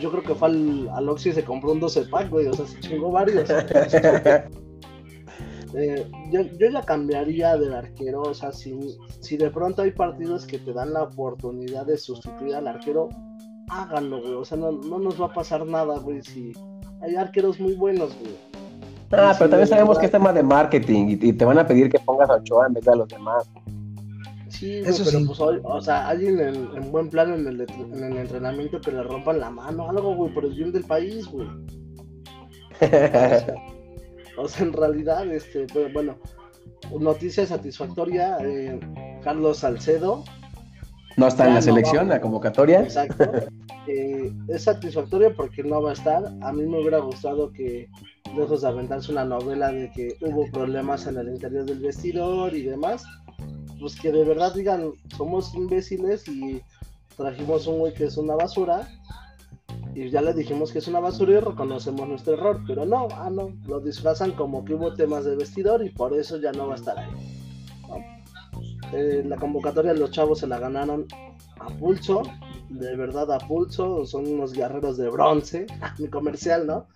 yo 0.00 0.10
creo 0.10 0.22
que 0.22 0.34
fue 0.34 0.48
al, 0.48 0.88
al 0.90 1.08
Oxy 1.08 1.30
y 1.30 1.32
se 1.32 1.44
compró 1.44 1.72
un 1.72 1.80
12 1.80 2.02
pack, 2.10 2.28
güey, 2.28 2.46
o 2.46 2.52
sea, 2.52 2.66
se 2.66 2.78
chingó 2.80 3.10
varios. 3.10 3.48
Eh, 5.74 6.08
yo, 6.30 6.40
yo, 6.40 6.70
ya 6.70 6.80
cambiaría 6.82 7.54
del 7.58 7.74
arquero, 7.74 8.22
o 8.22 8.32
sea, 8.32 8.50
si, 8.50 8.78
si 9.20 9.36
de 9.36 9.50
pronto 9.50 9.82
hay 9.82 9.90
partidos 9.90 10.46
que 10.46 10.58
te 10.58 10.72
dan 10.72 10.94
la 10.94 11.02
oportunidad 11.02 11.84
de 11.84 11.98
sustituir 11.98 12.54
al 12.54 12.68
arquero, 12.68 13.10
háganlo, 13.68 14.22
güey, 14.22 14.32
o 14.34 14.44
sea, 14.44 14.56
no, 14.56 14.72
no 14.72 14.98
nos 14.98 15.20
va 15.20 15.26
a 15.26 15.34
pasar 15.34 15.66
nada, 15.66 15.98
güey, 15.98 16.22
si 16.22 16.52
hay 17.02 17.16
arqueros 17.16 17.60
muy 17.60 17.74
buenos, 17.74 18.16
güey. 18.18 18.65
Ah, 19.12 19.34
pero 19.38 19.50
también 19.50 19.68
sabemos 19.68 19.98
que 19.98 20.06
es 20.06 20.12
tema 20.12 20.32
de 20.32 20.42
marketing 20.42 21.18
y, 21.20 21.32
te 21.32 21.44
van 21.44 21.58
a 21.58 21.66
pedir 21.66 21.90
que 21.90 21.98
pongas 21.98 22.28
a 22.28 22.34
Ochoa 22.34 22.66
en 22.66 22.74
vez 22.74 22.84
de 22.84 22.92
a 22.92 22.96
los 22.96 23.08
demás. 23.08 23.48
Sí, 24.48 24.78
Eso 24.78 25.04
pero 25.04 25.26
pues 25.26 25.40
o 25.40 25.80
sea, 25.80 26.08
alguien 26.08 26.40
en, 26.40 26.90
buen 26.90 27.10
plan 27.10 27.32
en 27.32 27.46
el, 27.46 27.60
en 27.60 28.04
el, 28.04 28.16
entrenamiento 28.16 28.80
que 28.80 28.90
le 28.90 29.02
rompan 29.02 29.38
la 29.38 29.50
mano, 29.50 29.88
algo, 29.88 30.14
güey, 30.14 30.32
por 30.32 30.44
el 30.44 30.54
bien 30.54 30.72
del 30.72 30.84
país, 30.84 31.26
güey. 31.26 31.46
o, 34.38 34.48
sea, 34.48 34.66
en 34.66 34.72
realidad, 34.72 35.26
este, 35.30 35.66
pues, 35.72 35.92
bueno, 35.92 36.16
noticia 36.98 37.46
satisfactoria, 37.46 38.38
eh, 38.40 38.80
Carlos 39.22 39.58
Salcedo. 39.58 40.24
No 41.16 41.26
está 41.26 41.46
en 41.46 41.54
la 41.54 41.62
selección, 41.62 42.08
la 42.08 42.20
convocatoria. 42.20 42.82
Exacto. 42.82 43.24
Eh, 43.88 44.32
es 44.48 44.64
satisfactoria 44.64 45.32
porque 45.32 45.62
no 45.62 45.80
va 45.80 45.90
a 45.90 45.92
estar. 45.92 46.24
A 46.42 46.52
mí 46.52 46.66
me 46.66 46.80
hubiera 46.80 46.98
gustado 46.98 47.52
que, 47.52 47.88
lejos 48.36 48.62
de 48.62 48.68
aventarse 48.68 49.12
una 49.12 49.24
novela 49.24 49.70
de 49.70 49.92
que 49.92 50.16
hubo 50.22 50.50
problemas 50.50 51.06
en 51.06 51.18
el 51.18 51.28
interior 51.28 51.64
del 51.64 51.78
vestidor 51.78 52.52
y 52.52 52.64
demás, 52.64 53.04
pues 53.78 53.94
que 54.00 54.10
de 54.10 54.24
verdad 54.24 54.52
digan, 54.54 54.92
somos 55.16 55.54
imbéciles 55.54 56.26
y 56.26 56.60
trajimos 57.16 57.68
un 57.68 57.78
güey 57.78 57.94
que 57.94 58.06
es 58.06 58.16
una 58.16 58.34
basura 58.34 58.88
y 59.94 60.10
ya 60.10 60.20
le 60.20 60.34
dijimos 60.34 60.72
que 60.72 60.80
es 60.80 60.88
una 60.88 61.00
basura 61.00 61.34
y 61.34 61.40
reconocemos 61.40 62.08
nuestro 62.08 62.34
error, 62.34 62.60
pero 62.66 62.84
no, 62.84 63.08
ah 63.12 63.30
no, 63.30 63.52
lo 63.66 63.80
disfrazan 63.80 64.32
como 64.32 64.64
que 64.64 64.74
hubo 64.74 64.92
temas 64.94 65.24
de 65.24 65.36
vestidor 65.36 65.84
y 65.84 65.90
por 65.90 66.12
eso 66.12 66.38
ya 66.38 66.52
no 66.52 66.66
va 66.66 66.74
a 66.74 66.76
estar 66.76 66.98
ahí. 66.98 67.35
Eh, 68.92 69.22
la 69.24 69.36
convocatoria 69.36 69.94
los 69.94 70.10
chavos 70.10 70.40
se 70.40 70.46
la 70.46 70.58
ganaron 70.58 71.06
a 71.58 71.66
pulso, 71.78 72.22
de 72.68 72.96
verdad 72.96 73.32
a 73.32 73.38
pulso, 73.38 74.04
son 74.06 74.26
unos 74.26 74.52
guerreros 74.52 74.96
de 74.96 75.08
bronce, 75.08 75.66
mi 75.98 76.08
comercial, 76.08 76.66
¿no? 76.66 76.86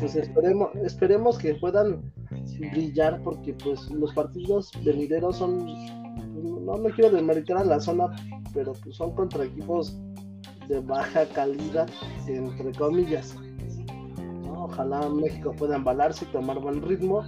Pues 0.00 0.16
esperemos, 0.16 0.74
esperemos 0.84 1.38
que 1.38 1.54
puedan 1.54 2.12
brillar 2.72 3.22
porque 3.22 3.54
pues 3.54 3.90
los 3.90 4.12
partidos 4.12 4.70
venideros 4.84 5.36
son, 5.36 5.66
no 6.64 6.74
me 6.74 6.90
quiero 6.90 7.14
desmeritar 7.14 7.58
a 7.58 7.64
la 7.64 7.80
zona, 7.80 8.14
pero 8.52 8.72
pues 8.72 8.96
son 8.96 9.14
contra 9.14 9.44
equipos 9.44 9.96
de 10.68 10.80
baja 10.80 11.26
calidad, 11.26 11.88
entre 12.26 12.72
comillas. 12.72 13.34
Ojalá 14.54 15.08
México 15.08 15.54
pueda 15.56 15.76
embalarse 15.76 16.24
y 16.24 16.32
tomar 16.32 16.58
buen 16.58 16.82
ritmo 16.82 17.22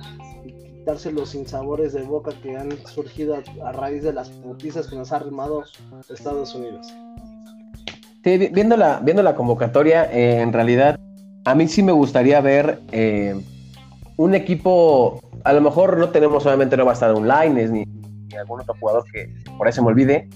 quitarse 0.88 1.12
los 1.12 1.28
sinsabores 1.28 1.92
de 1.92 2.02
boca 2.02 2.32
que 2.42 2.56
han 2.56 2.70
surgido 2.86 3.36
a, 3.62 3.72
raíz 3.72 4.02
de 4.02 4.14
las 4.14 4.30
putizas 4.30 4.86
que 4.86 4.96
nos 4.96 5.12
ha 5.12 5.16
armado 5.16 5.64
Estados 6.08 6.54
Unidos. 6.54 6.86
viendo 8.24 8.74
la, 8.74 8.98
viendo 9.00 9.22
la 9.22 9.34
convocatoria, 9.34 10.10
eh, 10.10 10.40
en 10.40 10.50
realidad 10.50 10.98
a 11.44 11.54
mí 11.54 11.68
sí 11.68 11.82
me 11.82 11.92
gustaría 11.92 12.40
ver 12.40 12.80
eh, 12.90 13.38
un 14.16 14.34
equipo, 14.34 15.20
a 15.44 15.52
lo 15.52 15.60
mejor 15.60 15.98
no 15.98 16.08
tenemos, 16.08 16.46
obviamente 16.46 16.74
no 16.78 16.86
va 16.86 16.92
a 16.92 16.94
estar 16.94 17.10
online 17.10 17.68
ni, 17.68 17.84
ni 17.84 18.36
algún 18.38 18.62
otro 18.62 18.74
jugador 18.80 19.04
que 19.12 19.34
por 19.58 19.66
ahí 19.66 19.74
se 19.74 19.82
me 19.82 19.88
olvide, 19.88 20.30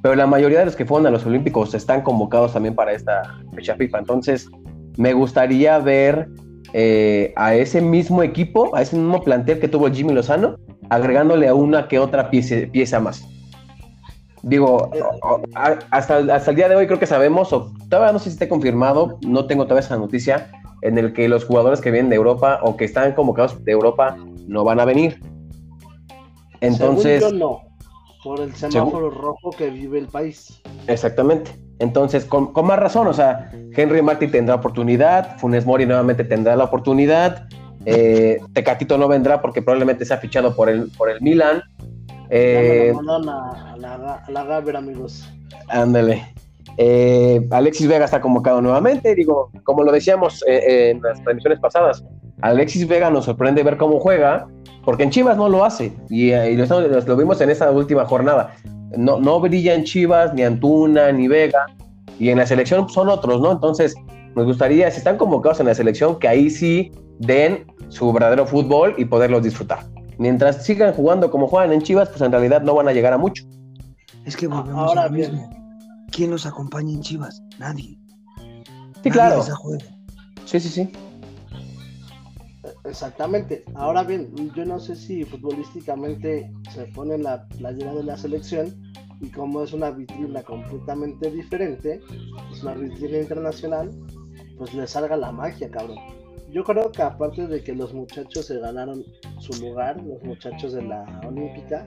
pero 0.00 0.14
la 0.14 0.26
mayoría 0.26 0.60
de 0.60 0.64
los 0.64 0.74
que 0.74 0.86
fueron 0.86 1.06
a 1.06 1.10
los 1.10 1.26
Olímpicos 1.26 1.74
están 1.74 2.00
convocados 2.00 2.54
también 2.54 2.74
para 2.74 2.92
esta 2.92 3.38
fecha 3.54 3.74
FIFA. 3.76 3.98
Entonces, 3.98 4.48
me 4.96 5.12
gustaría 5.12 5.78
ver 5.80 6.30
eh, 6.72 7.32
a 7.36 7.54
ese 7.54 7.80
mismo 7.80 8.22
equipo, 8.22 8.74
a 8.74 8.82
ese 8.82 8.96
mismo 8.96 9.22
plantel 9.22 9.60
que 9.60 9.68
tuvo 9.68 9.90
Jimmy 9.90 10.12
Lozano, 10.12 10.56
agregándole 10.90 11.48
a 11.48 11.54
una 11.54 11.88
que 11.88 11.98
otra 11.98 12.30
pieza, 12.30 12.56
pieza 12.70 13.00
más. 13.00 13.26
Digo, 14.42 14.90
hasta, 15.54 16.18
hasta 16.18 16.50
el 16.50 16.56
día 16.56 16.68
de 16.68 16.76
hoy 16.76 16.86
creo 16.86 16.98
que 16.98 17.06
sabemos, 17.06 17.52
o 17.52 17.72
todavía 17.88 18.12
no 18.12 18.18
sé 18.18 18.26
si 18.26 18.34
esté 18.34 18.48
confirmado, 18.48 19.18
no 19.26 19.46
tengo 19.46 19.64
todavía 19.64 19.86
esa 19.86 19.96
noticia, 19.96 20.50
en 20.82 20.98
el 20.98 21.12
que 21.12 21.28
los 21.28 21.44
jugadores 21.44 21.80
que 21.80 21.90
vienen 21.90 22.10
de 22.10 22.16
Europa 22.16 22.60
o 22.62 22.76
que 22.76 22.84
están 22.84 23.12
convocados 23.12 23.64
de 23.64 23.72
Europa 23.72 24.16
no 24.46 24.64
van 24.64 24.80
a 24.80 24.84
venir. 24.84 25.20
Entonces. 26.60 27.32
no, 27.32 27.62
por 28.22 28.40
el 28.40 28.54
semáforo 28.54 29.10
rojo 29.10 29.50
que 29.50 29.70
vive 29.70 29.98
el 29.98 30.06
país. 30.06 30.60
Exactamente. 30.86 31.50
Entonces, 31.78 32.24
con, 32.24 32.52
más 32.64 32.78
razón, 32.78 33.06
o 33.06 33.12
sea, 33.12 33.50
Henry 33.76 34.02
Martin 34.02 34.30
tendrá 34.30 34.56
oportunidad, 34.56 35.36
Funes 35.38 35.64
Mori 35.64 35.86
nuevamente 35.86 36.24
tendrá 36.24 36.56
la 36.56 36.64
oportunidad, 36.64 37.48
eh, 37.84 38.38
Tecatito 38.52 38.98
no 38.98 39.06
vendrá 39.06 39.40
porque 39.40 39.62
probablemente 39.62 40.04
se 40.04 40.12
ha 40.12 40.18
fichado 40.18 40.54
por 40.56 40.68
el, 40.68 40.90
por 40.96 41.08
el 41.10 41.20
Milan. 41.20 41.62
Eh, 42.30 42.92
a, 42.92 43.76
la, 43.78 44.22
a 44.26 44.30
la 44.30 44.78
amigos. 44.78 45.30
Ándale. 45.68 46.34
Eh, 46.80 47.44
Alexis 47.50 47.88
Vega 47.88 48.04
está 48.04 48.20
convocado 48.20 48.60
nuevamente, 48.60 49.14
digo, 49.16 49.50
como 49.64 49.82
lo 49.82 49.90
decíamos 49.90 50.44
eh, 50.46 50.90
en 50.90 51.02
las 51.02 51.20
transmisiones 51.24 51.58
pasadas, 51.58 52.04
Alexis 52.40 52.86
Vega 52.86 53.10
nos 53.10 53.24
sorprende 53.24 53.64
ver 53.64 53.76
cómo 53.76 53.98
juega, 53.98 54.46
porque 54.84 55.02
en 55.02 55.10
Chivas 55.10 55.36
no 55.36 55.48
lo 55.48 55.64
hace, 55.64 55.92
y, 56.08 56.30
eh, 56.30 56.56
lo, 56.56 57.16
vimos 57.16 57.40
en 57.40 57.50
esa 57.50 57.70
última 57.72 58.04
jornada. 58.04 58.54
No, 58.96 59.20
no 59.20 59.40
brilla 59.40 59.74
en 59.74 59.84
Chivas, 59.84 60.32
ni 60.34 60.42
Antuna, 60.42 61.12
ni 61.12 61.28
Vega, 61.28 61.66
y 62.18 62.30
en 62.30 62.38
la 62.38 62.46
selección 62.46 62.88
son 62.88 63.08
otros, 63.08 63.40
¿no? 63.40 63.52
Entonces, 63.52 63.94
nos 64.34 64.46
gustaría, 64.46 64.90
si 64.90 64.98
están 64.98 65.16
convocados 65.16 65.60
en 65.60 65.66
la 65.66 65.74
selección, 65.74 66.18
que 66.18 66.28
ahí 66.28 66.50
sí 66.50 66.90
den 67.18 67.66
su 67.88 68.12
verdadero 68.12 68.46
fútbol 68.46 68.94
y 68.96 69.04
poderlos 69.04 69.42
disfrutar. 69.42 69.80
Mientras 70.18 70.64
sigan 70.64 70.92
jugando 70.94 71.30
como 71.30 71.46
juegan 71.46 71.72
en 71.72 71.82
Chivas, 71.82 72.08
pues 72.08 72.22
en 72.22 72.32
realidad 72.32 72.62
no 72.62 72.74
van 72.74 72.88
a 72.88 72.92
llegar 72.92 73.12
a 73.12 73.18
mucho. 73.18 73.44
Es 74.24 74.36
que 74.36 74.46
volvemos 74.46 74.88
Ahora 74.88 75.08
mismo 75.08 75.48
¿quién 76.10 76.30
nos 76.30 76.46
acompaña 76.46 76.92
en 76.92 77.00
Chivas? 77.00 77.42
Nadie. 77.58 77.98
Sí, 79.02 79.10
claro. 79.10 79.42
Sí, 80.44 80.60
sí, 80.60 80.68
sí. 80.68 80.92
Exactamente. 82.88 83.64
Ahora 83.74 84.02
bien, 84.02 84.32
yo 84.54 84.64
no 84.64 84.80
sé 84.80 84.96
si 84.96 85.24
futbolísticamente 85.24 86.50
se 86.70 86.86
pone 86.86 87.18
la 87.18 87.46
playera 87.48 87.94
de 87.94 88.02
la 88.02 88.16
selección 88.16 88.74
y 89.20 89.28
como 89.30 89.62
es 89.62 89.72
una 89.72 89.90
vitrina 89.90 90.42
completamente 90.42 91.30
diferente, 91.30 92.00
es 92.50 92.62
una 92.62 92.74
vitrina 92.74 93.18
internacional, 93.18 93.90
pues 94.56 94.72
le 94.74 94.86
salga 94.86 95.16
la 95.16 95.32
magia, 95.32 95.70
cabrón. 95.70 95.98
Yo 96.50 96.64
creo 96.64 96.90
que 96.90 97.02
aparte 97.02 97.46
de 97.46 97.62
que 97.62 97.74
los 97.74 97.92
muchachos 97.92 98.46
se 98.46 98.58
ganaron 98.58 99.04
su 99.38 99.52
lugar, 99.60 100.02
los 100.02 100.22
muchachos 100.22 100.72
de 100.72 100.82
la 100.82 101.20
Olímpica, 101.26 101.86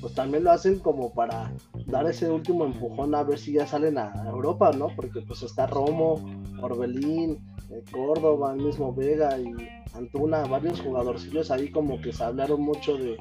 pues 0.00 0.14
también 0.14 0.44
lo 0.44 0.52
hacen 0.52 0.78
como 0.78 1.12
para 1.12 1.52
dar 1.86 2.06
ese 2.06 2.30
último 2.30 2.64
empujón 2.64 3.14
a 3.16 3.24
ver 3.24 3.38
si 3.38 3.54
ya 3.54 3.66
salen 3.66 3.98
a 3.98 4.12
Europa, 4.30 4.70
¿no? 4.70 4.88
Porque 4.94 5.20
pues 5.22 5.42
está 5.42 5.66
Romo, 5.66 6.14
Orbelín, 6.62 7.38
eh, 7.70 7.82
Córdoba, 7.90 8.54
el 8.54 8.62
mismo 8.62 8.94
Vega 8.94 9.36
y 9.38 9.52
Antuna, 9.94 10.44
varios 10.44 10.80
jugadorcillos 10.80 11.50
ahí 11.50 11.70
como 11.70 12.00
que 12.00 12.12
se 12.12 12.24
hablaron 12.24 12.60
mucho 12.60 12.96
de, 12.96 13.16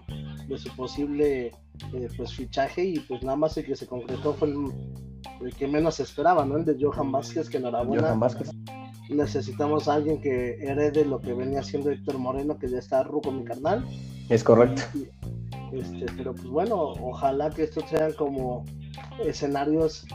su 0.57 0.75
posible 0.75 1.47
eh, 1.93 2.07
pues 2.15 2.33
fichaje 2.33 2.85
y 2.85 2.99
pues 2.99 3.21
nada 3.23 3.35
más 3.35 3.57
el 3.57 3.65
que 3.65 3.75
se 3.75 3.87
concretó 3.87 4.33
fue 4.33 4.49
el, 4.49 5.53
que 5.55 5.67
menos 5.67 5.99
esperaba, 5.99 6.45
¿no? 6.45 6.57
El 6.57 6.65
de 6.65 6.77
Johan 6.79 7.11
Vázquez, 7.11 7.49
que 7.49 7.57
enhorabuena. 7.57 8.03
Johan 8.03 8.19
Vázquez. 8.19 8.51
Necesitamos 9.09 9.87
a 9.87 9.95
alguien 9.95 10.21
que 10.21 10.55
herede 10.59 11.05
lo 11.05 11.19
que 11.19 11.33
venía 11.33 11.61
haciendo 11.61 11.91
Héctor 11.91 12.17
Moreno, 12.17 12.57
que 12.57 12.69
ya 12.69 12.79
está 12.79 13.03
ruco 13.03 13.31
mi 13.31 13.43
carnal. 13.43 13.85
Es 14.29 14.43
correcto. 14.43 14.81
Este, 15.71 16.05
pero 16.17 16.33
pues 16.33 16.47
bueno, 16.47 16.75
ojalá 17.01 17.49
que 17.49 17.63
estos 17.63 17.89
sean 17.89 18.13
como 18.13 18.65
escenarios 19.23 20.05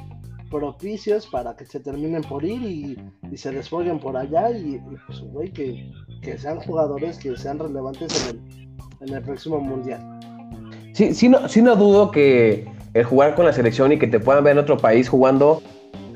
propicios 0.50 1.26
para 1.26 1.56
que 1.56 1.64
se 1.64 1.80
terminen 1.80 2.22
por 2.22 2.44
ir 2.44 2.62
y, 2.62 3.36
se 3.36 3.50
desfoguen 3.50 3.98
por 3.98 4.16
allá 4.16 4.50
y, 4.50 4.78
pues 5.06 5.20
güey, 5.20 5.50
que, 5.50 5.90
sean 6.38 6.60
jugadores 6.60 7.18
que 7.18 7.36
sean 7.36 7.58
relevantes 7.58 8.28
en 8.28 8.36
el, 8.36 9.08
en 9.08 9.16
el 9.16 9.22
próximo 9.22 9.60
mundial. 9.60 10.00
Sí, 10.94 11.14
sí 11.14 11.28
no, 11.28 11.48
sí 11.48 11.62
no 11.62 11.76
dudo 11.76 12.10
que 12.10 12.66
el 12.94 13.04
jugar 13.04 13.34
con 13.34 13.46
la 13.46 13.52
selección 13.52 13.92
y 13.92 13.98
que 13.98 14.06
te 14.06 14.20
puedan 14.20 14.44
ver 14.44 14.52
en 14.52 14.58
otro 14.58 14.76
país 14.76 15.08
jugando 15.08 15.62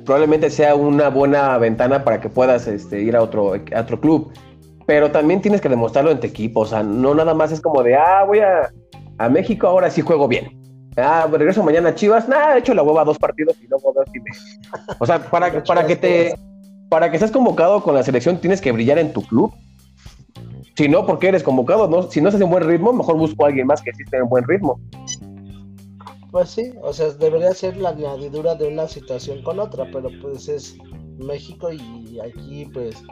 probablemente 0.06 0.48
sea 0.48 0.74
una 0.74 1.08
buena 1.10 1.58
ventana 1.58 2.04
para 2.04 2.20
que 2.20 2.30
puedas 2.30 2.66
este, 2.66 3.02
ir 3.02 3.16
a 3.16 3.22
otro, 3.22 3.54
a 3.54 3.80
otro 3.80 4.00
club. 4.00 4.32
Pero 4.86 5.10
también 5.10 5.42
tienes 5.42 5.60
que 5.60 5.68
demostrarlo 5.68 6.12
en 6.12 6.20
tu 6.20 6.28
equipo. 6.28 6.60
O 6.60 6.66
sea, 6.66 6.82
no 6.82 7.14
nada 7.14 7.34
más 7.34 7.50
es 7.52 7.60
como 7.60 7.82
de, 7.82 7.96
ah, 7.96 8.24
voy 8.24 8.38
a, 8.38 8.70
a 9.18 9.28
México, 9.28 9.66
ahora 9.66 9.90
sí 9.90 10.00
juego 10.00 10.28
bien. 10.28 10.56
Ah, 10.96 11.28
regreso 11.30 11.62
mañana 11.62 11.90
a 11.90 11.94
Chivas. 11.94 12.28
Nah, 12.28 12.54
he 12.54 12.58
hecho 12.60 12.72
la 12.72 12.82
hueva 12.82 13.04
dos 13.04 13.18
partidos 13.18 13.56
y 13.60 13.66
luego 13.66 13.92
dos 13.92 14.06
y 14.14 14.20
me... 14.20 14.30
O 14.98 15.04
sea, 15.04 15.18
para, 15.18 15.62
para 15.64 15.86
que 15.86 15.96
te. 15.96 16.34
Para 16.88 17.10
que 17.10 17.16
estés 17.16 17.32
convocado 17.32 17.82
con 17.82 17.96
la 17.96 18.04
selección, 18.04 18.40
tienes 18.40 18.60
que 18.60 18.70
brillar 18.70 18.98
en 18.98 19.12
tu 19.12 19.22
club. 19.22 19.52
Si 20.76 20.88
no, 20.88 21.06
porque 21.06 21.28
eres 21.28 21.42
convocado, 21.42 21.88
no, 21.88 22.02
si 22.10 22.20
no 22.20 22.28
estás 22.28 22.42
en 22.42 22.50
buen 22.50 22.64
ritmo, 22.64 22.92
mejor 22.92 23.16
busco 23.16 23.44
a 23.44 23.48
alguien 23.48 23.66
más 23.66 23.82
que 23.82 23.92
sí 23.94 24.02
esté 24.02 24.18
en 24.18 24.28
buen 24.28 24.44
ritmo. 24.44 24.78
Pues 26.30 26.50
sí, 26.50 26.72
o 26.82 26.92
sea, 26.92 27.10
debería 27.12 27.52
ser 27.54 27.76
la 27.78 27.90
añadidura 27.90 28.54
de 28.54 28.68
una 28.68 28.86
situación 28.86 29.42
con 29.42 29.58
otra, 29.58 29.88
pero 29.90 30.10
pues 30.20 30.48
es 30.48 30.76
México 31.18 31.72
y 31.72 32.20
aquí 32.20 32.66
pues 32.74 33.02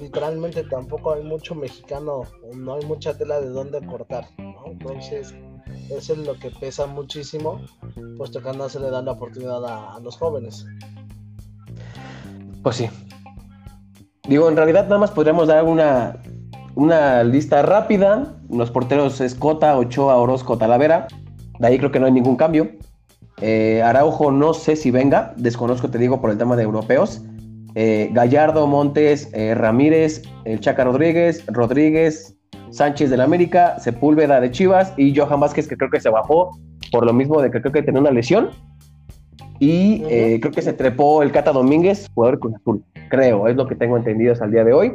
literalmente 0.00 0.64
tampoco 0.64 1.14
hay 1.14 1.22
mucho 1.22 1.54
mexicano, 1.54 2.22
no 2.54 2.74
hay 2.74 2.84
mucha 2.86 3.16
tela 3.16 3.40
de 3.40 3.48
dónde 3.48 3.84
cortar, 3.86 4.26
¿no? 4.38 4.54
Entonces, 4.66 5.34
eso 5.90 6.12
es 6.14 6.18
lo 6.18 6.38
que 6.38 6.50
pesa 6.50 6.86
muchísimo, 6.86 7.60
puesto 8.16 8.42
que 8.42 8.52
no 8.52 8.68
se 8.68 8.80
le 8.80 8.90
da 8.90 9.02
la 9.02 9.12
oportunidad 9.12 9.64
a, 9.64 10.00
los 10.00 10.16
jóvenes. 10.16 10.66
Pues 12.62 12.76
sí. 12.76 12.88
Digo, 14.28 14.48
en 14.48 14.56
realidad 14.56 14.84
nada 14.84 14.98
más 14.98 15.10
podríamos 15.10 15.48
dar 15.48 15.64
una, 15.64 16.20
una 16.74 17.22
lista 17.24 17.62
rápida. 17.62 18.34
Los 18.50 18.70
porteros 18.70 19.20
Escota, 19.20 19.76
Ochoa, 19.76 20.16
Orozco, 20.16 20.58
Talavera. 20.58 21.06
De 21.58 21.66
ahí 21.66 21.78
creo 21.78 21.90
que 21.92 22.00
no 22.00 22.06
hay 22.06 22.12
ningún 22.12 22.36
cambio. 22.36 22.70
Eh, 23.40 23.82
Araujo 23.82 24.30
no 24.30 24.54
sé 24.54 24.76
si 24.76 24.90
venga, 24.90 25.34
desconozco, 25.36 25.90
te 25.90 25.98
digo, 25.98 26.20
por 26.20 26.30
el 26.30 26.38
tema 26.38 26.56
de 26.56 26.62
europeos. 26.62 27.22
Eh, 27.74 28.10
Gallardo, 28.12 28.66
Montes, 28.66 29.30
eh, 29.32 29.54
Ramírez, 29.54 30.22
el 30.44 30.60
Chaca 30.60 30.84
Rodríguez, 30.84 31.44
Rodríguez, 31.46 32.36
Sánchez 32.70 33.10
del 33.10 33.20
América, 33.20 33.78
Sepúlveda 33.80 34.40
de 34.40 34.50
Chivas 34.50 34.92
y 34.96 35.16
Johan 35.16 35.40
Vázquez, 35.40 35.66
que 35.66 35.76
creo 35.76 35.90
que 35.90 36.00
se 36.00 36.08
bajó 36.08 36.56
por 36.90 37.04
lo 37.04 37.12
mismo 37.12 37.40
de 37.42 37.50
que 37.50 37.60
creo 37.60 37.72
que 37.72 37.82
tenía 37.82 38.00
una 38.00 38.10
lesión. 38.10 38.50
Y 39.58 40.00
creo 40.40 40.50
que 40.50 40.60
se 40.60 40.72
trepó 40.72 41.22
el 41.22 41.30
Cata 41.30 41.52
Domínguez, 41.52 42.10
jugador 42.12 42.40
con 42.40 42.56
azul. 42.56 42.82
Creo, 43.08 43.46
es 43.46 43.54
lo 43.54 43.68
que 43.68 43.76
tengo 43.76 43.96
entendido 43.96 44.32
hasta 44.32 44.46
el 44.46 44.50
día 44.50 44.64
de 44.64 44.72
hoy. 44.72 44.92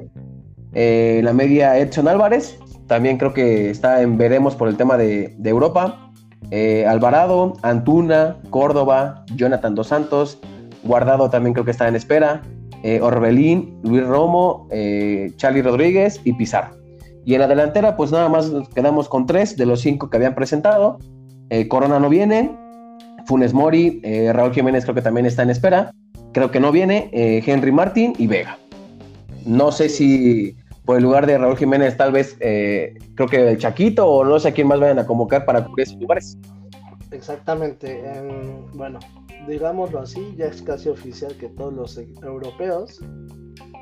La 0.73 1.33
media 1.33 1.77
Edson 1.77 2.07
Álvarez, 2.07 2.59
también 2.87 3.17
creo 3.17 3.33
que 3.33 3.69
está 3.69 4.01
en 4.01 4.17
veremos 4.17 4.55
por 4.55 4.67
el 4.67 4.77
tema 4.77 4.97
de, 4.97 5.35
Europa. 5.43 6.11
Alvarado, 6.87 7.53
Antuna, 7.61 8.37
Córdoba, 8.49 9.25
Jonathan 9.35 9.75
Dos 9.75 9.87
Santos, 9.87 10.39
Guardado 10.83 11.29
también 11.29 11.53
creo 11.53 11.65
que 11.65 11.71
está 11.71 11.87
en 11.87 11.95
espera 11.95 12.41
eh, 12.83 13.01
Orbelín, 13.01 13.79
Luis 13.83 14.05
Romo, 14.05 14.67
eh, 14.71 15.31
Charlie 15.35 15.61
Rodríguez 15.61 16.21
y 16.23 16.33
Pizarro. 16.33 16.75
Y 17.25 17.33
en 17.33 17.41
la 17.41 17.47
delantera, 17.47 17.97
pues 17.97 18.11
nada 18.11 18.29
más 18.29 18.49
nos 18.49 18.69
quedamos 18.69 19.09
con 19.09 19.25
tres 19.25 19.57
de 19.57 19.65
los 19.65 19.81
cinco 19.81 20.09
que 20.09 20.17
habían 20.17 20.35
presentado. 20.35 20.97
Eh, 21.49 21.67
Corona 21.67 21.99
no 21.99 22.09
viene, 22.09 22.55
Funes 23.25 23.53
Mori, 23.53 23.99
eh, 24.03 24.31
Raúl 24.31 24.53
Jiménez 24.53 24.83
creo 24.83 24.95
que 24.95 25.01
también 25.01 25.25
está 25.25 25.43
en 25.43 25.49
espera. 25.49 25.91
Creo 26.33 26.51
que 26.51 26.59
no 26.59 26.71
viene, 26.71 27.09
Henry 27.11 27.71
Martín 27.71 28.13
y 28.17 28.27
Vega. 28.27 28.57
No 29.47 29.71
sé 29.71 29.89
si 29.89 30.55
por 30.85 30.97
el 30.97 31.03
lugar 31.03 31.25
de 31.25 31.37
Raúl 31.37 31.57
Jiménez, 31.57 31.97
tal 31.97 32.11
vez 32.11 32.37
creo 32.39 33.27
que 33.29 33.49
el 33.49 33.57
Chaquito 33.57 34.07
o 34.07 34.23
no 34.23 34.39
sé 34.39 34.49
a 34.49 34.51
quién 34.51 34.67
más 34.67 34.79
vayan 34.79 34.99
a 34.99 35.07
convocar 35.07 35.45
para 35.45 35.65
cubrir 35.65 35.87
esos 35.87 35.99
lugares. 35.99 36.37
Exactamente. 37.11 38.03
bueno, 38.73 38.99
digámoslo 39.47 39.99
así, 39.99 40.35
ya 40.37 40.45
es 40.45 40.61
casi 40.61 40.89
oficial 40.89 41.35
que 41.37 41.49
todos 41.49 41.73
los 41.73 41.97
europeos, 41.97 42.99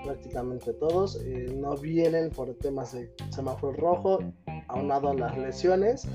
prácticamente 0.04 0.74
todos, 0.74 1.20
eh, 1.24 1.54
no 1.56 1.76
vienen 1.76 2.30
por 2.30 2.54
temas 2.56 2.94
de 2.94 3.12
semáforo 3.30 3.74
rojo, 3.74 4.20
aunado 4.68 5.10
a 5.10 5.14
las 5.14 5.38
lesiones. 5.38 6.08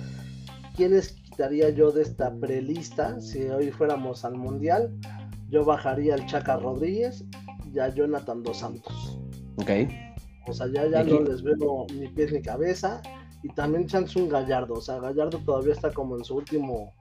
¿Quiénes 0.77 1.13
quitaría 1.13 1.71
yo 1.71 1.91
de 1.91 2.03
esta 2.03 2.33
prelista 2.35 3.21
si 3.21 3.43
hoy 3.43 3.71
fuéramos 3.71 4.25
al 4.25 4.37
mundial? 4.37 4.95
Yo 5.51 5.65
bajaría 5.65 6.15
al 6.15 6.27
Chaca 6.27 6.57
Rodríguez 6.57 7.25
y 7.73 7.79
a 7.81 7.89
Jonathan 7.89 8.43
Dos 8.43 8.59
Santos. 8.59 9.20
Ok. 9.61 9.71
O 10.47 10.53
sea, 10.53 10.67
ya, 10.69 10.87
ya 10.89 11.05
no 11.05 11.21
les 11.21 11.43
veo 11.43 11.87
ni 11.95 12.09
pies 12.09 12.33
ni 12.33 12.43
cabeza. 12.43 13.01
Y 13.43 13.49
también 13.51 13.87
un 14.17 14.29
Gallardo. 14.29 14.75
O 14.75 14.81
sea, 14.81 14.99
Gallardo 14.99 15.39
todavía 15.39 15.73
está 15.73 15.93
como 15.93 16.17
en 16.17 16.25
su 16.25 16.37
último 16.37 16.93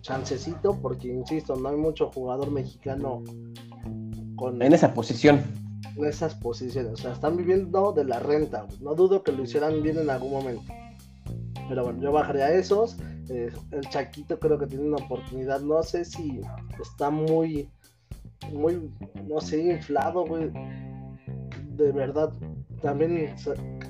chancecito, 0.00 0.78
porque 0.80 1.08
insisto, 1.08 1.54
no 1.56 1.68
hay 1.68 1.76
mucho 1.76 2.10
jugador 2.10 2.50
mexicano 2.50 3.22
con 4.36 4.60
en 4.60 4.72
esa 4.72 4.94
posición. 4.94 5.42
En 5.96 6.04
esas 6.06 6.34
posiciones, 6.34 6.92
o 6.92 6.96
sea, 6.96 7.12
están 7.12 7.36
viviendo 7.36 7.92
de 7.92 8.04
la 8.04 8.18
renta. 8.18 8.66
No 8.80 8.94
dudo 8.94 9.22
que 9.22 9.32
lo 9.32 9.42
hicieran 9.42 9.82
bien 9.82 9.98
en 9.98 10.10
algún 10.10 10.32
momento. 10.32 10.72
Pero 11.68 11.84
bueno, 11.84 12.00
yo 12.00 12.12
bajaré 12.12 12.42
a 12.42 12.52
esos. 12.54 12.96
Eh, 13.28 13.50
el 13.70 13.88
Chaquito 13.88 14.38
creo 14.38 14.58
que 14.58 14.66
tiene 14.66 14.84
una 14.84 15.04
oportunidad. 15.04 15.60
No 15.60 15.82
sé 15.82 16.04
si 16.04 16.40
está 16.80 17.10
muy, 17.10 17.68
muy, 18.52 18.90
no 19.28 19.40
sé, 19.40 19.62
inflado, 19.62 20.24
güey. 20.24 20.50
De 21.76 21.92
verdad, 21.92 22.32
también 22.80 23.34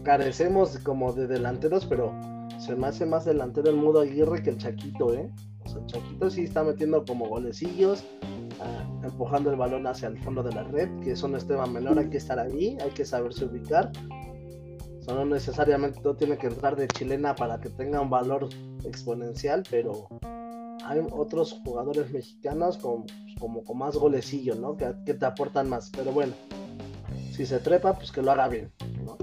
carecemos 0.04 0.78
como 0.78 1.12
de 1.12 1.26
delanteros, 1.26 1.86
pero 1.86 2.12
se 2.58 2.76
me 2.76 2.86
hace 2.86 3.06
más 3.06 3.24
delantero 3.24 3.70
el 3.70 3.76
Mudo 3.76 4.00
Aguirre 4.00 4.42
que 4.42 4.50
el 4.50 4.58
Chaquito, 4.58 5.12
¿eh? 5.14 5.30
O 5.64 5.68
sea, 5.68 5.84
Chaquito 5.86 6.30
sí 6.30 6.44
está 6.44 6.62
metiendo 6.62 7.04
como 7.04 7.28
golecillos, 7.28 8.04
ah, 8.60 9.00
empujando 9.02 9.50
el 9.50 9.56
balón 9.56 9.86
hacia 9.86 10.08
el 10.08 10.18
fondo 10.18 10.42
de 10.42 10.52
la 10.52 10.64
red, 10.64 10.88
que 11.00 11.12
eso 11.12 11.28
no 11.28 11.36
es 11.36 11.46
tema 11.46 11.66
menor, 11.66 11.98
hay 11.98 12.08
que 12.08 12.18
estar 12.18 12.38
ahí, 12.38 12.76
hay 12.80 12.90
que 12.90 13.04
saberse 13.04 13.44
ubicar. 13.44 13.90
O 15.08 15.14
no 15.14 15.24
necesariamente 15.24 16.00
todo 16.00 16.14
tiene 16.14 16.38
que 16.38 16.46
entrar 16.46 16.76
de 16.76 16.86
chilena 16.86 17.34
para 17.34 17.60
que 17.60 17.68
tenga 17.70 18.00
un 18.00 18.10
valor 18.10 18.48
exponencial, 18.84 19.64
pero 19.68 20.06
hay 20.84 21.00
otros 21.10 21.60
jugadores 21.64 22.10
mexicanos 22.12 22.78
con, 22.78 23.04
como 23.38 23.64
con 23.64 23.78
más 23.78 23.96
golecillo, 23.96 24.54
¿no? 24.54 24.76
Que, 24.76 25.14
te 25.14 25.26
aportan 25.26 25.68
más. 25.68 25.90
Pero 25.90 26.12
bueno, 26.12 26.32
si 27.32 27.46
se 27.46 27.58
trepa, 27.58 27.94
pues 27.94 28.12
que 28.12 28.22
lo 28.22 28.30
haga 28.30 28.48
bien, 28.48 28.70
¿no? 29.04 29.16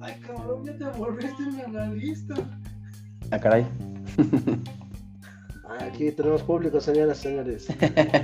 Ay, 0.00 0.14
cabrón, 0.26 0.64
ya 0.64 0.76
te 0.76 0.98
volviste 0.98 1.42
un 1.44 1.76
analista. 1.76 2.34
Ah, 3.30 3.38
caray. 3.38 3.64
Aquí 5.80 6.10
tenemos 6.12 6.42
público, 6.42 6.80
señoras 6.80 7.20
y 7.20 7.22
señores. 7.22 7.68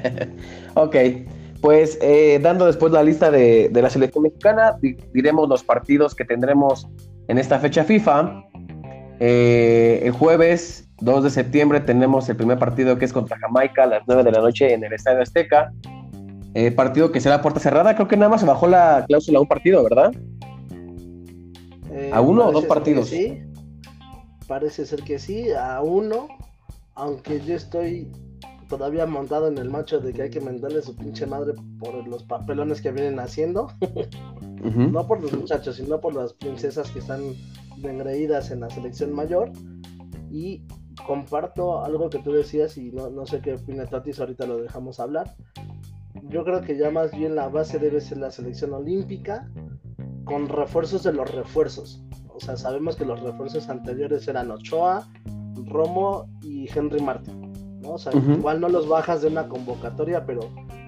ok, 0.75 0.97
pues 1.61 1.99
eh, 2.03 2.41
dando 2.43 2.67
después 2.67 2.93
la 2.93 3.03
lista 3.03 3.31
de, 3.31 3.71
la 3.73 3.91
selección 3.91 4.25
mexicana, 4.25 4.77
diremos 5.13 5.49
los 5.49 5.63
partidos 5.63 6.15
que 6.15 6.25
tendremos 6.25 6.89
en 7.29 7.39
esta 7.39 7.59
fecha 7.61 7.85
FIFA. 7.85 8.43
Eh, 9.21 10.01
el 10.03 10.13
jueves 10.13 10.89
2 11.01 11.25
de 11.25 11.31
septiembre 11.31 11.81
tenemos 11.81 12.29
el 12.29 12.37
primer 12.37 12.59
partido 12.59 12.99
que 12.99 13.05
es 13.05 13.13
contra 13.13 13.39
Jamaica 13.39 13.85
a 13.85 13.87
las 13.87 14.03
9 14.09 14.25
de 14.25 14.33
la 14.33 14.41
noche 14.41 14.73
en 14.73 14.83
el 14.83 14.93
Estadio 14.93 15.23
Azteca. 15.23 15.73
Eh, 16.55 16.71
partido 16.71 17.13
que 17.13 17.21
será 17.21 17.41
puerta 17.41 17.61
cerrada, 17.61 17.95
creo 17.95 18.09
que 18.09 18.17
nada 18.17 18.31
más 18.31 18.41
se 18.41 18.47
bajó 18.47 18.67
la 18.67 19.05
cláusula 19.07 19.39
a 19.39 19.43
un 19.43 19.49
partido, 19.49 19.83
¿verdad? 19.83 20.13
¿A 22.13 22.21
uno 22.21 22.47
o 22.47 22.53
dos 22.53 22.65
partidos? 22.67 23.09
Sí, 23.09 23.43
parece 24.47 24.87
ser 24.87 25.03
que 25.03 25.19
sí, 25.19 25.51
a 25.53 25.81
uno 25.81 26.29
aunque 26.95 27.41
yo 27.41 27.55
estoy 27.55 28.11
todavía 28.69 29.07
montado 29.07 29.49
en 29.49 29.59
el 29.59 29.71
macho 29.71 30.01
de 30.01 30.13
que 30.13 30.23
hay 30.23 30.31
que 30.31 30.41
mandarle 30.41 30.83
su 30.83 30.97
pinche 30.97 31.27
madre 31.27 31.55
por 31.79 32.07
los 32.07 32.23
papelones 32.25 32.81
que 32.81 32.93
vienen 32.93 33.19
haciendo. 33.21 33.69
No 34.63 35.09
por 35.09 35.21
los 35.21 35.33
muchachos, 35.33 35.75
sino 35.75 36.01
por 36.01 36.15
las 36.15 36.35
princesas 36.35 36.89
que 36.93 37.01
están 37.01 37.35
engreídas 37.83 38.53
en 38.53 38.61
la 38.61 38.71
selección 38.71 39.13
mayor. 39.13 39.51
Y 40.31 40.63
comparto 41.05 41.85
algo 41.85 42.09
que 42.09 42.21
tú 42.21 42.31
decías 42.31 42.79
y 42.79 42.93
no, 42.93 43.11
no 43.11 43.27
sé 43.27 43.41
qué 43.41 43.55
opina 43.55 43.87
Tatis, 43.87 44.21
ahorita 44.21 44.47
lo 44.47 44.59
dejamos 44.59 45.01
hablar. 45.01 45.35
Yo 46.29 46.45
creo 46.45 46.63
que 46.63 46.77
ya 46.77 46.91
más 46.91 47.11
bien 47.17 47.35
la 47.35 47.49
base 47.49 47.79
debe 47.79 48.01
ser 48.01 48.19
la 48.19 48.31
selección 48.31 48.73
olímpica 48.73 49.51
con 50.25 50.49
refuerzos 50.49 51.03
de 51.03 51.13
los 51.13 51.31
refuerzos. 51.31 52.03
O 52.29 52.41
sea, 52.41 52.57
sabemos 52.57 52.97
que 52.97 53.05
los 53.05 53.21
refuerzos 53.21 53.69
anteriores 53.69 54.27
eran 54.29 54.51
Ochoa, 54.51 55.09
Romo 55.67 56.29
y 56.43 56.69
Henry 56.73 57.01
Martin. 57.01 57.53
¿no? 57.81 57.95
O 57.95 57.99
sea, 57.99 58.13
igual 58.13 58.61
no 58.61 58.69
los 58.69 58.89
bajas 58.89 59.23
de 59.23 59.29
una 59.29 59.49
convocatoria, 59.49 60.25
pero 60.25 60.41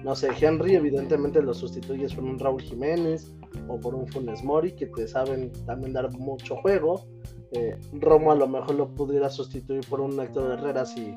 no 0.03 0.15
sé, 0.15 0.29
Henry 0.39 0.75
evidentemente 0.75 1.41
lo 1.41 1.53
sustituyes 1.53 2.13
por 2.13 2.23
un 2.23 2.39
Raúl 2.39 2.61
Jiménez 2.61 3.33
o 3.67 3.79
por 3.79 3.95
un 3.95 4.07
Funes 4.07 4.43
Mori 4.43 4.75
que 4.75 4.85
te 4.87 5.07
saben 5.07 5.51
también 5.65 5.93
dar 5.93 6.11
mucho 6.17 6.55
juego. 6.57 7.05
Eh, 7.51 7.75
Romo 7.93 8.31
a 8.31 8.35
lo 8.35 8.47
mejor 8.47 8.75
lo 8.75 8.93
pudiera 8.93 9.29
sustituir 9.29 9.81
por 9.89 10.01
un 10.01 10.19
Héctor 10.19 10.51
Herrera 10.51 10.85
si, 10.85 11.15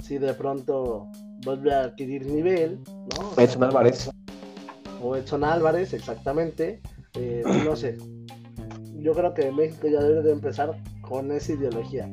si 0.00 0.18
de 0.18 0.34
pronto 0.34 1.08
vuelve 1.44 1.74
a 1.74 1.84
adquirir 1.84 2.26
nivel, 2.26 2.80
¿no? 2.86 3.42
Edson 3.42 3.64
Álvarez. 3.64 4.10
O 5.02 5.16
Edson 5.16 5.44
Álvarez, 5.44 5.92
exactamente. 5.92 6.80
Eh, 7.14 7.42
no 7.64 7.76
sé. 7.76 7.98
Yo 8.94 9.12
creo 9.14 9.34
que 9.34 9.50
México 9.50 9.88
ya 9.88 10.00
debe 10.00 10.22
de 10.22 10.32
empezar 10.32 10.76
con 11.02 11.32
esa 11.32 11.52
ideología 11.52 12.08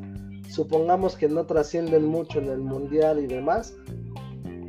supongamos 0.49 1.15
que 1.15 1.30
no 1.30 1.45
trascienden 1.45 2.05
mucho 2.05 2.39
en 2.39 2.49
el 2.49 2.59
mundial 2.59 3.19
y 3.19 3.27
demás, 3.27 3.75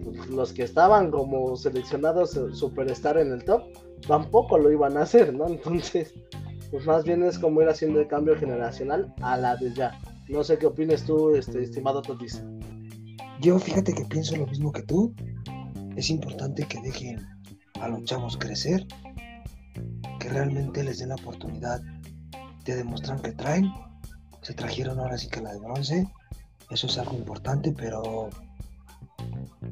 pues, 0.05 0.29
los 0.29 0.53
que 0.53 0.63
estaban 0.63 1.11
como 1.11 1.57
seleccionados 1.57 2.37
eh, 2.37 2.53
superstar 2.53 3.19
en 3.19 3.33
el 3.33 3.45
top 3.45 3.63
tampoco 4.07 4.59
lo 4.59 4.71
iban 4.71 4.97
a 4.97 5.03
hacer, 5.03 5.35
¿no? 5.35 5.47
Entonces, 5.49 6.15
pues 6.71 6.87
más 6.87 7.05
bien 7.05 7.23
es 7.23 7.39
como 7.39 7.63
ir 7.63 7.69
haciendo 7.69 8.01
el 8.01 8.07
cambio 8.07 8.37
generacional 8.37 9.13
a 9.23 9.37
la 9.37 9.57
de 9.57 9.73
ya. 9.75 9.99
No 10.29 10.45
sé 10.45 10.59
qué 10.59 10.67
opines 10.67 11.05
tú, 11.05 11.35
este, 11.35 11.63
estimado 11.63 12.03
Totis. 12.03 12.43
Yo 13.41 13.59
fíjate 13.59 13.95
que 13.95 14.05
pienso 14.05 14.37
lo 14.37 14.47
mismo 14.47 14.71
que 14.71 14.83
tú. 14.83 15.15
Es 15.97 16.11
importante 16.11 16.67
que 16.67 16.81
dejen 16.83 17.27
a 17.81 17.89
los 17.89 18.05
chavos 18.05 18.37
crecer, 18.37 18.87
que 20.19 20.29
realmente 20.29 20.85
les 20.85 20.99
den 20.99 21.09
la 21.09 21.15
oportunidad 21.15 21.81
de 22.65 22.77
demostrar 22.77 23.23
que 23.23 23.33
traen. 23.33 23.73
Se 24.43 24.53
trajeron 24.53 24.99
ahora 24.99 25.17
sí 25.17 25.29
que 25.29 25.41
la 25.41 25.53
de 25.53 25.59
bronce. 25.59 26.07
Eso 26.71 26.87
es 26.87 26.99
algo 26.99 27.17
importante, 27.17 27.73
pero 27.73 28.29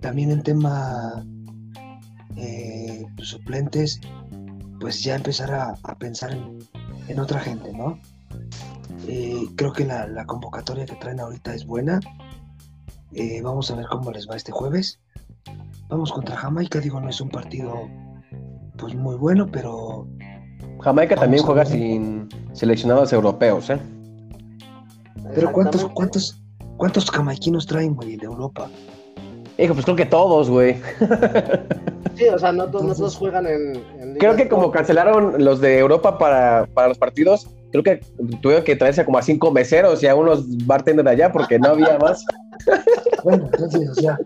también 0.00 0.30
en 0.30 0.42
tema 0.42 1.24
eh, 2.36 3.04
pues, 3.16 3.28
suplentes, 3.28 4.00
pues 4.80 5.02
ya 5.02 5.16
empezar 5.16 5.52
a, 5.52 5.74
pensar 5.98 6.32
en, 6.32 6.58
en, 7.08 7.20
otra 7.20 7.40
gente, 7.40 7.72
¿no? 7.72 7.98
Eh, 9.06 9.46
creo 9.56 9.72
que 9.72 9.84
la, 9.84 10.06
la, 10.06 10.24
convocatoria 10.24 10.86
que 10.86 10.96
traen 10.96 11.20
ahorita 11.20 11.54
es 11.54 11.66
buena. 11.66 12.00
Eh, 13.12 13.40
vamos 13.42 13.70
a 13.70 13.76
ver 13.76 13.86
cómo 13.86 14.10
les 14.12 14.28
va 14.28 14.36
este 14.36 14.52
jueves. 14.52 15.00
Vamos 15.88 16.12
contra 16.12 16.36
Jamaica, 16.36 16.80
digo, 16.80 17.00
no 17.00 17.08
es 17.08 17.20
un 17.20 17.30
partido 17.30 17.88
pues 18.76 18.94
muy 18.94 19.16
bueno, 19.16 19.48
pero... 19.50 20.06
Jamaica 20.80 21.16
también 21.16 21.42
juega 21.42 21.64
sin 21.64 22.28
seleccionados 22.52 23.12
europeos, 23.12 23.70
¿eh? 23.70 23.80
Pero 25.34 25.52
¿cuántos, 25.52 25.84
cuántos, 25.88 26.40
cuántos 26.76 27.10
jamaiquinos 27.10 27.66
traen, 27.66 27.94
güey, 27.94 28.16
de 28.16 28.26
Europa? 28.26 28.70
Hijo, 29.58 29.74
pues 29.74 29.84
creo 29.84 29.96
que 29.96 30.06
todos, 30.06 30.48
güey. 30.48 30.76
Sí, 32.14 32.26
o 32.26 32.38
sea, 32.38 32.50
no, 32.50 32.66
no 32.66 32.94
todos 32.94 33.16
juegan 33.16 33.46
en, 33.46 33.76
en 34.00 34.16
Creo 34.16 34.34
que 34.34 34.48
como 34.48 34.72
cancelaron 34.72 35.44
los 35.44 35.60
de 35.60 35.78
Europa 35.78 36.18
para, 36.18 36.66
para, 36.74 36.88
los 36.88 36.98
partidos, 36.98 37.48
creo 37.70 37.82
que 37.82 38.00
tuvieron 38.42 38.64
que 38.64 38.76
traerse 38.76 39.04
como 39.04 39.18
a 39.18 39.22
cinco 39.22 39.50
meseros 39.50 40.02
y 40.02 40.06
a 40.06 40.14
unos 40.14 40.66
bartenders 40.66 41.08
allá 41.08 41.32
porque 41.32 41.58
no 41.58 41.70
había 41.70 41.98
más. 41.98 42.24
bueno, 43.24 43.44
entonces, 43.52 43.90
o 43.90 43.94
sea... 43.94 44.18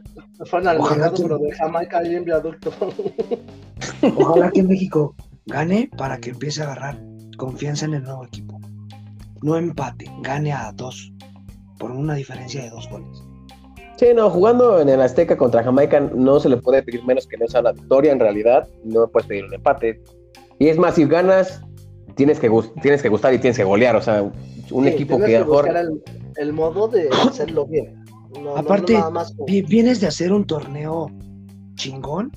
Fueron 0.44 0.68
al 0.68 0.80
mercado, 0.80 1.14
que... 1.14 1.22
pero 1.22 1.38
de 1.38 1.52
Jamaica 1.52 1.98
ahí 1.98 2.16
en 2.16 2.24
viaducto. 2.24 2.72
Ojalá 4.16 4.50
que 4.50 4.62
México 4.62 5.14
gane 5.46 5.88
para 5.96 6.18
que 6.18 6.30
empiece 6.30 6.62
a 6.62 6.64
agarrar 6.64 6.98
confianza 7.36 7.84
en 7.84 7.94
el 7.94 8.02
nuevo 8.02 8.24
equipo. 8.24 8.60
No 9.42 9.56
empate, 9.56 10.06
gane 10.20 10.52
a 10.52 10.72
dos, 10.72 11.12
por 11.78 11.90
una 11.90 12.14
diferencia 12.14 12.62
de 12.62 12.70
dos 12.70 12.88
goles. 12.88 13.22
Sí, 13.96 14.06
no, 14.14 14.30
jugando 14.30 14.80
en 14.80 14.88
el 14.88 15.00
Azteca 15.00 15.36
contra 15.36 15.62
Jamaica 15.62 16.00
no 16.00 16.40
se 16.40 16.48
le 16.48 16.56
puede 16.56 16.82
pedir 16.82 17.04
menos 17.04 17.26
que 17.26 17.36
no 17.36 17.46
sea 17.46 17.62
la 17.62 17.72
victoria 17.72 18.12
en 18.12 18.20
realidad, 18.20 18.68
no 18.84 19.06
puedes 19.08 19.28
pedir 19.28 19.44
un 19.44 19.54
empate. 19.54 20.02
Y 20.58 20.68
es 20.68 20.78
más, 20.78 20.94
si 20.94 21.04
ganas, 21.04 21.62
tienes 22.14 22.38
que, 22.40 22.50
tienes 22.82 23.02
que 23.02 23.08
gustar 23.08 23.34
y 23.34 23.38
tienes 23.38 23.56
que 23.56 23.64
golear, 23.64 23.96
o 23.96 24.02
sea, 24.02 24.22
un 24.22 24.84
Sí, 24.84 24.88
equipo 24.90 25.18
que 25.18 25.26
que 25.26 25.38
mejor... 25.38 25.68
el, 25.76 26.02
el 26.36 26.52
modo 26.52 26.88
de 26.88 27.08
hacerlo 27.28 27.66
bien. 27.66 28.02
No- 28.42 28.56
Aparte, 28.56 28.94
no 28.94 28.98
nada 29.00 29.10
más 29.10 29.32
como- 29.32 29.46
vi- 29.46 29.62
vienes 29.62 30.00
de 30.00 30.06
hacer 30.06 30.32
un 30.32 30.46
torneo 30.46 31.10
chingón, 31.74 32.32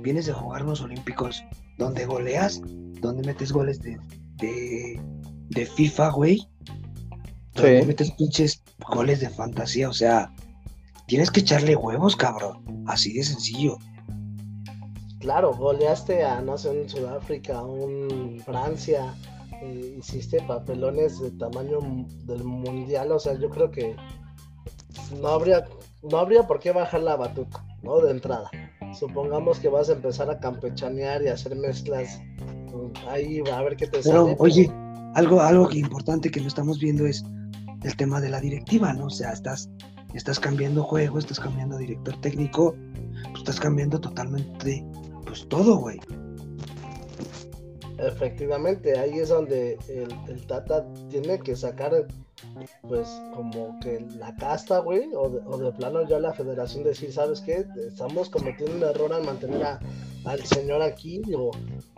vienes 0.00 0.26
de 0.26 0.32
jugar 0.32 0.64
unos 0.64 0.80
olímpicos 0.80 1.44
donde 1.78 2.06
goleas, 2.06 2.60
donde 3.00 3.22
metes 3.26 3.52
goles 3.52 3.80
de, 3.80 3.96
de, 4.36 5.00
de 5.50 5.66
FIFA, 5.66 6.10
güey. 6.10 6.48
Donde 7.54 7.80
Sí. 7.82 7.86
metes 7.86 8.10
pinches 8.12 8.62
goles 8.88 9.20
de 9.20 9.28
fantasía, 9.28 9.88
o 9.88 9.92
sea, 9.92 10.32
tienes 11.06 11.30
que 11.30 11.40
echarle 11.40 11.76
huevos, 11.76 12.16
cabrón. 12.16 12.64
Así 12.86 13.12
de 13.12 13.22
sencillo. 13.24 13.76
Claro, 15.22 15.54
goleaste 15.54 16.24
a, 16.24 16.40
no 16.40 16.58
sé, 16.58 16.68
un 16.68 16.88
Sudáfrica, 16.88 17.62
un 17.62 18.42
Francia, 18.44 19.14
eh, 19.62 19.94
hiciste 19.96 20.42
papelones 20.48 21.20
de 21.20 21.30
tamaño 21.30 21.78
del 22.24 22.42
mundial, 22.42 23.12
o 23.12 23.20
sea, 23.20 23.34
yo 23.38 23.48
creo 23.48 23.70
que 23.70 23.94
no 25.20 25.28
habría, 25.28 25.64
no 26.02 26.18
habría 26.18 26.42
por 26.42 26.58
qué 26.58 26.72
bajar 26.72 27.02
la 27.02 27.14
batuta, 27.14 27.64
¿no? 27.84 28.00
De 28.00 28.10
entrada. 28.10 28.50
Supongamos 28.98 29.60
que 29.60 29.68
vas 29.68 29.90
a 29.90 29.92
empezar 29.92 30.28
a 30.28 30.40
campechanear 30.40 31.22
y 31.22 31.28
hacer 31.28 31.54
mezclas, 31.54 32.20
ahí 33.08 33.44
a 33.48 33.62
ver 33.62 33.76
qué 33.76 33.86
te 33.86 34.00
Pero, 34.00 34.24
sale. 34.24 34.36
oye, 34.40 34.72
algo, 35.14 35.40
algo 35.40 35.70
importante 35.70 36.32
que 36.32 36.40
no 36.40 36.48
estamos 36.48 36.80
viendo 36.80 37.06
es 37.06 37.24
el 37.84 37.96
tema 37.96 38.20
de 38.20 38.28
la 38.28 38.40
directiva, 38.40 38.92
¿no? 38.92 39.06
O 39.06 39.10
sea, 39.10 39.30
estás, 39.30 39.70
estás 40.14 40.40
cambiando 40.40 40.82
juego, 40.82 41.20
estás 41.20 41.38
cambiando 41.38 41.78
director 41.78 42.20
técnico, 42.20 42.74
pues 43.30 43.38
estás 43.38 43.60
cambiando 43.60 44.00
totalmente, 44.00 44.84
pues 45.32 45.48
todo, 45.48 45.78
güey. 45.78 45.98
Efectivamente, 47.98 48.98
ahí 48.98 49.18
es 49.18 49.30
donde 49.30 49.78
el, 49.88 50.08
el 50.28 50.46
Tata 50.46 50.84
tiene 51.08 51.38
que 51.38 51.56
sacar, 51.56 52.06
pues, 52.86 53.08
como 53.34 53.78
que 53.80 54.04
la 54.18 54.36
casta, 54.36 54.80
güey, 54.80 55.08
o 55.14 55.30
de, 55.30 55.40
o 55.46 55.56
de 55.56 55.72
plano 55.72 56.06
ya 56.06 56.18
la 56.18 56.34
federación 56.34 56.84
decir, 56.84 57.10
¿sabes 57.14 57.40
qué? 57.40 57.64
Estamos 57.88 58.28
cometiendo 58.28 58.76
un 58.76 58.82
error 58.82 59.10
al 59.14 59.24
mantener 59.24 59.62
a- 59.64 59.80
al 60.26 60.40
señor 60.44 60.82
aquí, 60.82 61.22
o 61.34 61.50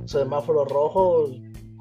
semáforo 0.04 0.64
rojo, 0.66 1.28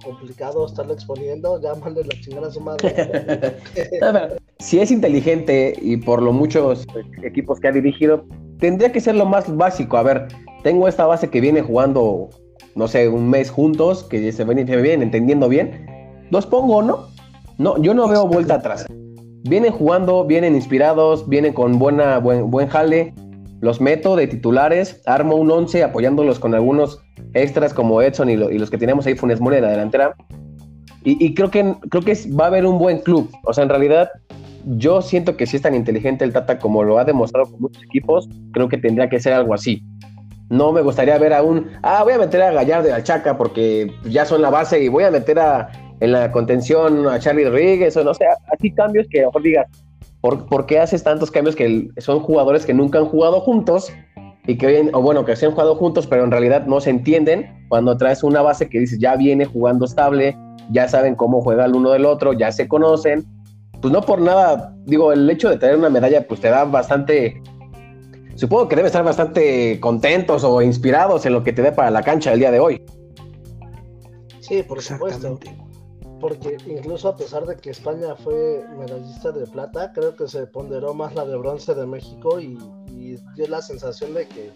complicado 0.04 0.66
estarlo 0.66 0.94
exponiendo, 0.94 1.62
ya 1.62 1.76
mande 1.76 2.04
la 2.04 2.20
chingada 2.20 2.48
a 2.48 2.52
su 2.52 2.62
madre. 2.62 3.58
Si 4.60 4.80
es 4.80 4.92
inteligente 4.92 5.76
y 5.82 5.98
por 5.98 6.22
lo 6.22 6.32
muchos 6.32 6.86
equipos 7.22 7.60
que 7.60 7.68
ha 7.68 7.72
dirigido, 7.74 8.26
tendría 8.60 8.92
que 8.92 9.02
ser 9.02 9.16
lo 9.16 9.26
más 9.26 9.56
básico. 9.56 9.98
A 9.98 10.04
ver, 10.04 10.28
tengo 10.64 10.88
esta 10.88 11.06
base 11.06 11.30
que 11.30 11.42
viene 11.42 11.62
jugando, 11.62 12.30
no 12.76 12.88
sé, 12.88 13.10
un 13.10 13.30
mes 13.30 13.50
juntos, 13.50 14.04
que 14.04 14.32
se 14.32 14.46
se 14.46 14.46
vienen 14.46 15.02
entendiendo 15.02 15.50
bien. 15.50 15.86
Los 16.30 16.46
pongo, 16.46 16.82
¿no? 16.82 17.08
No, 17.58 17.78
yo 17.82 17.94
no 17.94 18.08
veo 18.08 18.28
vuelta 18.28 18.56
atrás. 18.56 18.86
Vienen 19.46 19.72
jugando, 19.74 20.26
vienen 20.26 20.56
inspirados, 20.56 21.28
vienen 21.28 21.54
con 21.54 21.78
buena, 21.78 22.18
buen, 22.20 22.50
buen 22.50 22.68
jale. 22.68 23.14
Los 23.60 23.80
meto 23.82 24.16
de 24.16 24.28
titulares, 24.28 25.02
armo 25.06 25.36
un 25.36 25.52
11 25.52 25.84
apoyándolos 25.84 26.40
con 26.40 26.54
algunos 26.56 27.00
extras 27.34 27.74
como 27.74 28.02
Edson 28.02 28.30
y, 28.30 28.36
lo- 28.36 28.52
y 28.52 28.58
los 28.58 28.70
que 28.70 28.78
tenemos 28.78 29.06
ahí 29.06 29.16
Funes 29.16 29.40
Mori 29.42 29.58
en 29.58 29.64
la 29.64 29.72
delantera. 29.72 30.16
Y, 31.06 31.24
y 31.24 31.34
creo 31.34 31.52
que 31.52 31.76
creo 31.90 32.02
que 32.04 32.18
va 32.40 32.46
a 32.46 32.48
haber 32.48 32.66
un 32.66 32.78
buen 32.80 33.00
club. 33.00 33.30
O 33.46 33.54
sea, 33.54 33.64
en 33.64 33.70
realidad, 33.70 34.10
yo 34.66 35.02
siento 35.02 35.38
que 35.38 35.46
si 35.46 35.58
es 35.58 35.62
tan 35.62 35.76
inteligente 35.76 36.26
el 36.26 36.34
Tata 36.34 36.60
como 36.60 36.84
lo 36.84 36.98
ha 37.00 37.06
demostrado 37.06 37.52
con 37.52 37.62
muchos 37.62 37.84
equipos, 37.84 38.30
creo 38.52 38.70
que 38.70 38.78
tendría 38.78 39.10
que 39.10 39.20
ser 39.20 39.34
algo 39.34 39.54
así. 39.54 39.84
No 40.50 40.72
me 40.72 40.82
gustaría 40.82 41.18
ver 41.18 41.34
a 41.34 41.42
un, 41.42 41.70
ah, 41.82 42.04
voy 42.04 42.14
a 42.14 42.18
meter 42.18 42.42
a 42.42 42.52
Gallardo 42.52 42.90
y 42.90 42.92
al 42.92 43.04
Chaca 43.04 43.38
porque 43.38 43.92
ya 44.06 44.26
son 44.26 44.42
la 44.42 44.50
base 44.50 44.84
y 44.84 44.88
voy 44.88 45.04
a 45.04 45.12
meter 45.12 45.40
a, 45.40 45.70
en 46.00 46.12
la 46.12 46.32
contención 46.32 47.08
a 47.08 47.20
Charlie 47.20 47.46
Rodríguez 47.46 47.96
o 47.98 48.04
no 48.04 48.14
sé, 48.14 48.26
así 48.52 48.72
cambios 48.72 49.08
que 49.10 49.20
a 49.20 49.24
lo 49.24 49.30
mejor 49.30 49.42
digas, 49.42 49.68
¿por, 50.22 50.46
por 50.48 50.66
qué 50.66 50.80
haces 50.80 51.04
tantos 51.04 51.32
cambios 51.32 51.56
que 51.56 51.90
son 51.98 52.20
jugadores 52.20 52.66
que 52.66 52.74
nunca 52.74 53.00
han 53.00 53.06
jugado 53.06 53.40
juntos 53.42 53.92
y 54.46 54.58
que 54.58 54.68
bien, 54.68 54.90
o 54.94 55.02
bueno, 55.02 55.24
que 55.26 55.36
se 55.36 55.46
han 55.46 55.54
jugado 55.54 55.76
juntos, 55.76 56.08
pero 56.08 56.24
en 56.24 56.32
realidad 56.32 56.66
no 56.66 56.82
se 56.82 56.90
entienden 56.90 57.66
cuando 57.70 57.98
traes 57.98 58.24
una 58.24 58.42
base 58.42 58.70
que 58.70 58.80
dices 58.80 59.00
ya 59.00 59.16
viene 59.16 59.46
jugando 59.46 59.86
estable, 59.86 60.38
ya 60.72 60.88
saben 60.88 61.16
cómo 61.16 61.42
juega 61.42 61.66
el 61.66 61.76
uno 61.76 61.92
del 61.92 62.06
otro, 62.06 62.34
ya 62.34 62.52
se 62.52 62.68
conocen. 62.68 63.26
Pues 63.84 63.92
no 63.92 64.00
por 64.00 64.22
nada, 64.22 64.74
digo, 64.86 65.12
el 65.12 65.30
hecho 65.30 65.50
de 65.50 65.58
traer 65.58 65.76
una 65.76 65.90
medalla, 65.90 66.26
pues 66.26 66.40
te 66.40 66.48
da 66.48 66.64
bastante. 66.64 67.44
Supongo 68.36 68.70
que 68.70 68.78
debe 68.78 68.88
estar 68.88 69.04
bastante 69.04 69.78
contentos 69.82 70.46
o 70.46 70.62
inspirados 70.62 71.26
en 71.26 71.34
lo 71.34 71.44
que 71.44 71.52
te 71.52 71.62
dé 71.62 71.74
para 71.74 71.92
la 71.92 72.02
cancha 72.02 72.32
el 72.32 72.40
día 72.40 72.50
de 72.50 72.62
hoy. 72.62 72.82
Sí, 74.40 74.64
por 74.64 74.82
supuesto. 74.82 75.38
Porque 76.22 76.56
incluso 76.66 77.10
a 77.10 77.18
pesar 77.18 77.46
de 77.46 77.58
que 77.58 77.72
España 77.72 78.16
fue 78.16 78.64
medallista 78.80 79.34
de 79.34 79.46
plata, 79.48 79.92
creo 79.92 80.16
que 80.16 80.30
se 80.30 80.48
ponderó 80.48 80.94
más 80.94 81.14
la 81.14 81.26
de 81.26 81.36
bronce 81.36 81.76
de 81.76 81.86
México 81.86 82.40
y, 82.40 82.58
y 82.88 83.18
dio 83.36 83.48
la 83.50 83.62
sensación 83.62 84.14
de 84.14 84.30
que 84.30 84.54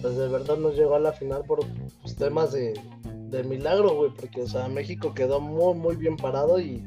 pues 0.00 0.16
de 0.16 0.28
verdad 0.28 0.56
no 0.56 0.70
llegó 0.70 0.94
a 0.94 1.00
la 1.00 1.12
final 1.12 1.42
por 1.44 1.60
pues, 2.00 2.16
temas 2.16 2.52
de, 2.52 2.72
de 3.04 3.44
milagro, 3.44 3.94
güey, 3.96 4.12
porque 4.16 4.40
o 4.40 4.46
sea, 4.46 4.66
México 4.68 5.12
quedó 5.12 5.40
muy 5.40 5.74
muy 5.74 5.96
bien 5.96 6.16
parado 6.16 6.58
y 6.58 6.82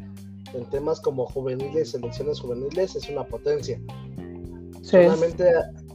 en 0.53 0.65
temas 0.69 0.99
como 0.99 1.25
juveniles, 1.27 1.91
selecciones 1.91 2.39
juveniles 2.39 2.95
es 2.95 3.09
una 3.09 3.23
potencia. 3.25 3.79
Solamente 4.81 5.45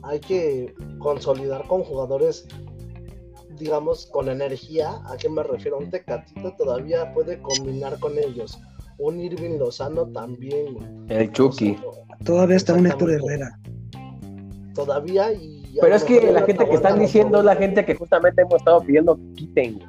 hay 0.02 0.20
que 0.20 0.74
consolidar 0.98 1.66
con 1.66 1.82
jugadores, 1.82 2.46
digamos, 3.58 4.06
con 4.06 4.28
energía. 4.28 5.00
¿A 5.06 5.16
qué 5.16 5.28
me 5.28 5.42
refiero? 5.42 5.78
Un 5.78 5.90
Tecatito 5.90 6.54
todavía 6.56 7.12
puede 7.12 7.40
combinar 7.40 7.98
con 7.98 8.18
ellos. 8.18 8.58
Un 8.98 9.20
Irving 9.20 9.58
Lozano 9.58 10.06
también. 10.06 11.06
El 11.08 11.32
Chucky. 11.32 11.76
Todavía 12.24 12.56
está 12.56 12.74
un 12.74 12.86
Héctor. 12.86 13.10
Herrera. 13.10 13.58
Todavía 14.74 15.32
y. 15.32 15.62
Pero 15.80 15.94
es 15.96 16.04
que 16.04 16.30
la 16.30 16.42
gente 16.42 16.64
te 16.64 16.70
que 16.70 16.76
están 16.76 17.00
diciendo 17.00 17.38
es 17.40 17.44
la 17.44 17.56
gente 17.56 17.84
que 17.84 17.96
justamente 17.96 18.42
hemos 18.42 18.54
estado 18.54 18.80
pidiendo 18.82 19.16
que 19.16 19.32
quiten. 19.34 19.80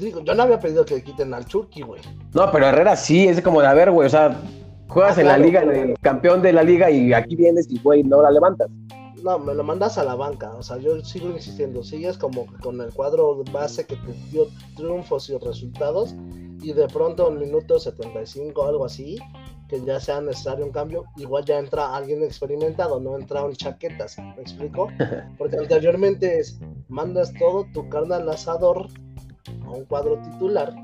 Digo, 0.00 0.20
yo 0.20 0.34
no 0.34 0.42
había 0.42 0.58
pedido 0.58 0.84
que 0.84 1.02
quiten 1.02 1.32
al 1.34 1.44
Chucky, 1.46 1.82
güey. 1.82 2.00
No, 2.34 2.50
pero 2.50 2.66
Herrera 2.66 2.96
sí, 2.96 3.28
es 3.28 3.40
como 3.42 3.60
de 3.60 3.66
a 3.68 3.74
ver, 3.74 3.90
güey, 3.90 4.06
o 4.06 4.10
sea, 4.10 4.40
juegas 4.88 5.18
Ah, 5.18 5.20
en 5.20 5.26
la 5.28 5.38
liga, 5.38 5.60
pero- 5.66 5.72
el 5.72 5.98
campeón 6.00 6.42
de 6.42 6.52
la 6.52 6.62
liga 6.62 6.90
y 6.90 7.12
aquí 7.12 7.36
vienes 7.36 7.66
y, 7.70 7.78
güey, 7.80 8.02
no 8.02 8.22
la 8.22 8.30
levantas. 8.30 8.68
No, 9.22 9.38
me 9.38 9.54
lo 9.54 9.62
mandas 9.62 9.98
a 9.98 10.04
la 10.04 10.14
banca. 10.14 10.50
O 10.54 10.62
sea, 10.62 10.78
yo 10.78 10.98
sigo 11.04 11.28
insistiendo. 11.28 11.82
Sigues 11.82 12.16
como 12.16 12.46
con 12.62 12.80
el 12.80 12.90
cuadro 12.92 13.44
base 13.52 13.84
que 13.84 13.96
te 13.96 14.12
dio 14.30 14.46
triunfos 14.76 15.28
y 15.28 15.36
resultados. 15.36 16.14
Y 16.62 16.72
de 16.72 16.86
pronto 16.88 17.28
en 17.30 17.38
minuto 17.38 17.78
75 17.78 18.62
o 18.62 18.66
algo 18.66 18.84
así, 18.86 19.18
que 19.68 19.82
ya 19.84 20.00
sea 20.00 20.20
necesario 20.22 20.64
un 20.64 20.72
cambio, 20.72 21.04
igual 21.16 21.44
ya 21.44 21.58
entra 21.58 21.94
alguien 21.94 22.22
experimentado, 22.22 22.98
no 22.98 23.16
entra 23.18 23.44
un 23.44 23.52
chaquetas. 23.54 24.16
¿Me 24.18 24.40
explico? 24.42 24.88
Porque 25.38 25.56
anteriormente 25.58 26.38
es, 26.38 26.58
mandas 26.88 27.32
todo 27.38 27.66
tu 27.74 27.88
carne 27.90 28.14
al 28.14 28.28
asador 28.28 28.88
a 29.64 29.70
un 29.70 29.84
cuadro 29.84 30.18
titular. 30.22 30.74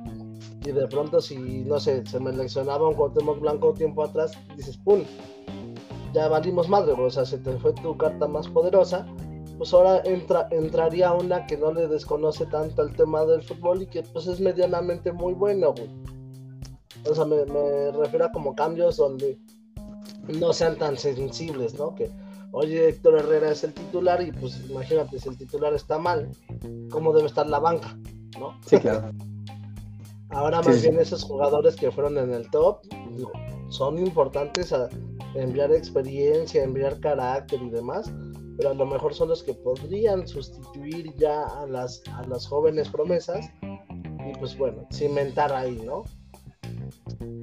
Y 0.64 0.72
de 0.72 0.86
pronto, 0.88 1.20
si 1.20 1.36
no 1.64 1.78
sé, 1.78 2.04
se 2.06 2.18
me 2.18 2.32
lesionaba 2.32 2.88
un 2.88 2.94
Cuauhtémoc 2.94 3.40
Blanco 3.40 3.72
tiempo 3.72 4.02
atrás, 4.02 4.32
dices, 4.56 4.76
¡pum! 4.78 5.02
ya 6.16 6.28
valimos 6.28 6.66
madre, 6.68 6.92
o 6.92 7.10
sea, 7.10 7.26
se 7.26 7.36
te 7.36 7.52
fue 7.58 7.74
tu 7.74 7.94
carta 7.96 8.26
más 8.26 8.48
poderosa, 8.48 9.06
pues 9.58 9.74
ahora 9.74 10.00
entra, 10.06 10.48
entraría 10.50 11.12
una 11.12 11.46
que 11.46 11.58
no 11.58 11.72
le 11.72 11.88
desconoce 11.88 12.46
tanto 12.46 12.82
el 12.82 12.96
tema 12.96 13.26
del 13.26 13.42
fútbol 13.42 13.82
y 13.82 13.86
que 13.86 14.02
pues 14.02 14.26
es 14.26 14.40
medianamente 14.40 15.12
muy 15.12 15.34
bueno. 15.34 15.74
O 17.08 17.14
sea, 17.14 17.26
me, 17.26 17.44
me 17.44 17.92
refiero 17.92 18.24
a 18.24 18.32
como 18.32 18.54
cambios 18.54 18.96
donde 18.96 19.38
no 20.26 20.54
sean 20.54 20.76
tan 20.76 20.96
sensibles, 20.96 21.74
¿no? 21.78 21.94
Que, 21.94 22.10
oye, 22.52 22.88
Héctor 22.88 23.18
Herrera 23.18 23.50
es 23.50 23.62
el 23.64 23.74
titular 23.74 24.22
y 24.22 24.32
pues 24.32 24.58
imagínate, 24.70 25.18
si 25.18 25.28
el 25.28 25.36
titular 25.36 25.74
está 25.74 25.98
mal, 25.98 26.30
¿cómo 26.90 27.12
debe 27.12 27.26
estar 27.28 27.46
la 27.46 27.58
banca? 27.58 27.96
¿No? 28.38 28.58
Sí, 28.66 28.78
claro. 28.78 29.10
Ahora 30.30 30.60
más 30.60 30.82
bien 30.82 30.98
esos 30.98 31.22
jugadores 31.24 31.76
que 31.76 31.90
fueron 31.90 32.18
en 32.18 32.32
el 32.32 32.50
top 32.50 32.80
son 33.68 33.98
importantes 33.98 34.72
a, 34.72 34.88
enviar 35.34 35.72
experiencia, 35.72 36.62
enviar 36.62 36.98
carácter 37.00 37.60
y 37.62 37.70
demás, 37.70 38.10
pero 38.56 38.70
a 38.70 38.74
lo 38.74 38.86
mejor 38.86 39.14
son 39.14 39.28
los 39.28 39.42
que 39.42 39.52
podrían 39.52 40.26
sustituir 40.26 41.14
ya 41.16 41.44
a 41.44 41.66
las, 41.66 42.02
a 42.14 42.26
las 42.26 42.46
jóvenes 42.46 42.88
promesas 42.88 43.50
y 43.62 44.38
pues 44.38 44.56
bueno, 44.56 44.86
cimentar 44.92 45.52
ahí, 45.52 45.80
¿no? 45.84 46.04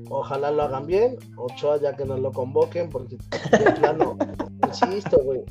Ojalá 0.09 0.51
lo 0.51 0.63
hagan 0.63 0.85
bien, 0.85 1.17
Ochoa 1.37 1.79
ya 1.79 1.95
que 1.95 2.05
nos 2.05 2.19
lo 2.19 2.31
convoquen, 2.31 2.89
porque 2.89 3.17
de 3.17 3.71
plano, 3.73 4.17
insisto, 4.67 5.23
güey, 5.23 5.43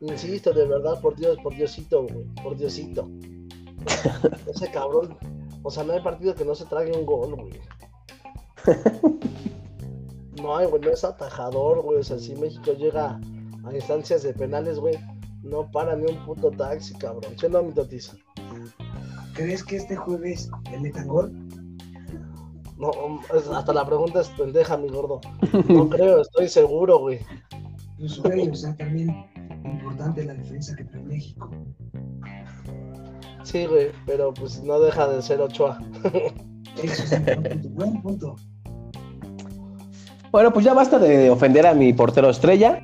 insisto, 0.00 0.52
de 0.52 0.66
verdad, 0.66 1.00
por 1.00 1.16
Dios, 1.16 1.36
por 1.42 1.54
Diosito, 1.54 2.02
güey, 2.02 2.24
por 2.42 2.56
Diosito. 2.56 3.08
Ese 4.54 4.70
cabrón, 4.70 5.16
o 5.62 5.70
sea, 5.70 5.84
no 5.84 5.92
hay 5.92 6.00
partido 6.00 6.34
que 6.34 6.44
no 6.44 6.54
se 6.54 6.64
trague 6.66 6.92
un 6.92 7.06
gol, 7.06 7.34
güey. 7.34 7.60
No 10.42 10.54
hay, 10.54 10.66
güey, 10.66 10.82
no 10.82 10.90
es 10.90 11.02
atajador, 11.02 11.82
güey. 11.82 11.98
O 11.98 12.02
sea, 12.04 12.18
si 12.18 12.34
México 12.36 12.72
llega 12.72 13.18
a 13.64 13.74
instancias 13.74 14.22
de 14.22 14.34
penales, 14.34 14.78
güey, 14.78 14.94
no 15.42 15.70
para 15.70 15.96
ni 15.96 16.04
un 16.04 16.24
puto 16.24 16.50
taxi, 16.50 16.94
cabrón. 16.94 17.32
¿Sí 17.38 17.46
no, 17.48 17.62
mi 17.62 17.72
totiza? 17.72 18.16
¿Crees 19.34 19.64
que 19.64 19.76
este 19.76 19.96
jueves 19.96 20.50
le 20.70 20.80
metan 20.80 21.08
gol? 21.08 21.32
No, 22.78 22.90
hasta 23.54 23.72
la 23.72 23.86
pregunta 23.86 24.20
es 24.20 24.28
pendeja, 24.30 24.76
mi 24.76 24.88
gordo. 24.88 25.20
No 25.68 25.88
creo, 25.88 26.20
estoy 26.20 26.48
seguro, 26.48 26.98
güey. 26.98 27.20
Pues, 27.98 28.18
güey, 28.20 28.48
o 28.50 28.54
sea, 28.54 28.76
también 28.76 29.08
importante 29.64 30.24
la 30.24 30.34
defensa 30.34 30.76
que 30.76 30.84
trae 30.84 31.02
México. 31.02 31.50
Sí, 33.46 33.64
güey, 33.64 33.92
pero 34.06 34.34
pues 34.34 34.60
no 34.64 34.80
deja 34.80 35.06
de 35.06 35.22
ser 35.22 35.40
Ochoa. 35.40 35.78
Eso. 36.82 37.16
Buen 37.70 38.02
punto. 38.02 38.34
Bueno, 40.32 40.52
pues 40.52 40.64
ya 40.64 40.74
basta 40.74 40.98
de 40.98 41.30
ofender 41.30 41.64
a 41.64 41.72
mi 41.72 41.92
portero 41.92 42.28
estrella. 42.28 42.82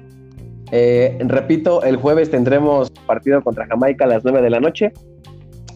Eh, 0.71 1.19
repito, 1.27 1.83
el 1.83 1.97
jueves 1.97 2.31
tendremos 2.31 2.91
partido 3.07 3.43
contra 3.43 3.67
Jamaica 3.67 4.05
a 4.05 4.07
las 4.07 4.23
9 4.23 4.41
de 4.41 4.51
la 4.51 4.61
noche. 4.61 4.93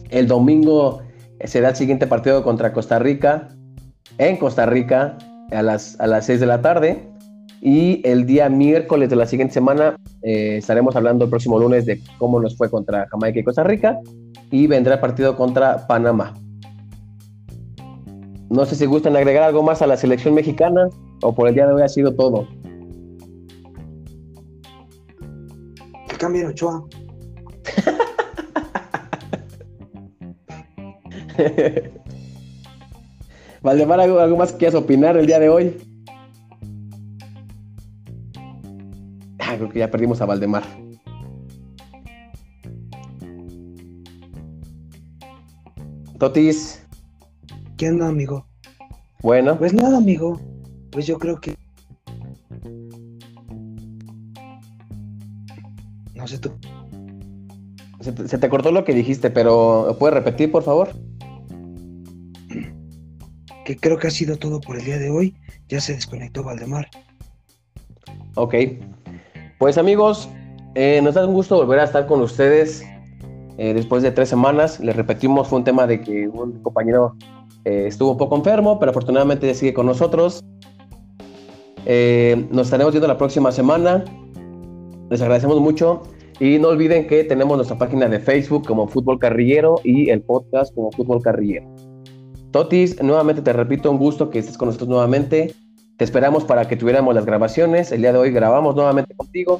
El 0.09 0.25
domingo 0.25 1.01
será 1.43 1.69
el 1.69 1.75
siguiente 1.75 2.07
partido 2.07 2.41
contra 2.41 2.71
Costa 2.71 2.97
Rica 2.97 3.49
en 4.17 4.37
Costa 4.37 4.65
Rica 4.65 5.17
a 5.51 5.61
las, 5.63 5.99
a 5.99 6.07
las 6.07 6.27
6 6.27 6.39
de 6.39 6.45
la 6.45 6.61
tarde. 6.61 7.09
Y 7.59 8.01
el 8.07 8.25
día 8.25 8.47
miércoles 8.47 9.09
de 9.09 9.17
la 9.17 9.25
siguiente 9.25 9.53
semana 9.53 9.97
eh, 10.23 10.57
estaremos 10.59 10.95
hablando 10.95 11.25
el 11.25 11.29
próximo 11.29 11.59
lunes 11.59 11.85
de 11.85 11.99
cómo 12.17 12.39
nos 12.39 12.55
fue 12.55 12.69
contra 12.69 13.05
Jamaica 13.09 13.41
y 13.41 13.43
Costa 13.43 13.65
Rica. 13.65 13.99
Y 14.51 14.67
vendrá 14.67 14.95
el 14.95 14.99
partido 14.99 15.35
contra 15.35 15.87
Panamá. 15.87 16.33
No 18.49 18.65
sé 18.65 18.75
si 18.75 18.85
gustan 18.85 19.15
agregar 19.17 19.43
algo 19.43 19.61
más 19.61 19.81
a 19.81 19.87
la 19.87 19.97
selección 19.97 20.33
mexicana 20.33 20.87
o 21.21 21.35
por 21.35 21.49
el 21.49 21.55
día 21.55 21.67
de 21.67 21.73
hoy 21.73 21.81
ha 21.81 21.89
sido 21.89 22.15
todo. 22.15 22.47
Que 26.07 26.17
cambien 26.17 26.47
Ochoa. 26.47 26.85
Valdemar, 33.61 33.99
¿algo, 33.99 34.19
algo 34.19 34.37
más 34.37 34.53
que 34.53 34.59
quieras 34.59 34.75
opinar 34.75 35.17
el 35.17 35.25
día 35.27 35.39
de 35.39 35.49
hoy? 35.49 35.75
Ah, 39.39 39.55
creo 39.57 39.69
que 39.69 39.79
ya 39.79 39.91
perdimos 39.91 40.21
a 40.21 40.25
Valdemar. 40.25 40.63
Totis, 46.19 46.83
¿Qué 47.77 47.89
onda, 47.89 48.07
amigo? 48.07 48.45
bueno, 49.21 49.57
Pues 49.57 49.73
nada, 49.73 49.97
amigo. 49.97 50.39
Pues 50.91 51.05
yo 51.05 51.19
creo 51.19 51.39
que. 51.39 51.55
No 56.15 56.27
sé 56.27 56.39
tú. 56.39 56.51
se 57.99 58.11
te, 58.11 58.27
se 58.27 58.37
te 58.37 58.49
cortó 58.49 58.71
lo 58.71 58.83
que 58.83 58.93
dijiste, 58.93 59.29
pero 59.29 59.95
¿puedes 59.99 60.15
repetir, 60.15 60.51
por 60.51 60.63
favor? 60.63 60.89
Que 63.65 63.75
creo 63.75 63.97
que 63.97 64.07
ha 64.07 64.11
sido 64.11 64.37
todo 64.37 64.61
por 64.61 64.77
el 64.77 64.85
día 64.85 64.97
de 64.97 65.09
hoy. 65.09 65.35
Ya 65.67 65.81
se 65.81 65.93
desconectó 65.93 66.41
Valdemar. 66.43 66.87
Ok. 68.35 68.55
Pues 69.59 69.77
amigos, 69.77 70.29
eh, 70.73 71.01
nos 71.03 71.15
da 71.15 71.25
un 71.27 71.33
gusto 71.33 71.57
volver 71.57 71.79
a 71.79 71.83
estar 71.83 72.07
con 72.07 72.21
ustedes 72.21 72.85
eh, 73.57 73.73
después 73.73 74.03
de 74.03 74.11
tres 74.11 74.29
semanas. 74.29 74.79
Les 74.79 74.95
repetimos, 74.95 75.47
fue 75.47 75.59
un 75.59 75.65
tema 75.65 75.87
de 75.87 76.01
que 76.01 76.27
un 76.27 76.61
compañero 76.61 77.15
eh, 77.65 77.85
estuvo 77.87 78.11
un 78.11 78.17
poco 78.17 78.35
enfermo, 78.35 78.79
pero 78.79 78.91
afortunadamente 78.91 79.53
sigue 79.53 79.73
con 79.73 79.85
nosotros. 79.85 80.43
Eh, 81.85 82.47
nos 82.51 82.67
estaremos 82.67 82.93
viendo 82.93 83.07
la 83.07 83.17
próxima 83.17 83.51
semana. 83.51 84.05
Les 85.09 85.21
agradecemos 85.21 85.59
mucho. 85.59 86.03
Y 86.39 86.59
no 86.59 86.67
olviden 86.67 87.07
que 87.07 87.23
tenemos 87.23 87.57
nuestra 87.57 87.79
página 87.79 88.07
de 88.07 88.19
Facebook 88.19 88.67
como 88.67 88.87
Fútbol 88.87 89.17
Carrillero 89.17 89.81
y 89.83 90.11
el 90.11 90.21
podcast 90.21 90.73
como 90.75 90.91
Fútbol 90.91 91.19
Carrillero. 91.23 91.65
Totis, 92.51 93.01
nuevamente 93.01 93.41
te 93.41 93.53
repito, 93.53 93.89
un 93.89 93.97
gusto 93.97 94.29
que 94.29 94.39
estés 94.39 94.55
con 94.55 94.67
nosotros 94.67 94.87
nuevamente. 94.87 95.55
Te 95.97 96.03
esperamos 96.03 96.43
para 96.43 96.67
que 96.67 96.75
tuviéramos 96.75 97.15
las 97.15 97.25
grabaciones. 97.25 97.91
El 97.91 98.01
día 98.01 98.13
de 98.13 98.19
hoy 98.19 98.31
grabamos 98.31 98.75
nuevamente 98.75 99.15
contigo 99.15 99.59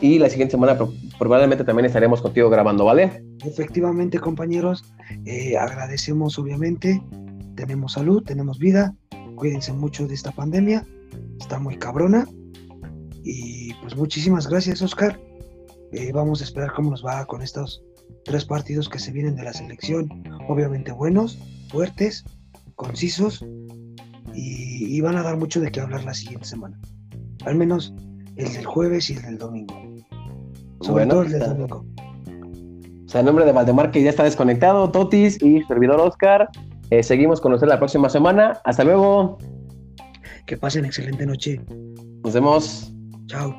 y 0.00 0.18
la 0.18 0.28
siguiente 0.30 0.52
semana 0.52 0.76
pro- 0.76 0.92
probablemente 1.18 1.64
también 1.64 1.86
estaremos 1.86 2.20
contigo 2.22 2.50
grabando, 2.50 2.84
¿vale? 2.84 3.24
Efectivamente, 3.44 4.18
compañeros, 4.18 4.84
eh, 5.24 5.56
agradecemos 5.56 6.38
obviamente. 6.38 7.02
Tenemos 7.56 7.92
salud, 7.94 8.22
tenemos 8.22 8.58
vida. 8.58 8.94
Cuídense 9.34 9.72
mucho 9.72 10.06
de 10.06 10.14
esta 10.14 10.30
pandemia. 10.32 10.86
Está 11.40 11.58
muy 11.58 11.76
cabrona. 11.76 12.26
Y 13.24 13.74
pues 13.82 13.96
muchísimas 13.96 14.48
gracias, 14.48 14.80
Oscar. 14.82 15.20
Eh, 15.92 16.12
vamos 16.12 16.40
a 16.40 16.44
esperar 16.44 16.72
cómo 16.74 16.90
nos 16.90 17.04
va 17.04 17.24
con 17.26 17.42
estos 17.42 17.82
tres 18.24 18.44
partidos 18.44 18.88
que 18.88 18.98
se 18.98 19.10
vienen 19.10 19.34
de 19.36 19.42
la 19.42 19.52
selección. 19.52 20.22
Obviamente 20.48 20.92
buenos, 20.92 21.38
fuertes, 21.70 22.24
concisos. 22.76 23.44
Y 24.34 25.00
van 25.00 25.16
a 25.16 25.22
dar 25.22 25.36
mucho 25.36 25.60
de 25.60 25.70
qué 25.72 25.80
hablar 25.80 26.04
la 26.04 26.14
siguiente 26.14 26.46
semana. 26.46 26.78
Al 27.44 27.56
menos 27.56 27.92
el 28.36 28.52
del 28.52 28.66
jueves 28.66 29.10
y 29.10 29.14
el 29.14 29.22
del 29.22 29.38
domingo. 29.38 29.74
Sobre 30.80 31.04
Bueno, 31.06 31.10
todo 31.14 31.22
el 31.22 31.32
del 31.32 31.42
está- 31.42 31.54
domingo. 31.54 31.84
O 33.06 33.10
sea, 33.10 33.20
en 33.20 33.26
nombre 33.26 33.44
de 33.46 33.52
Valdemar, 33.52 33.90
que 33.90 34.02
ya 34.02 34.10
está 34.10 34.22
desconectado, 34.24 34.90
Totis 34.90 35.42
y 35.42 35.62
servidor 35.62 35.98
Oscar, 36.00 36.48
eh, 36.90 37.02
seguimos 37.02 37.40
con 37.40 37.52
ustedes 37.54 37.70
la 37.70 37.78
próxima 37.78 38.08
semana. 38.10 38.60
Hasta 38.64 38.84
luego. 38.84 39.38
Que 40.46 40.56
pasen 40.56 40.84
excelente 40.84 41.24
noche. 41.26 41.60
Nos 42.22 42.34
vemos. 42.34 42.92
Chao. 43.26 43.54